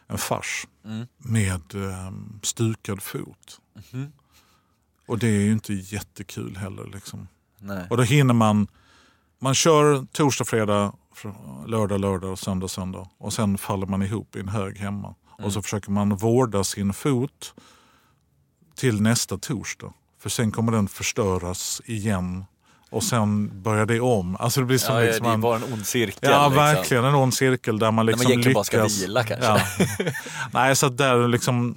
En 0.07 0.17
fars 0.17 0.67
Mm. 0.85 1.07
med 1.17 1.75
eh, 1.75 2.11
stukad 2.41 3.01
fot. 3.03 3.59
Mhm. 3.91 4.11
Och 5.07 5.19
det 5.19 5.27
är 5.27 5.41
ju 5.41 5.51
inte 5.51 5.73
jättekul 5.73 6.57
heller. 6.57 6.85
Liksom. 6.93 7.27
Nej. 7.59 7.87
Och 7.89 7.97
då 7.97 8.03
hinner 8.03 8.33
man, 8.33 8.67
man 9.39 9.55
kör 9.55 10.05
torsdag, 10.11 10.45
fredag, 10.45 10.93
fr- 11.15 11.67
lördag, 11.67 11.99
lördag 12.01 12.31
och 12.31 12.39
söndag, 12.39 12.67
söndag. 12.67 13.09
Och 13.17 13.33
sen 13.33 13.57
faller 13.57 13.85
man 13.87 14.01
ihop 14.01 14.35
i 14.35 14.39
en 14.39 14.47
hög 14.47 14.77
hemma. 14.77 15.15
Och 15.25 15.53
så 15.53 15.61
försöker 15.61 15.91
man 15.91 16.15
vårda 16.15 16.63
sin 16.63 16.93
fot 16.93 17.53
till 18.75 19.01
nästa 19.01 19.37
torsdag. 19.37 19.93
För 20.19 20.29
sen 20.29 20.51
kommer 20.51 20.71
den 20.71 20.87
förstöras 20.87 21.81
igen. 21.85 22.45
Och 22.93 23.03
sen 23.03 23.61
börjar 23.63 23.85
det 23.85 23.99
om. 23.99 24.37
Alltså 24.39 24.59
det 24.59 24.65
blir 24.65 24.77
som 24.77 24.95
ja, 24.95 25.01
liksom 25.01 25.27
det 25.27 25.33
en- 25.33 25.41
var 25.41 25.55
en 25.55 25.63
ond 25.63 25.85
cirkel. 25.85 26.29
Ja, 26.31 26.47
liksom. 26.47 26.55
verkligen 26.63 27.05
en 27.05 27.15
ond 27.15 27.33
cirkel 27.33 27.79
där 27.79 27.91
man 27.91 28.05
liksom 28.05 28.23
man 28.23 28.31
egentligen 28.31 28.53
bara 28.53 28.61
lyckas. 28.61 28.93
ska 28.93 29.05
vila 29.05 29.23
kanske. 29.23 29.45
Ja. 30.03 30.11
Nej, 30.51 30.75
så 30.75 30.85
att 30.85 30.97
där 30.97 31.27
liksom 31.27 31.75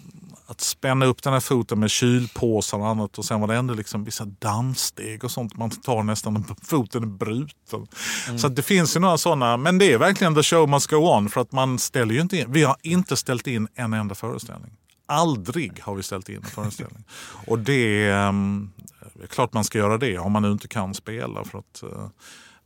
att 0.49 0.61
spänna 0.61 1.07
upp 1.07 1.23
den 1.23 1.33
här 1.33 1.41
foten 1.41 1.81
med 1.81 1.91
kylpåsar 1.91 2.79
och 2.79 2.89
annat 2.89 3.19
och 3.19 3.25
sen 3.25 3.41
var 3.41 3.49
det 3.49 3.55
ändå 3.55 3.75
liksom 3.75 4.05
vissa 4.05 4.25
danssteg 4.25 5.25
och 5.25 5.31
sånt 5.31 5.57
man 5.57 5.71
tar 5.71 6.03
nästan 6.03 6.45
foten 6.63 7.03
är 7.03 7.07
bruten. 7.07 7.87
Mm. 8.27 8.39
Så 8.39 8.49
det 8.49 8.63
finns 8.63 8.97
ju 8.97 9.01
några 9.01 9.19
sådana, 9.19 9.57
men 9.57 9.79
det 9.79 9.93
är 9.93 9.99
verkligen 9.99 10.35
the 10.35 10.43
show 10.43 10.69
must 10.69 10.91
go 10.91 10.97
on 10.97 11.29
för 11.29 11.41
att 11.41 11.53
man 11.53 11.79
ställer 11.79 12.15
ju 12.15 12.21
inte 12.21 12.37
in, 12.37 12.53
vi 12.53 12.63
har 12.63 12.77
inte 12.83 13.17
ställt 13.17 13.47
in 13.47 13.69
en 13.75 13.93
enda 13.93 14.15
föreställning. 14.15 14.71
Aldrig 15.09 15.81
har 15.83 15.95
vi 15.95 16.03
ställt 16.03 16.29
in 16.29 16.37
en 16.37 16.43
föreställning. 16.43 17.05
Och 17.47 17.59
det 17.59 18.09
ehm, 19.17 19.23
är 19.23 19.27
klart 19.27 19.53
man 19.53 19.65
ska 19.65 19.79
göra 19.79 19.99
det 19.99 20.19
om 20.19 20.33
man 20.33 20.43
nu 20.43 20.53
inte 20.53 20.69
kan 20.69 20.95
spela. 20.95 21.45
För 21.45 21.59
att, 21.59 21.83
eh, 21.83 22.09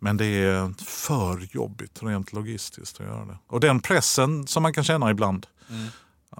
Men 0.03 0.17
det 0.17 0.27
är 0.27 0.85
för 0.85 1.49
jobbigt 1.55 2.03
rent 2.03 2.33
logistiskt 2.33 3.01
att 3.01 3.07
göra 3.07 3.25
det. 3.25 3.39
Och 3.47 3.61
den 3.61 3.81
pressen 3.81 4.47
som 4.47 4.63
man 4.63 4.73
kan 4.73 4.85
känna 4.85 5.11
ibland 5.11 5.47
Mm. 5.71 5.87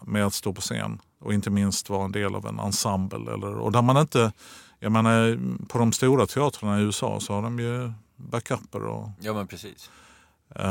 med 0.03 0.27
att 0.27 0.35
stå 0.35 0.53
på 0.53 0.61
scen 0.61 0.99
och 1.21 1.35
inte 1.35 1.51
minst 1.51 1.91
vara 1.91 2.05
en 2.05 2.13
del 2.13 2.35
av 2.35 2.47
en 2.47 2.59
ensemble. 2.59 3.33
Eller, 3.33 3.59
och 3.59 3.73
där 3.73 3.83
man 3.83 3.97
inte, 3.97 4.33
jag 4.79 4.93
menar, 4.93 5.39
på 5.69 5.79
de 5.79 5.93
stora 5.93 6.27
teatrarna 6.27 6.81
i 6.81 6.83
USA 6.83 7.21
så 7.21 7.33
har 7.35 7.43
de 7.43 7.59
ju 7.59 7.93
backuper 8.17 8.83
och 8.85 9.09
Ja 9.21 9.33
men 9.35 9.47
precis. 9.47 9.91
Uh, 10.57 10.63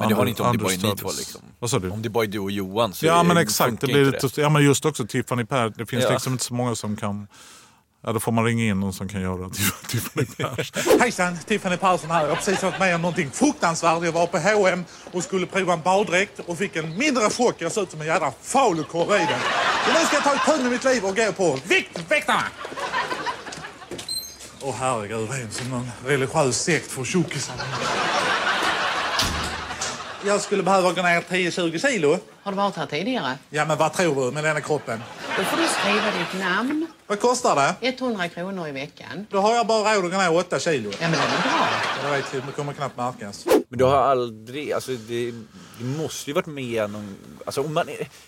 Men 0.00 0.08
det 0.08 0.14
har 0.14 0.24
ni 0.24 0.30
inte 0.30 0.42
om 0.42 0.52
det 0.56 0.64
bara 0.64 0.72
är 0.72 0.76
ni 0.76 0.96
två 0.96 1.08
liksom. 1.18 1.40
Vad 1.58 1.70
sa 1.70 1.78
du? 1.78 1.90
Om 1.90 2.02
det 2.02 2.08
bara 2.10 2.24
är 2.24 2.28
du 2.28 2.38
och 2.38 2.50
Johan 2.50 2.92
så 2.92 3.06
Ja 3.06 3.22
men 3.22 3.36
exakt, 3.36 3.80
det 3.80 3.86
blir 3.86 4.04
lite, 4.04 4.40
ja, 4.40 4.48
men 4.48 4.64
just 4.64 4.84
också 4.84 5.06
Tiffany 5.06 5.44
Per, 5.44 5.68
det 5.76 5.86
finns 5.86 6.04
Ja. 6.04 6.10
liksom 6.10 6.32
inte 6.32 6.44
så 6.44 6.54
många 6.54 6.74
som 6.74 6.96
kan 6.96 7.26
Ja, 8.02 8.12
då 8.12 8.20
får 8.20 8.32
man 8.32 8.44
ringa 8.44 8.64
in 8.64 8.80
någon 8.80 8.92
som 8.92 9.08
kan 9.08 9.20
göra 9.20 9.50
Tiffany 9.88 10.26
Hejsan, 11.00 11.38
Tiffany 11.46 11.76
Persson 11.76 12.10
här. 12.10 12.20
Jag 12.20 12.28
har 12.28 12.36
precis 12.36 12.62
varit 12.62 12.78
med 12.78 12.94
om 12.94 13.02
någonting 13.02 13.30
fruktansvärt. 13.30 14.04
Jag 14.04 14.12
var 14.12 14.26
på 14.26 14.38
H&M 14.38 14.84
och 15.12 15.24
skulle 15.24 15.46
prova 15.46 15.72
en 15.72 15.80
baddräkt 15.80 16.40
och 16.46 16.58
fick 16.58 16.76
en 16.76 16.98
mindre 16.98 17.30
chock. 17.30 17.54
Jag 17.58 17.72
såg 17.72 17.82
ut 17.82 17.90
som 17.90 18.00
en 18.00 18.06
jädra 18.06 18.32
falukorv 18.42 19.14
i 19.14 19.18
den. 19.18 19.40
Så 19.86 19.92
nu 19.92 20.06
ska 20.06 20.16
jag 20.16 20.24
ta 20.24 20.54
itu 20.54 20.62
med 20.62 20.72
mitt 20.72 20.84
liv 20.84 21.04
och 21.04 21.16
gå 21.16 21.32
på 21.32 21.58
Viktväktarna! 21.68 22.44
Åh 24.60 24.74
herregud, 24.78 25.28
det 25.28 25.36
är 25.36 25.48
som 25.50 25.70
någon 25.70 25.90
religiös 26.06 26.62
sekt 26.62 26.90
för 26.92 27.04
tjockisar. 27.04 27.54
Jag 30.26 30.40
skulle 30.40 30.62
behöva 30.62 30.92
gå 30.92 31.02
ner 31.02 31.20
10-20 31.20 31.88
kilo. 31.88 32.18
Har 32.42 32.52
du 32.52 32.56
varit 32.56 32.76
här 32.76 32.86
tidigare? 32.86 33.38
Ja, 33.50 33.64
men 33.64 33.78
vad 33.78 33.92
tror 33.92 34.24
du 34.24 34.30
med 34.30 34.44
denna 34.44 34.60
kroppen? 34.60 35.02
Då 35.36 35.44
får 35.44 35.56
du 35.56 35.68
skriva 35.68 36.04
ditt 36.18 36.40
namn. 36.40 36.86
Vad 37.06 37.20
kostar 37.20 37.76
det? 37.80 37.88
100 37.88 38.28
kronor 38.28 38.68
i 38.68 38.72
veckan. 38.72 39.26
Då 39.30 39.40
har 39.40 39.54
jag 39.54 39.66
bara 39.66 39.94
råd 39.94 40.04
att 40.04 40.10
gå 40.12 40.18
ner 40.18 40.36
8 40.36 40.58
kilo. 40.58 40.90
Ja, 40.90 40.96
men 41.00 41.10
det 41.12 41.16
är 41.18 41.42
bra? 41.42 41.68
Jag 42.04 42.10
vet, 42.16 42.46
det 42.46 42.52
kommer 42.52 42.72
knappt 42.72 42.96
märkas. 42.96 43.46
Men 43.68 43.78
du 43.78 43.84
har 43.84 43.96
aldrig, 43.96 44.72
alltså 44.72 44.90
det, 44.92 45.30
det 45.78 45.84
måste 45.84 46.30
ju 46.30 46.34
varit 46.34 46.46
med 46.46 46.90
någon, 46.90 47.16
alltså 47.46 47.60
om 47.62 47.74
man, 47.74 47.84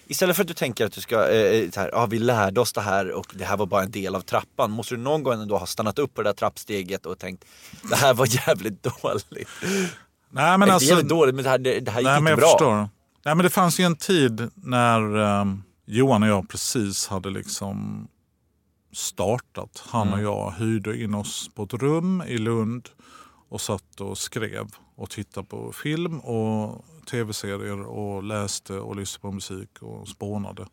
istället 0.07 0.37
för 0.37 0.43
att 0.43 0.49
du 0.49 0.55
tänker 0.55 0.87
att 0.87 0.93
du 0.93 1.01
ska, 1.01 1.29
eh, 1.31 1.71
så 1.71 1.81
här, 1.81 1.91
ja 1.93 2.07
vi 2.07 2.19
lärde 2.19 2.61
oss 2.61 2.73
det 2.73 2.81
här 2.81 3.11
och 3.13 3.27
det 3.35 3.45
här 3.45 3.57
var 3.57 3.67
bara 3.67 3.83
en 3.83 3.91
del 3.91 4.15
av 4.15 4.21
trappan. 4.21 4.71
Måste 4.71 4.95
du 4.95 5.01
någon 5.01 5.23
gång 5.23 5.43
ändå 5.43 5.57
ha 5.59 5.67
stannat 5.67 5.99
upp 5.99 6.15
på 6.15 6.23
det 6.23 6.29
där 6.29 6.35
trappsteget 6.35 7.07
och 7.07 7.19
tänkt, 7.19 7.45
det 7.83 7.97
här 7.97 8.15
var 8.15 8.27
jävligt 8.49 8.83
dåligt. 8.83 9.49
Nej, 10.33 10.59
men 10.59 10.63
Inte 10.69 10.75
alltså, 10.75 10.89
jävligt 10.89 11.09
dåligt 11.09 11.35
men 11.35 11.45
det 11.45 11.51
här, 11.51 11.59
det, 11.59 11.81
det 11.81 11.91
här 11.91 12.01
gick 12.01 12.07
Nej, 12.07 12.21
men 12.23 12.33
inte 12.33 12.33
jag 12.33 12.39
bra. 12.39 12.49
förstår. 12.49 12.77
Nej, 13.25 13.35
men 13.35 13.39
det 13.39 13.51
fanns 13.51 13.81
ju 13.81 13.85
en 13.85 13.97
tid 13.97 14.51
när 14.55 15.17
ehm, 15.41 15.63
Johan 15.87 16.23
och 16.23 16.29
jag 16.29 16.49
precis 16.49 17.07
hade 17.09 17.31
liksom 17.31 18.09
startat. 18.93 19.83
Han 19.89 20.09
Mm. 20.09 20.19
och 20.19 20.25
jag 20.25 20.51
hyrde 20.59 21.03
in 21.03 21.15
oss 21.15 21.51
på 21.55 21.63
ett 21.63 21.75
rum 21.75 22.23
i 22.27 22.39
Lund 22.39 22.89
och 23.49 23.61
satt 23.61 24.01
och 24.01 24.19
skrev 24.19 24.67
och 24.97 25.11
tittade 25.11 25.47
på 25.47 25.73
film 25.73 26.21
och 26.21 26.85
tv-serier 27.11 27.83
och 27.83 28.23
läste 28.23 28.73
och 28.75 28.97
lyssnade 28.97 29.23
på 29.23 29.33
musik 29.33 29.71
och 29.81 30.09
spånade 30.09 30.67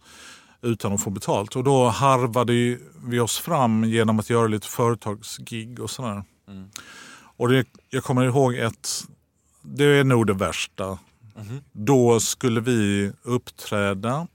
utan 0.62 0.94
att 0.94 1.04
få 1.04 1.10
betalt. 1.10 1.56
Och 1.56 1.64
då 1.64 1.88
harvade 1.88 2.78
vi 3.06 3.20
oss 3.20 3.38
fram 3.40 3.84
genom 3.84 4.20
att 4.20 4.30
göra 4.30 4.48
lite 4.48 4.68
företagsgig 4.68 5.80
och 5.80 5.90
sådär. 5.90 6.24
Mm. 6.48 6.70
Och 7.38 7.50
det, 7.50 7.66
jag 7.90 8.04
kommer 8.04 8.26
ihåg 8.26 8.56
ett, 8.56 8.90
det 9.76 9.84
är 9.84 10.04
nog 10.04 10.28
det 10.28 10.34
värsta. 10.34 11.00
Då 11.72 12.20
skulle 12.20 12.62
vi 12.62 13.12
uppträda 13.24 14.28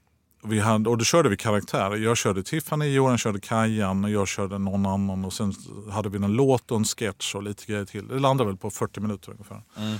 vi 0.43 0.59
hade, 0.59 0.89
och 0.89 0.97
då 0.97 1.05
körde 1.05 1.29
vi 1.29 1.37
karaktärer. 1.37 1.97
Jag 1.97 2.17
körde 2.17 2.43
Tiffany, 2.43 2.93
Johan 2.93 3.17
körde 3.17 3.39
Kajan 3.39 4.03
och 4.03 4.09
jag 4.09 4.27
körde 4.27 4.57
någon 4.57 4.85
annan. 4.85 5.25
Och 5.25 5.33
sen 5.33 5.53
hade 5.91 6.09
vi 6.09 6.17
en 6.17 6.33
låt 6.33 6.71
och 6.71 6.77
en 6.77 6.85
sketch 6.85 7.35
och 7.35 7.43
lite 7.43 7.65
grejer 7.65 7.85
till. 7.85 8.07
Det 8.07 8.19
landade 8.19 8.49
väl 8.49 8.57
på 8.57 8.69
40 8.69 8.99
minuter 8.99 9.31
ungefär. 9.31 9.61
Mm. 9.77 9.97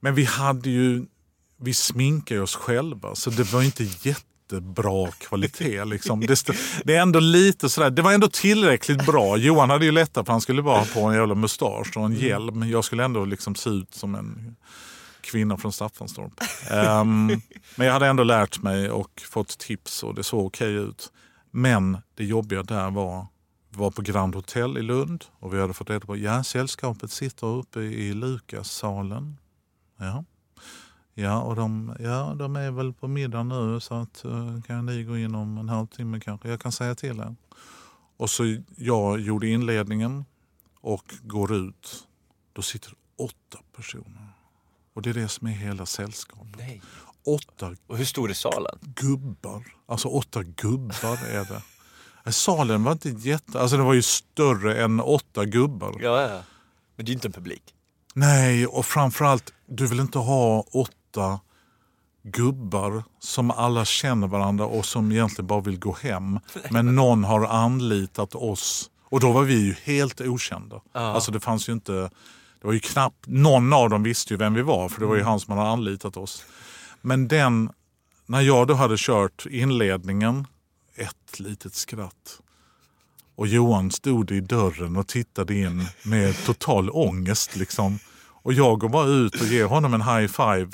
Men 0.00 0.14
vi 0.14 0.24
hade 0.24 0.70
ju, 0.70 1.06
vi 1.56 1.74
sminkade 1.74 2.40
oss 2.40 2.56
själva 2.56 3.14
så 3.14 3.30
det 3.30 3.52
var 3.52 3.62
inte 3.62 3.84
jättebra 4.50 5.10
kvalitet. 5.18 5.84
Liksom. 5.84 6.20
Det, 6.20 6.46
det 6.84 6.96
är 6.96 7.02
ändå 7.02 7.20
lite 7.20 7.70
sådär, 7.70 7.90
det 7.90 8.02
var 8.02 8.12
ändå 8.12 8.28
tillräckligt 8.28 9.06
bra. 9.06 9.36
Johan 9.36 9.70
hade 9.70 9.84
ju 9.84 9.92
lättare 9.92 10.24
för 10.24 10.32
han 10.32 10.40
skulle 10.40 10.62
bara 10.62 10.78
ha 10.78 10.84
på 10.84 11.00
en 11.00 11.14
jävla 11.14 11.34
mustasch 11.34 11.96
och 11.96 12.04
en 12.04 12.14
hjälm. 12.14 12.68
Jag 12.70 12.84
skulle 12.84 13.04
ändå 13.04 13.24
liksom 13.24 13.54
se 13.54 13.70
ut 13.70 13.94
som 13.94 14.14
en 14.14 14.56
kvinna 15.20 15.56
från 15.56 15.72
Staffanstorp. 15.72 16.32
Ehm, 16.70 17.26
men 17.76 17.86
jag 17.86 17.94
hade 17.94 18.06
ändå 18.06 18.24
lärt 18.24 18.62
mig 18.62 18.90
och 18.90 19.22
fått 19.30 19.58
tips 19.58 20.02
och 20.02 20.14
det 20.14 20.22
såg 20.22 20.46
okej 20.46 20.74
ut. 20.74 21.12
Men 21.50 21.98
det 22.14 22.24
jobbiga 22.24 22.62
där 22.62 22.90
var, 22.90 23.26
vi 23.70 23.78
var 23.78 23.90
på 23.90 24.02
Grand 24.02 24.34
Hotel 24.34 24.78
i 24.78 24.82
Lund 24.82 25.24
och 25.38 25.54
vi 25.54 25.60
hade 25.60 25.72
fått 25.72 25.90
reda 25.90 26.06
på 26.06 26.12
att 26.12 26.18
ja, 26.18 26.44
sällskapet 26.44 27.10
sitter 27.10 27.46
uppe 27.46 27.80
i 27.80 28.14
Lukassalen. 28.14 29.36
Ja. 29.98 30.24
Ja, 31.20 31.40
och 31.40 31.56
de, 31.56 31.96
ja, 32.00 32.34
de 32.38 32.56
är 32.56 32.70
väl 32.70 32.92
på 32.92 33.08
middag 33.08 33.42
nu 33.42 33.80
så 33.80 33.94
att, 33.94 34.24
eh, 34.24 34.62
kan 34.66 34.86
ni 34.86 35.04
gå 35.04 35.18
in 35.18 35.34
om 35.34 35.58
en 35.58 35.68
halvtimme 35.68 36.20
kanske. 36.20 36.48
Jag 36.48 36.60
kan 36.60 36.72
säga 36.72 36.94
till 36.94 37.20
er. 37.20 37.36
Och 38.16 38.30
så 38.30 38.56
jag 38.76 39.20
gjorde 39.20 39.48
inledningen 39.48 40.24
och 40.80 41.14
går 41.22 41.54
ut. 41.54 42.08
Då 42.52 42.62
sitter 42.62 42.92
åtta 43.18 43.58
personer. 43.76 44.28
Och 44.94 45.02
det 45.02 45.10
är 45.10 45.14
det 45.14 45.28
som 45.28 45.46
är 45.46 45.52
hela 45.52 45.86
sällskapet. 45.86 46.56
Nej. 46.58 46.82
Åtta 47.26 47.76
Och 47.86 47.96
hur 47.98 48.04
stor 48.04 48.30
är 48.30 48.34
salen? 48.34 48.78
gubbar. 48.82 49.64
Alltså 49.86 50.08
åtta 50.08 50.42
gubbar 50.42 51.18
är 51.30 51.44
det. 51.44 51.62
Eh, 52.24 52.30
Salen 52.30 52.84
var 52.84 52.92
inte 52.92 53.08
jätte... 53.10 53.60
Alltså 53.60 53.76
den 53.76 53.86
var 53.86 53.94
ju 53.94 54.02
större 54.02 54.82
än 54.84 55.00
åtta 55.00 55.44
gubbar. 55.44 55.96
Ja, 56.00 56.20
ja. 56.22 56.42
Men 56.96 57.04
det 57.06 57.10
är 57.10 57.12
ju 57.12 57.12
inte 57.14 57.28
en 57.28 57.32
publik. 57.32 57.74
Nej, 58.14 58.66
och 58.66 58.86
framförallt, 58.86 59.52
du 59.66 59.86
vill 59.86 60.00
inte 60.00 60.18
ha 60.18 60.60
åtta 60.60 60.92
gubbar 62.22 63.04
som 63.18 63.50
alla 63.50 63.84
känner 63.84 64.26
varandra 64.26 64.66
och 64.66 64.86
som 64.86 65.12
egentligen 65.12 65.46
bara 65.46 65.60
vill 65.60 65.78
gå 65.78 65.96
hem. 66.02 66.40
Men 66.70 66.94
någon 66.94 67.24
har 67.24 67.46
anlitat 67.46 68.34
oss. 68.34 68.90
Och 69.04 69.20
då 69.20 69.32
var 69.32 69.42
vi 69.42 69.54
ju 69.54 69.74
helt 69.84 70.20
okända. 70.20 70.80
Ja. 70.92 71.00
Alltså 71.00 71.32
det 71.32 71.40
fanns 71.40 71.68
ju 71.68 71.72
inte... 71.72 71.92
Det 72.60 72.66
var 72.66 72.72
ju 72.72 72.80
knappt... 72.80 73.26
Någon 73.26 73.72
av 73.72 73.90
dem 73.90 74.02
visste 74.02 74.34
ju 74.34 74.38
vem 74.38 74.54
vi 74.54 74.62
var 74.62 74.88
för 74.88 75.00
det 75.00 75.06
var 75.06 75.16
ju 75.16 75.22
han 75.22 75.40
som 75.40 75.58
hade 75.58 75.70
anlitat 75.70 76.16
oss. 76.16 76.44
Men 77.00 77.28
den... 77.28 77.70
När 78.26 78.40
jag 78.40 78.66
då 78.66 78.74
hade 78.74 78.94
kört 78.98 79.46
inledningen, 79.50 80.46
ett 80.94 81.40
litet 81.40 81.74
skratt. 81.74 82.40
Och 83.36 83.46
Johan 83.46 83.90
stod 83.90 84.30
i 84.30 84.40
dörren 84.40 84.96
och 84.96 85.06
tittade 85.06 85.54
in 85.54 85.86
med 86.02 86.44
total 86.44 86.90
ångest. 86.90 87.56
Liksom. 87.56 87.98
Och 88.42 88.52
jag 88.52 88.78
går 88.78 88.88
bara 88.88 89.06
ut 89.06 89.40
och 89.40 89.46
ger 89.46 89.64
honom 89.64 89.94
en 89.94 90.02
high 90.02 90.26
five. 90.26 90.70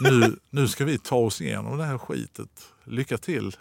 Nu, 0.00 0.36
nu 0.50 0.68
ska 0.68 0.84
vi 0.84 0.98
ta 0.98 1.16
oss 1.16 1.40
igenom 1.40 1.78
det 1.78 1.84
här 1.84 1.98
skitet. 1.98 2.72
Lycka 2.84 3.18
till. 3.18 3.56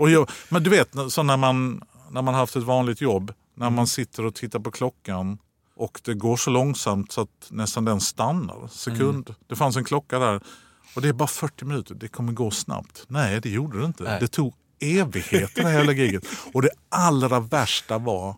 Och 0.00 0.10
jag, 0.10 0.30
men 0.48 0.62
du 0.62 0.70
vet, 0.70 0.88
så 1.08 1.22
när 1.22 1.36
man, 1.36 1.82
när 2.10 2.22
man 2.22 2.34
haft 2.34 2.56
ett 2.56 2.62
vanligt 2.62 3.00
jobb, 3.00 3.32
när 3.54 3.70
man 3.70 3.86
sitter 3.86 4.24
och 4.24 4.34
tittar 4.34 4.58
på 4.58 4.70
klockan 4.70 5.38
och 5.76 6.00
det 6.04 6.14
går 6.14 6.36
så 6.36 6.50
långsamt 6.50 7.12
så 7.12 7.20
att 7.20 7.48
nästan 7.50 7.84
den 7.84 8.00
stannar. 8.00 8.68
Sekund. 8.68 9.34
Det 9.46 9.56
fanns 9.56 9.76
en 9.76 9.84
klocka 9.84 10.18
där 10.18 10.40
och 10.94 11.02
det 11.02 11.08
är 11.08 11.12
bara 11.12 11.28
40 11.28 11.64
minuter. 11.64 11.94
Det 11.94 12.08
kommer 12.08 12.32
gå 12.32 12.50
snabbt. 12.50 13.04
Nej, 13.08 13.40
det 13.40 13.50
gjorde 13.50 13.78
det 13.78 13.84
inte. 13.84 14.02
Nej. 14.02 14.20
Det 14.20 14.28
tog 14.28 14.54
evigheter 14.80 15.62
det 15.62 15.70
hela 15.70 15.92
giget. 15.92 16.26
Och 16.52 16.62
det 16.62 16.70
allra 16.88 17.40
värsta 17.40 17.98
var 17.98 18.36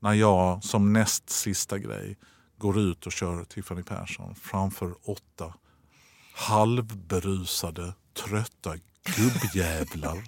när 0.00 0.12
jag 0.12 0.64
som 0.64 0.92
näst 0.92 1.30
sista 1.30 1.78
grej 1.78 2.16
går 2.58 2.78
ut 2.78 3.06
och 3.06 3.12
kör 3.12 3.44
Tiffany 3.44 3.82
Persson 3.82 4.34
framför 4.34 4.94
åtta 5.04 5.54
halvberusade, 6.36 7.92
trötta 8.24 8.74
gubbjävlar. 9.16 10.24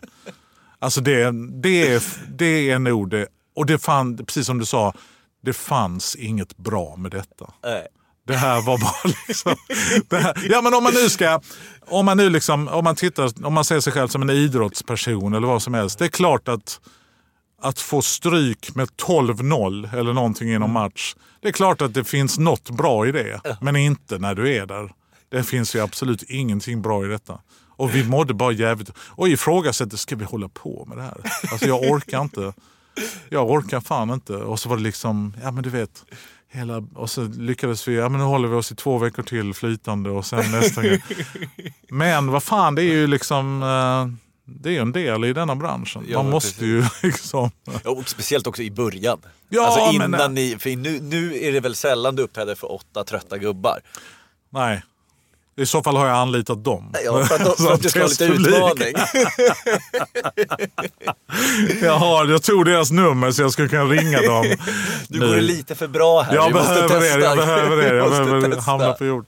Alltså 0.78 1.00
det, 1.00 1.32
det, 1.62 1.92
är, 1.92 2.02
det 2.28 2.70
är 2.70 2.78
nog 2.78 3.10
det. 3.10 3.26
Och 3.56 3.66
det 3.66 3.78
fann, 3.78 4.16
precis 4.16 4.46
som 4.46 4.58
du 4.58 4.64
sa, 4.64 4.94
det 5.42 5.52
fanns 5.52 6.16
inget 6.16 6.56
bra 6.56 6.96
med 6.96 7.10
detta. 7.10 7.52
Nej. 7.64 7.86
Det 8.26 8.36
här 8.36 8.62
var 8.62 8.78
bara 8.78 9.14
liksom... 9.28 9.56
Ja 10.48 10.62
men 10.62 10.74
om 10.74 10.82
man 10.82 10.94
nu 10.94 11.08
ska... 11.08 11.40
Om 11.86 12.06
man 12.06 12.16
nu 12.16 12.30
liksom, 12.30 12.68
om 12.68 12.84
man 12.84 12.96
tittar, 12.96 13.46
om 13.46 13.54
man 13.54 13.64
ser 13.64 13.80
sig 13.80 13.92
själv 13.92 14.08
som 14.08 14.22
en 14.22 14.30
idrottsperson 14.30 15.34
eller 15.34 15.46
vad 15.46 15.62
som 15.62 15.74
helst. 15.74 15.98
Det 15.98 16.04
är 16.04 16.08
klart 16.08 16.48
att, 16.48 16.80
att 17.62 17.80
få 17.80 18.02
stryk 18.02 18.74
med 18.74 18.88
12-0 18.88 19.98
eller 19.98 20.12
någonting 20.12 20.52
inom 20.52 20.72
match. 20.72 21.14
Det 21.40 21.48
är 21.48 21.52
klart 21.52 21.82
att 21.82 21.94
det 21.94 22.04
finns 22.04 22.38
något 22.38 22.70
bra 22.70 23.06
i 23.06 23.12
det. 23.12 23.40
Men 23.60 23.76
inte 23.76 24.18
när 24.18 24.34
du 24.34 24.54
är 24.54 24.66
där. 24.66 24.92
Det 25.28 25.42
finns 25.44 25.74
ju 25.76 25.80
absolut 25.80 26.22
ingenting 26.22 26.82
bra 26.82 27.04
i 27.04 27.08
detta. 27.08 27.38
Och 27.70 27.94
vi 27.94 28.04
mådde 28.04 28.34
bara 28.34 28.52
jävligt... 28.52 28.90
Och 28.98 29.28
ifrågasätter, 29.28 29.96
ska 29.96 30.16
vi 30.16 30.24
hålla 30.24 30.48
på 30.48 30.84
med 30.88 30.96
det 30.98 31.02
här? 31.02 31.20
Alltså 31.52 31.66
jag 31.66 31.82
orkar 31.90 32.20
inte. 32.22 32.52
Jag 33.28 33.50
orkar 33.50 33.80
fan 33.80 34.10
inte. 34.10 34.32
Och 34.36 34.60
så 34.60 34.68
var 34.68 34.76
det 34.76 34.82
liksom, 34.82 35.36
ja 35.42 35.50
men 35.50 35.62
du 35.62 35.70
vet. 35.70 36.04
Hela, 36.50 36.84
och 36.94 37.10
så 37.10 37.22
lyckades 37.24 37.88
vi, 37.88 37.94
ja 37.96 38.08
men 38.08 38.20
nu 38.20 38.26
håller 38.26 38.48
vi 38.48 38.56
oss 38.56 38.72
i 38.72 38.74
två 38.74 38.98
veckor 38.98 39.22
till 39.22 39.54
flytande 39.54 40.10
och 40.10 40.26
sen 40.26 40.52
nästa 40.52 40.82
gång. 40.82 40.98
Men 41.90 42.26
vad 42.30 42.42
fan, 42.42 42.74
det 42.74 42.82
är 42.82 42.92
ju 42.92 43.06
liksom, 43.06 43.62
eh, 43.62 44.06
det 44.44 44.76
är 44.76 44.80
en 44.80 44.92
del 44.92 45.24
i 45.24 45.32
denna 45.32 45.54
branschen. 45.56 46.04
Ja, 46.08 46.22
Man 46.22 46.30
måste 46.32 46.66
ju 46.66 46.84
liksom... 47.02 47.50
Ja, 47.84 47.90
och 47.90 48.08
speciellt 48.08 48.46
också 48.46 48.62
i 48.62 48.70
början. 48.70 49.18
Ja, 49.48 49.66
alltså 49.66 49.98
men- 49.98 50.14
innan 50.14 50.34
ni, 50.34 50.56
för 50.58 50.76
nu, 50.76 51.00
nu 51.00 51.38
är 51.38 51.52
det 51.52 51.60
väl 51.60 51.74
sällan 51.74 52.16
du 52.16 52.22
uppträder 52.22 52.54
för 52.54 52.72
åtta 52.72 53.04
trötta 53.04 53.38
gubbar. 53.38 53.80
Nej. 54.50 54.82
I 55.58 55.66
så 55.66 55.82
fall 55.82 55.96
har 55.96 56.06
jag 56.06 56.16
anlitat 56.16 56.64
dem. 56.64 56.94
Ja, 57.04 57.24
för 57.24 57.34
att, 57.34 57.56
för 57.60 57.72
att 57.72 57.82
du 57.82 57.88
ska 57.88 58.00
ha 58.00 58.08
lite 58.08 58.24
utmaning. 58.24 58.94
jag, 61.82 61.98
har, 61.98 62.26
jag 62.26 62.42
tog 62.42 62.64
deras 62.64 62.90
nummer 62.90 63.30
så 63.30 63.42
jag 63.42 63.52
skulle 63.52 63.68
kunna 63.68 63.84
ringa 63.84 64.22
dem. 64.22 64.44
Du 65.08 65.20
nu. 65.20 65.26
går 65.26 65.36
lite 65.36 65.74
för 65.74 65.88
bra 65.88 66.22
här. 66.22 66.34
Jag 66.34 66.52
behöver 66.52 67.00
det, 67.00 67.24
jag 67.24 67.36
behöver 67.36 67.76
det. 67.76 67.96
Jag 67.96 68.10
behöver 68.10 68.48
testa. 68.48 68.70
hamna 68.70 68.92
på 68.92 69.04
jord. 69.04 69.26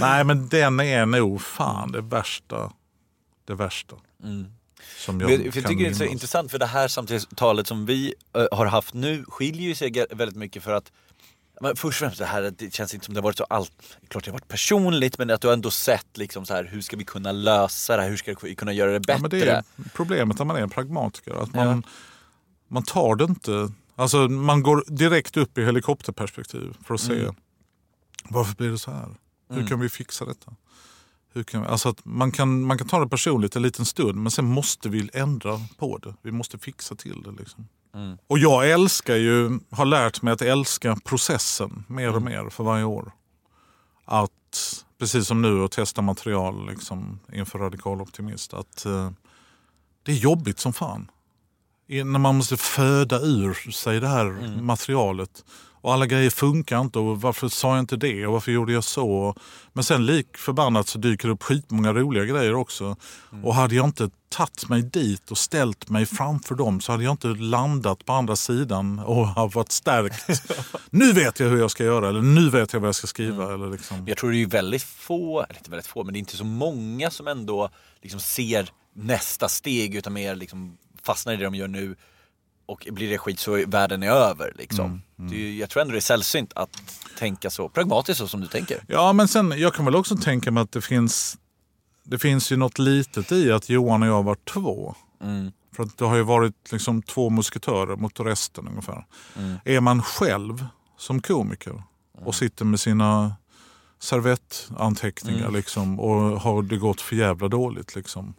Nej 0.00 0.24
men 0.24 0.48
den 0.48 0.80
är 0.80 1.06
nog 1.06 1.42
fan 1.42 1.92
det 1.92 2.00
värsta. 2.00 2.72
Det 3.46 3.54
värsta. 3.54 3.96
Som 4.98 5.20
jag, 5.20 5.30
jag, 5.30 5.52
tycker 5.52 5.68
det 5.68 5.72
är 5.72 5.92
så 5.92 6.02
minnas. 6.02 6.12
intressant 6.12 6.50
för 6.50 6.58
det 6.58 6.66
här 6.66 6.88
samtalet 6.88 7.66
som 7.66 7.86
vi 7.86 8.14
eh, 8.36 8.46
har 8.52 8.66
haft 8.66 8.94
nu 8.94 9.24
skiljer 9.28 9.74
sig 9.74 10.06
väldigt 10.10 10.36
mycket 10.36 10.62
för 10.62 10.72
att 10.72 10.92
men 11.60 11.76
först 11.76 11.84
och 11.84 11.94
främst 11.94 12.18
det 12.18 12.24
här, 12.26 12.52
det 12.58 12.74
känns 12.74 12.94
inte 12.94 13.06
som 13.06 13.14
det 13.14 13.20
har 13.20 13.22
varit 13.24 13.36
så 13.38 13.44
allt, 13.44 13.72
klart 14.08 14.24
det 14.24 14.30
har 14.30 14.32
varit 14.32 14.48
personligt 14.48 15.18
men 15.18 15.30
att 15.30 15.40
du 15.40 15.46
har 15.48 15.52
ändå 15.54 15.70
sett 15.70 16.16
liksom 16.16 16.46
så 16.46 16.54
här, 16.54 16.64
hur 16.64 16.80
ska 16.80 16.96
vi 16.96 17.04
kunna 17.04 17.32
lösa 17.32 17.96
det 17.96 18.02
här, 18.02 18.10
hur 18.10 18.16
ska 18.16 18.34
vi 18.42 18.54
kunna 18.54 18.72
göra 18.72 18.92
det 18.92 19.00
bättre? 19.00 19.12
Ja, 19.12 19.18
men 19.20 19.30
det 19.30 19.50
är 19.50 19.64
problemet 19.94 20.38
när 20.38 20.44
man 20.46 20.56
är 20.56 20.60
en 20.60 20.70
pragmatiker. 20.70 21.42
Att 21.42 21.54
man, 21.54 21.82
man 22.68 22.82
tar 22.82 23.16
det 23.16 23.24
inte... 23.24 23.72
Alltså 23.98 24.16
man 24.28 24.62
går 24.62 24.84
direkt 24.86 25.36
upp 25.36 25.58
i 25.58 25.64
helikopterperspektiv 25.64 26.76
för 26.86 26.94
att 26.94 27.00
se 27.00 27.12
Mm. 27.20 27.34
varför 28.28 28.54
blir 28.56 28.70
det 28.70 28.78
så 28.78 28.90
här? 28.90 29.08
Hur 29.48 29.56
Mm. 29.56 29.68
kan 29.68 29.80
vi 29.80 29.88
fixa 29.88 30.24
detta? 30.24 30.52
Hur 31.36 31.42
kan 31.42 31.66
alltså 31.66 31.88
att 31.88 32.04
man, 32.04 32.32
kan, 32.32 32.62
man 32.62 32.78
kan 32.78 32.88
ta 32.88 33.00
det 33.00 33.08
personligt 33.08 33.56
en 33.56 33.62
liten 33.62 33.84
stund 33.84 34.18
men 34.22 34.30
sen 34.30 34.44
måste 34.44 34.88
vi 34.88 35.10
ändra 35.12 35.60
på 35.78 35.98
det. 35.98 36.14
Vi 36.22 36.30
måste 36.32 36.58
fixa 36.58 36.94
till 36.94 37.22
det. 37.22 37.30
Liksom. 37.30 37.68
Mm. 37.94 38.18
Och 38.26 38.38
jag 38.38 38.70
älskar 38.70 39.16
ju, 39.16 39.58
har 39.70 39.84
lärt 39.84 40.22
mig 40.22 40.32
att 40.32 40.42
älska 40.42 40.96
processen 41.04 41.84
mer 41.88 42.08
och 42.10 42.16
Mm. 42.16 42.24
mer 42.24 42.50
för 42.50 42.64
varje 42.64 42.84
år. 42.84 43.12
Att, 44.04 44.84
precis 44.98 45.26
som 45.26 45.42
nu, 45.42 45.64
att 45.64 45.72
testa 45.72 46.02
material 46.02 46.66
liksom, 46.70 47.20
inför 47.32 47.58
Radikal 47.58 48.00
Optimist. 48.00 48.54
Att 48.54 48.86
eh, 48.86 49.10
det 50.02 50.12
är 50.12 50.16
jobbigt 50.16 50.58
som 50.58 50.72
fan. 50.72 51.10
I- 51.88 52.04
När 52.04 52.18
man 52.18 52.36
måste 52.36 52.56
föda 52.56 53.20
ur 53.20 53.70
sig 53.70 54.00
det 54.00 54.08
här 54.08 54.26
Mm. 54.26 54.66
materialet. 54.66 55.44
Och 55.86 55.92
alla 55.92 56.06
grejer 56.06 56.30
funkar 56.30 56.80
inte 56.80 56.98
och 56.98 57.20
varför 57.20 57.48
sa 57.48 57.70
jag 57.70 57.78
inte 57.78 57.96
det 57.96 58.26
och 58.26 58.32
varför 58.32 58.52
gjorde 58.52 58.72
jag 58.72 58.84
så? 58.84 59.34
Men 59.72 59.84
sen 59.84 60.06
lik 60.06 60.36
förbannat 60.36 60.88
så 60.88 60.98
dyker 60.98 61.28
det 61.28 61.34
upp 61.34 61.42
skitmånga 61.42 61.92
roliga 61.92 62.24
grejer 62.24 62.54
också. 62.54 62.96
Mm. 63.32 63.44
Och 63.44 63.54
hade 63.54 63.74
jag 63.74 63.84
inte 63.84 64.10
tagit 64.28 64.68
mig 64.68 64.82
dit 64.82 65.30
och 65.30 65.38
ställt 65.38 65.88
mig 65.88 66.06
framför 66.06 66.54
dem 66.54 66.80
så 66.80 66.92
hade 66.92 67.04
jag 67.04 67.12
inte 67.12 67.28
landat 67.28 68.04
på 68.04 68.12
andra 68.12 68.36
sidan 68.36 68.98
och 68.98 69.28
har 69.36 69.48
varit 69.48 69.72
stärkt. 69.72 70.42
nu 70.90 71.12
vet 71.12 71.40
jag 71.40 71.48
hur 71.48 71.58
jag 71.58 71.70
ska 71.70 71.84
göra 71.84 72.08
eller 72.08 72.22
nu 72.22 72.50
vet 72.50 72.72
jag 72.72 72.80
vad 72.80 72.88
jag 72.88 72.94
ska 72.94 73.06
skriva. 73.06 73.44
Mm. 73.44 73.54
Eller 73.54 73.72
liksom. 73.72 74.04
Jag 74.06 74.16
tror 74.16 74.30
det 74.30 74.42
är 74.42 74.46
väldigt 74.46 74.82
få, 74.82 75.42
eller 75.42 75.56
inte 75.56 75.70
väldigt 75.70 75.86
få, 75.86 76.04
men 76.04 76.12
det 76.12 76.16
är 76.16 76.20
inte 76.20 76.36
så 76.36 76.44
många 76.44 77.10
som 77.10 77.28
ändå 77.28 77.70
liksom 78.02 78.20
ser 78.20 78.70
nästa 78.94 79.48
steg 79.48 79.94
utan 79.94 80.12
mer 80.12 80.34
liksom 80.34 80.76
fastnar 81.02 81.32
i 81.32 81.36
det 81.36 81.44
de 81.44 81.54
gör 81.54 81.68
nu 81.68 81.96
och 82.66 82.86
blir 82.90 83.10
det 83.10 83.18
skit 83.18 83.38
så 83.40 83.54
är 83.54 83.66
världen 83.66 84.02
är 84.02 84.10
över. 84.10 84.52
Liksom. 84.58 85.02
Det 85.16 85.34
är, 85.34 85.38
ju- 85.38 85.58
jag 85.58 85.70
tror 85.70 85.82
ändå 85.82 85.92
det 85.92 85.98
är 85.98 86.00
sällsynt 86.00 86.52
att 86.54 86.70
tänka 87.18 87.50
så 87.50 87.68
pragmatiskt 87.68 88.18
så 88.18 88.28
som 88.28 88.40
du 88.40 88.46
tänker. 88.46 88.84
Ja, 88.88 89.12
men 89.12 89.28
sen, 89.28 89.54
jag 89.56 89.74
kan 89.74 89.84
väl 89.84 89.96
också 89.96 90.16
tänka 90.16 90.50
mig 90.50 90.60
att 90.62 90.72
det 90.72 90.80
finns, 90.80 91.38
det 92.04 92.18
finns 92.18 92.52
ju 92.52 92.56
något 92.56 92.78
litet 92.78 93.32
i 93.32 93.52
att 93.52 93.68
Johan 93.68 94.02
och 94.02 94.08
jag 94.08 94.22
var 94.22 94.34
två. 94.44 94.94
Mm. 95.22 95.52
För 95.76 95.82
att 95.82 95.98
det 95.98 96.04
har 96.04 96.16
ju 96.16 96.22
varit 96.22 96.72
liksom 96.72 97.02
två 97.02 97.30
musketörer 97.30 97.96
mot 97.96 98.20
resten 98.20 98.68
ungefär. 98.68 99.06
Mm. 99.36 99.56
Är 99.64 99.80
man 99.80 100.02
själv 100.02 100.66
som 100.98 101.22
komiker 101.22 101.82
och 102.24 102.34
sitter 102.34 102.64
med 102.64 102.80
sina 102.80 103.34
servettanteckningar 103.98 105.40
Mm. 105.40 105.54
liksom, 105.54 106.00
och 106.00 106.40
har 106.40 106.62
det 106.62 106.76
gått 106.76 107.00
för 107.00 107.16
jävla 107.16 107.48
dåligt. 107.48 107.94
Liksom. 107.96 108.34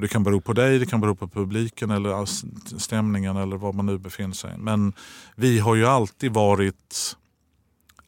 Det 0.00 0.08
kan 0.08 0.22
bero 0.22 0.40
på 0.40 0.52
dig, 0.52 0.78
det 0.78 0.86
kan 0.86 1.00
bero 1.00 1.14
på 1.14 1.28
publiken 1.28 1.90
eller 1.90 2.26
stämningen 2.78 3.36
eller 3.36 3.56
var 3.56 3.72
man 3.72 3.86
nu 3.86 3.98
befinner 3.98 4.34
sig. 4.34 4.58
Men 4.58 4.92
vi 5.36 5.58
har 5.58 5.74
ju 5.74 5.86
alltid 5.86 6.32
varit 6.32 7.16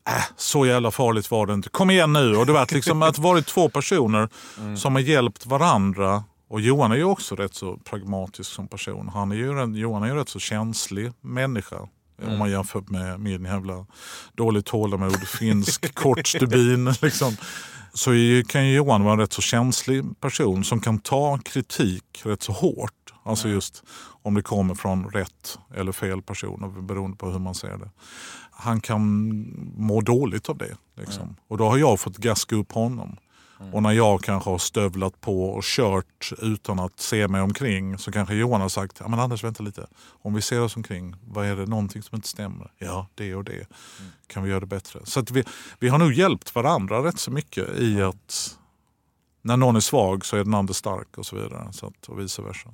Äh, 0.09 0.23
så 0.37 0.67
jävla 0.67 0.91
farligt 0.91 1.31
var 1.31 1.47
det 1.47 1.55
inte. 1.55 1.69
Kom 1.69 1.91
igen 1.91 2.13
nu. 2.13 2.37
Och 2.37 2.47
det 2.47 2.53
var 2.53 2.75
liksom 2.75 3.03
att 3.03 3.19
varit 3.19 3.47
två 3.47 3.69
personer 3.69 4.29
som 4.77 4.95
har 4.95 5.03
hjälpt 5.03 5.47
varandra. 5.47 6.25
Och 6.49 6.61
Johan 6.61 6.93
är 6.93 6.97
ju 6.97 7.05
också 7.05 7.35
rätt 7.37 7.55
så 7.55 7.77
pragmatisk 7.77 8.51
som 8.53 8.69
person. 8.69 9.09
Han 9.15 9.33
är 9.33 9.37
ju, 9.37 9.61
en- 9.61 9.75
Johan 9.75 10.03
är 10.03 10.07
ju 10.07 10.15
rätt 10.15 10.29
så 10.29 10.39
känslig 10.39 11.13
människa. 11.21 11.77
Om 12.27 12.39
man 12.39 12.51
jämför 12.51 12.83
med 12.89 13.21
min 13.21 13.45
jävla 13.45 13.87
dåligt 14.35 14.67
tålamod, 14.67 15.29
finsk 15.29 15.95
kort 15.95 16.27
stubin. 16.27 16.95
Liksom. 17.03 17.37
Så 17.95 18.11
kan 18.49 18.67
ju 18.69 18.77
Johan 18.77 19.05
vara 19.05 19.13
en 19.13 19.21
rätt 19.21 19.33
så 19.33 19.43
känslig 19.43 20.21
person 20.21 20.65
som 20.65 20.81
kan 20.81 20.99
ta 20.99 21.39
kritik 21.39 22.23
rätt 22.25 22.43
så 22.43 22.53
hårt. 22.53 23.13
Alltså 23.23 23.49
just 23.49 23.83
om 24.23 24.35
det 24.35 24.43
kommer 24.43 24.75
från 24.75 25.11
rätt 25.11 25.59
eller 25.75 25.93
fel 25.93 26.23
personer 26.23 26.69
beroende 26.69 27.17
på 27.17 27.31
hur 27.31 27.39
man 27.39 27.55
ser 27.55 27.79
det. 27.79 27.91
Han 28.51 28.81
kan 28.81 29.01
må 29.77 30.01
dåligt 30.01 30.49
av 30.49 30.59
det. 30.59 30.77
Liksom. 30.97 31.37
Och 31.49 31.59
då 31.59 31.69
har 31.69 31.79
jag 31.79 32.01
fått 32.01 32.17
gaska 32.17 32.57
upp 32.57 32.73
honom. 32.73 33.17
Och 33.73 33.83
när 33.83 33.93
jag 33.93 34.23
kanske 34.23 34.51
har 34.51 34.59
stövlat 34.59 35.21
på 35.21 35.45
och 35.45 35.63
kört 35.65 36.33
utan 36.39 36.79
att 36.79 37.01
se 37.01 37.29
mig 37.29 37.41
omkring 37.41 37.99
så 37.99 38.13
kanske 38.13 38.35
Johan 38.35 38.61
har 38.61 38.69
sagt, 38.69 38.97
ja 39.01 39.09
men 39.09 39.19
Anders 39.19 39.45
vänta 39.45 39.63
lite. 39.63 39.87
Om 40.23 40.35
vi 40.35 40.43
ser 40.43 40.61
oss 40.61 40.77
omkring, 40.77 41.17
vad 41.25 41.47
är 41.47 41.57
det 41.57 41.67
någonting 41.67 42.03
som 42.03 42.17
inte 42.17 42.29
stämmer? 42.29 42.71
Ja, 42.79 43.07
det 43.15 43.35
och 43.35 43.45
det. 43.45 43.67
Kan 44.27 44.43
vi 44.43 44.51
göra 44.51 44.61
det 44.61 44.67
bättre? 44.67 45.01
Så 45.05 45.21
att 45.21 45.31
vi, 45.31 45.45
vi 45.79 45.89
har 45.89 45.99
nog 45.99 46.13
hjälpt 46.13 46.55
varandra 46.55 47.05
rätt 47.05 47.19
så 47.19 47.31
mycket 47.31 47.79
i 47.79 48.03
att 48.03 48.59
när 49.43 49.57
någon 49.57 49.77
är 49.77 49.81
svag 49.81 50.27
så 50.27 50.37
är 50.37 50.45
den 50.45 50.55
andra 50.55 50.75
stark 50.75 51.19
och 51.19 51.27
så 51.27 51.37
vidare. 51.37 51.73
Så 51.73 51.87
att, 51.87 52.09
och 52.09 52.21
vice 52.21 52.43
versa. 52.43 52.69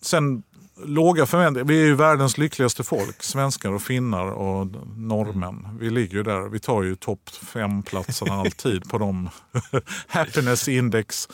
Sen 0.00 0.42
låga 0.84 1.26
förväntningar. 1.26 1.66
Vi 1.66 1.82
är 1.82 1.86
ju 1.86 1.94
världens 1.94 2.38
lyckligaste 2.38 2.84
folk. 2.84 3.22
Svenskar 3.22 3.72
och 3.72 3.82
finnar 3.82 4.26
och 4.26 4.66
norrmän. 4.96 5.78
Vi 5.80 5.90
ligger 5.90 6.16
ju 6.16 6.22
där. 6.22 6.48
Vi 6.48 6.58
tar 6.58 6.82
ju 6.82 6.96
topp 6.96 7.30
fem 7.30 7.82
platserna 7.82 8.34
alltid 8.34 8.90
på 8.90 8.98
de 8.98 9.28
happiness 10.06 10.68
index. 10.68 11.28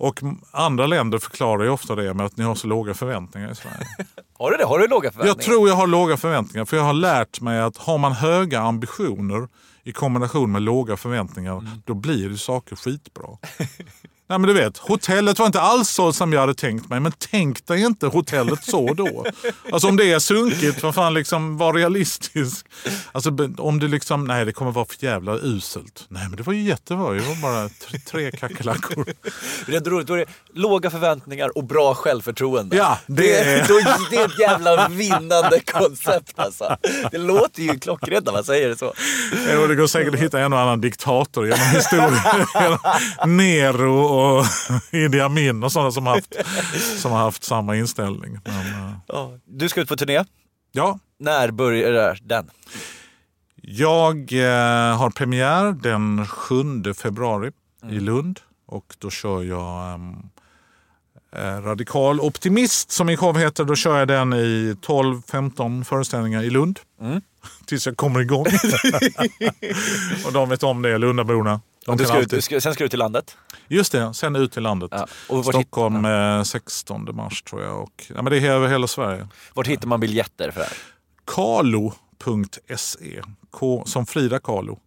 Och 0.00 0.20
andra 0.50 0.86
länder 0.86 1.18
förklarar 1.18 1.64
ju 1.64 1.70
ofta 1.70 1.94
det 1.94 2.14
med 2.14 2.26
att 2.26 2.36
ni 2.36 2.44
har 2.44 2.54
så 2.54 2.66
låga 2.66 2.94
förväntningar 2.94 3.50
i 3.50 3.54
Sverige. 3.54 3.86
Har 4.38 4.50
du 4.50 4.56
det? 4.56 4.64
Har 4.64 4.78
du 4.78 4.88
låga 4.88 5.10
förväntningar? 5.10 5.36
Jag 5.36 5.44
tror 5.44 5.68
jag 5.68 5.76
har 5.76 5.86
låga 5.86 6.16
förväntningar 6.16 6.64
för 6.64 6.76
jag 6.76 6.84
har 6.84 6.92
lärt 6.92 7.40
mig 7.40 7.60
att 7.60 7.76
har 7.76 7.98
man 7.98 8.12
höga 8.12 8.60
ambitioner 8.60 9.48
i 9.84 9.92
kombination 9.92 10.52
med 10.52 10.62
låga 10.62 10.96
förväntningar 10.96 11.66
då 11.84 11.94
blir 11.94 12.28
det 12.28 12.38
saker 12.38 12.76
skitbra. 12.76 13.28
Nej 14.30 14.38
men 14.38 14.48
du 14.48 14.54
vet, 14.54 14.78
hotellet 14.78 15.38
var 15.38 15.46
inte 15.46 15.60
alls 15.60 15.88
så 15.90 16.12
som 16.12 16.32
jag 16.32 16.40
hade 16.40 16.54
tänkt 16.54 16.88
mig 16.88 17.00
men 17.00 17.12
tänk 17.30 17.66
dig 17.66 17.82
inte 17.82 18.06
hotellet 18.06 18.64
så 18.64 18.94
då. 18.94 19.24
Alltså 19.72 19.88
om 19.88 19.96
det 19.96 20.12
är 20.12 20.18
sunkigt, 20.18 20.82
vad 20.82 20.94
fan 20.94 21.14
liksom, 21.14 21.56
var 21.58 21.72
realistisk. 21.72 22.66
Alltså 23.12 23.30
om 23.58 23.78
det 23.78 23.88
liksom, 23.88 24.24
nej 24.24 24.44
det 24.44 24.52
kommer 24.52 24.70
vara 24.70 24.84
för 24.84 25.04
jävla 25.06 25.32
uselt. 25.42 26.04
Nej 26.08 26.22
men 26.28 26.36
det 26.36 26.42
var 26.42 26.52
ju 26.52 26.62
jättebra, 26.62 27.10
det 27.12 27.20
var 27.20 27.42
bara 27.42 27.68
t- 27.68 27.98
tre 28.06 28.30
kackerlackor. 28.30 29.06
Det 29.66 29.76
är 29.76 29.80
roligt, 29.90 30.06
då 30.06 30.14
är 30.14 30.18
det 30.18 30.26
låga 30.54 30.90
förväntningar 30.90 31.58
och 31.58 31.64
bra 31.64 31.94
självförtroende. 31.94 32.76
Ja, 32.76 32.98
det 33.06 33.22
det, 33.22 33.40
är-. 33.40 33.68
Då, 33.68 33.74
det 34.10 34.16
är 34.16 34.24
ett 34.26 34.38
jävla 34.38 34.88
vinnande 34.88 35.60
koncept 35.72 36.38
alltså. 36.38 36.76
Det 37.10 37.18
låter 37.18 37.62
ju 37.62 37.78
klockrent 37.78 38.24
när 38.26 38.32
man 38.32 38.44
säger 38.44 38.68
det 38.68 38.76
så. 38.76 38.92
Jo, 39.54 39.66
det 39.66 39.74
går 39.74 39.86
säkert 39.86 40.14
att 40.14 40.20
hitta 40.20 40.40
en 40.40 40.52
och 40.52 40.60
annan 40.60 40.80
diktator 40.80 41.46
genom 41.46 41.66
historien. 41.66 42.78
Nero 43.36 44.17
och 44.18 44.44
Idi 44.94 45.20
Amin 45.20 45.62
och 45.62 45.72
sådana 45.72 45.90
som 45.90 46.06
har 46.06 46.14
haft, 46.14 46.34
som 47.00 47.12
har 47.12 47.18
haft 47.18 47.44
samma 47.44 47.76
inställning. 47.76 48.38
Men, 48.44 48.60
eh, 48.66 48.92
Ja. 49.06 49.32
Du 49.44 49.68
ska 49.68 49.80
ut 49.80 49.88
på 49.88 49.96
turné. 49.96 50.24
ja, 50.72 50.98
När 51.18 51.50
börjar 51.50 52.18
den? 52.22 52.50
jag 53.62 54.32
eh, 54.32 54.96
har 54.98 55.10
premiär 55.10 55.72
den 55.72 56.26
7 56.26 56.94
februari 56.94 57.50
i 57.90 58.00
Lund 58.00 58.40
och 58.66 58.94
då 58.98 59.10
kör 59.10 59.42
jag 59.42 60.00
eh, 61.32 61.60
Radikal 61.62 62.20
Optimist 62.20 62.90
som 62.90 63.06
min 63.06 63.16
show 63.16 63.38
heter. 63.38 63.64
Då 63.64 63.74
kör 63.76 63.98
jag 63.98 64.08
den 64.08 64.32
i 64.32 64.76
12-15 64.86 65.84
föreställningar 65.84 66.42
i 66.42 66.50
Lund. 66.50 66.80
Tills 67.66 67.86
jag 67.86 67.96
kommer 67.96 68.20
igång. 68.20 68.46
och 70.26 70.32
de 70.32 70.48
vet 70.48 70.62
om 70.62 70.82
det, 70.82 70.98
Lundaborna. 70.98 71.60
De 71.96 72.04
ska 72.04 72.14
ut, 72.16 72.22
alltid- 72.22 72.38
du 72.38 72.42
ska, 72.42 72.60
sen 72.60 72.74
ska 72.74 72.84
du 72.84 72.88
till 72.88 72.98
landet. 72.98 73.36
Just 73.68 73.92
det, 73.92 74.14
sen 74.14 74.36
ut 74.36 74.56
i 74.56 74.60
landet. 74.60 74.90
Ja. 74.92 75.06
Och 75.28 75.44
Stockholm 75.44 76.04
eh, 76.04 76.42
16 76.42 77.08
mars 77.16 77.42
tror 77.42 77.62
jag. 77.62 77.82
Och, 77.82 78.04
ja, 78.14 78.22
men 78.22 78.32
det 78.32 78.38
är 78.38 78.50
över 78.50 78.68
hela 78.68 78.86
Sverige. 78.86 79.28
Vart 79.54 79.66
hittar 79.66 79.88
man 79.88 80.00
biljetter 80.00 80.50
för 80.50 80.60
det 80.60 80.66
här? 80.66 80.76
Kalo.se 81.24 83.22
som 83.86 84.06
Frida 84.06 84.38
Kahlo. 84.38 84.78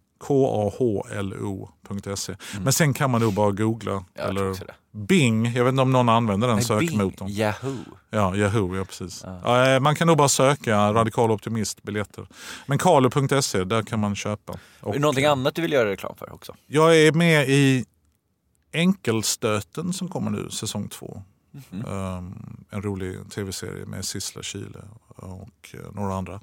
K-A-H-L-O.se. 1.12 2.36
Men 2.62 2.72
sen 2.72 2.94
kan 2.94 3.10
man 3.10 3.20
nog 3.20 3.34
bara 3.34 3.50
googla. 3.50 3.92
Mm. 3.92 4.04
Jag 4.14 4.28
Eller 4.28 4.56
Bing, 4.92 5.52
jag 5.52 5.64
vet 5.64 5.72
inte 5.72 5.82
om 5.82 5.92
någon 5.92 6.08
använder 6.08 6.48
den 6.48 6.56
Nej, 6.56 6.64
sökmotorn. 6.64 7.26
Bing, 7.26 7.36
Yahoo. 7.36 7.76
Ja, 8.10 8.36
Yahoo, 8.36 8.76
ja 8.76 8.84
precis. 8.84 9.24
Ja, 9.44 9.74
eh, 9.74 9.80
man 9.80 9.94
kan 9.94 10.06
nog 10.06 10.16
bara 10.16 10.28
söka 10.28 10.92
Radikal 10.92 11.30
Optimist 11.30 11.82
biljetter. 11.82 12.26
Men 12.66 12.78
Carlo.se, 12.78 13.64
där 13.64 13.82
kan 13.82 14.00
man 14.00 14.16
köpa. 14.16 14.52
Är 14.86 14.92
det 14.92 14.98
någonting 14.98 15.24
annat 15.24 15.54
du 15.54 15.62
vill 15.62 15.72
göra 15.72 15.90
reklam 15.90 16.14
för 16.16 16.32
också? 16.34 16.54
Jag 16.66 16.98
är 16.98 17.12
med 17.12 17.48
i 17.48 17.84
Enkelstöten 18.72 19.92
som 19.92 20.08
kommer 20.08 20.30
nu, 20.30 20.50
säsong 20.50 20.88
två. 20.88 21.22
Mhm. 21.50 21.84
Um, 21.86 22.64
en 22.70 22.82
rolig 22.82 23.30
tv-serie 23.30 23.86
med 23.86 24.04
Sissela 24.04 24.42
Kyle 24.42 24.76
och 25.16 25.74
eh, 25.74 25.92
några 25.94 26.14
andra. 26.14 26.40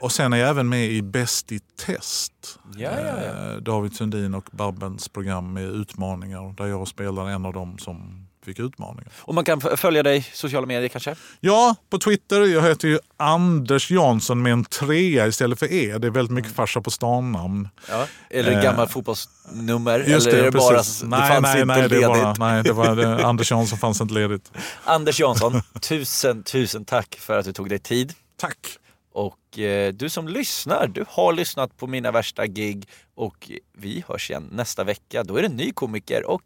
Och 0.00 0.12
sen 0.12 0.32
är 0.32 0.36
jag 0.36 0.50
även 0.50 0.68
med 0.68 0.90
i 0.90 1.02
Bäst 1.02 1.52
i 1.52 1.58
test. 1.58 2.58
Ja, 2.76 2.90
ja, 3.00 3.22
ja. 3.24 3.52
Eh, 3.52 3.56
David 3.56 3.92
Sundin 3.92 4.34
och 4.34 4.48
Babbens 4.52 5.08
program 5.08 5.52
med 5.52 5.64
utmaningar 5.64 6.54
där 6.56 6.66
jag 6.66 6.88
spelar 6.88 7.28
en 7.28 7.46
av 7.46 7.52
dem 7.52 7.78
som 7.78 8.26
fick 8.44 8.58
utmaningar. 8.58 9.12
Och 9.18 9.34
man 9.34 9.44
kan 9.44 9.60
följa 9.60 10.02
dig 10.02 10.18
i 10.18 10.22
sociala 10.32 10.66
medier 10.66 10.88
kanske? 10.88 11.14
Ja, 11.40 11.76
på 11.90 11.98
Twitter. 11.98 12.40
Jag 12.40 12.62
heter 12.62 12.88
ju 12.88 12.98
Anders 13.16 13.90
Jansson 13.90 14.42
med 14.42 14.52
en 14.52 14.64
trea 14.64 15.26
istället 15.26 15.58
för 15.58 15.72
E. 15.72 15.98
Det 15.98 16.06
är 16.06 16.10
väldigt 16.10 16.32
mycket 16.34 16.52
farsa 16.52 16.80
på 16.80 16.90
stan-namn. 16.90 17.68
Ja. 17.88 18.06
Eller 18.30 18.52
Eh, 18.52 18.62
gammalt 18.62 18.90
fotbollsnummer? 18.92 20.04
Just 20.08 20.26
eller 20.26 20.38
är 20.38 20.44
det 20.44 20.50
bara, 20.50 20.76
precis. 20.76 21.00
det 21.00 21.06
nej, 21.06 21.28
fanns 21.28 21.42
nej, 21.42 21.60
inte 21.60 21.74
nej, 21.74 21.82
det 21.82 21.88
ledigt? 21.88 22.08
var, 22.08 22.36
nej, 22.38 22.62
det 22.62 22.72
var 22.72 22.96
det, 22.96 23.26
Anders 23.26 23.50
Jansson 23.50 23.78
fanns 23.78 24.00
inte 24.00 24.14
ledigt. 24.14 24.52
Anders 24.84 25.20
Jansson, 25.20 25.62
tusen, 25.80 26.42
tusen 26.42 26.84
tack 26.84 27.16
för 27.20 27.38
att 27.38 27.44
du 27.44 27.52
tog 27.52 27.68
dig 27.68 27.78
tid. 27.78 28.12
Tack. 28.36 28.76
Och 29.12 29.58
eh, 29.58 29.92
du 29.92 30.08
som 30.08 30.28
lyssnar, 30.28 30.86
du 30.86 31.04
har 31.08 31.32
lyssnat 31.32 31.76
på 31.76 31.86
mina 31.86 32.10
värsta 32.10 32.46
gig 32.46 32.88
och 33.14 33.50
vi 33.78 34.04
hörs 34.08 34.30
igen 34.30 34.48
nästa 34.52 34.84
vecka. 34.84 35.24
Då 35.24 35.36
är 35.36 35.42
det 35.42 35.48
en 35.48 35.56
ny 35.56 35.72
komiker 35.72 36.24
och 36.30 36.42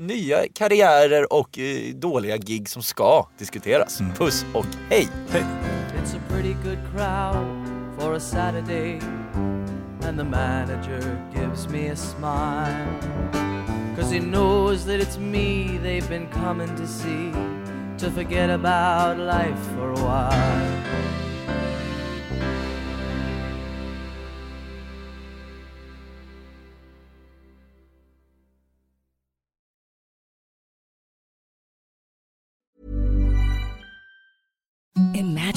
nya 0.00 0.44
karriärer 0.54 1.32
och 1.32 1.58
eh, 1.58 1.94
dåliga 1.94 2.36
gig 2.36 2.68
som 2.68 2.82
ska 2.82 3.26
diskuteras. 3.38 4.02
Puss 4.16 4.46
och 4.54 4.66
hej! 4.90 5.08
hej. 5.28 5.44
It's 6.02 6.16
a 6.16 6.20
pretty 6.28 6.54
good 6.64 6.78
crowd 6.94 7.46
for 7.98 8.14
a 8.14 8.20
Saturday, 8.20 9.00
and 10.02 10.18
the 10.18 10.24
manager 10.24 11.18
gives 11.34 11.68
me 11.68 11.90
a 11.90 11.96
smile. 11.96 12.88
Cause 13.96 14.14
he 14.14 14.20
knows 14.20 14.84
that 14.86 15.00
it's 15.00 15.18
me 15.18 15.78
they've 15.82 16.08
been 16.08 16.28
coming 16.28 16.76
to 16.76 16.86
see 16.86 17.32
to 17.98 18.10
forget 18.10 18.50
about 18.50 19.18
life 19.18 19.58
for 19.76 19.90
a 19.90 20.04
while. 20.04 20.89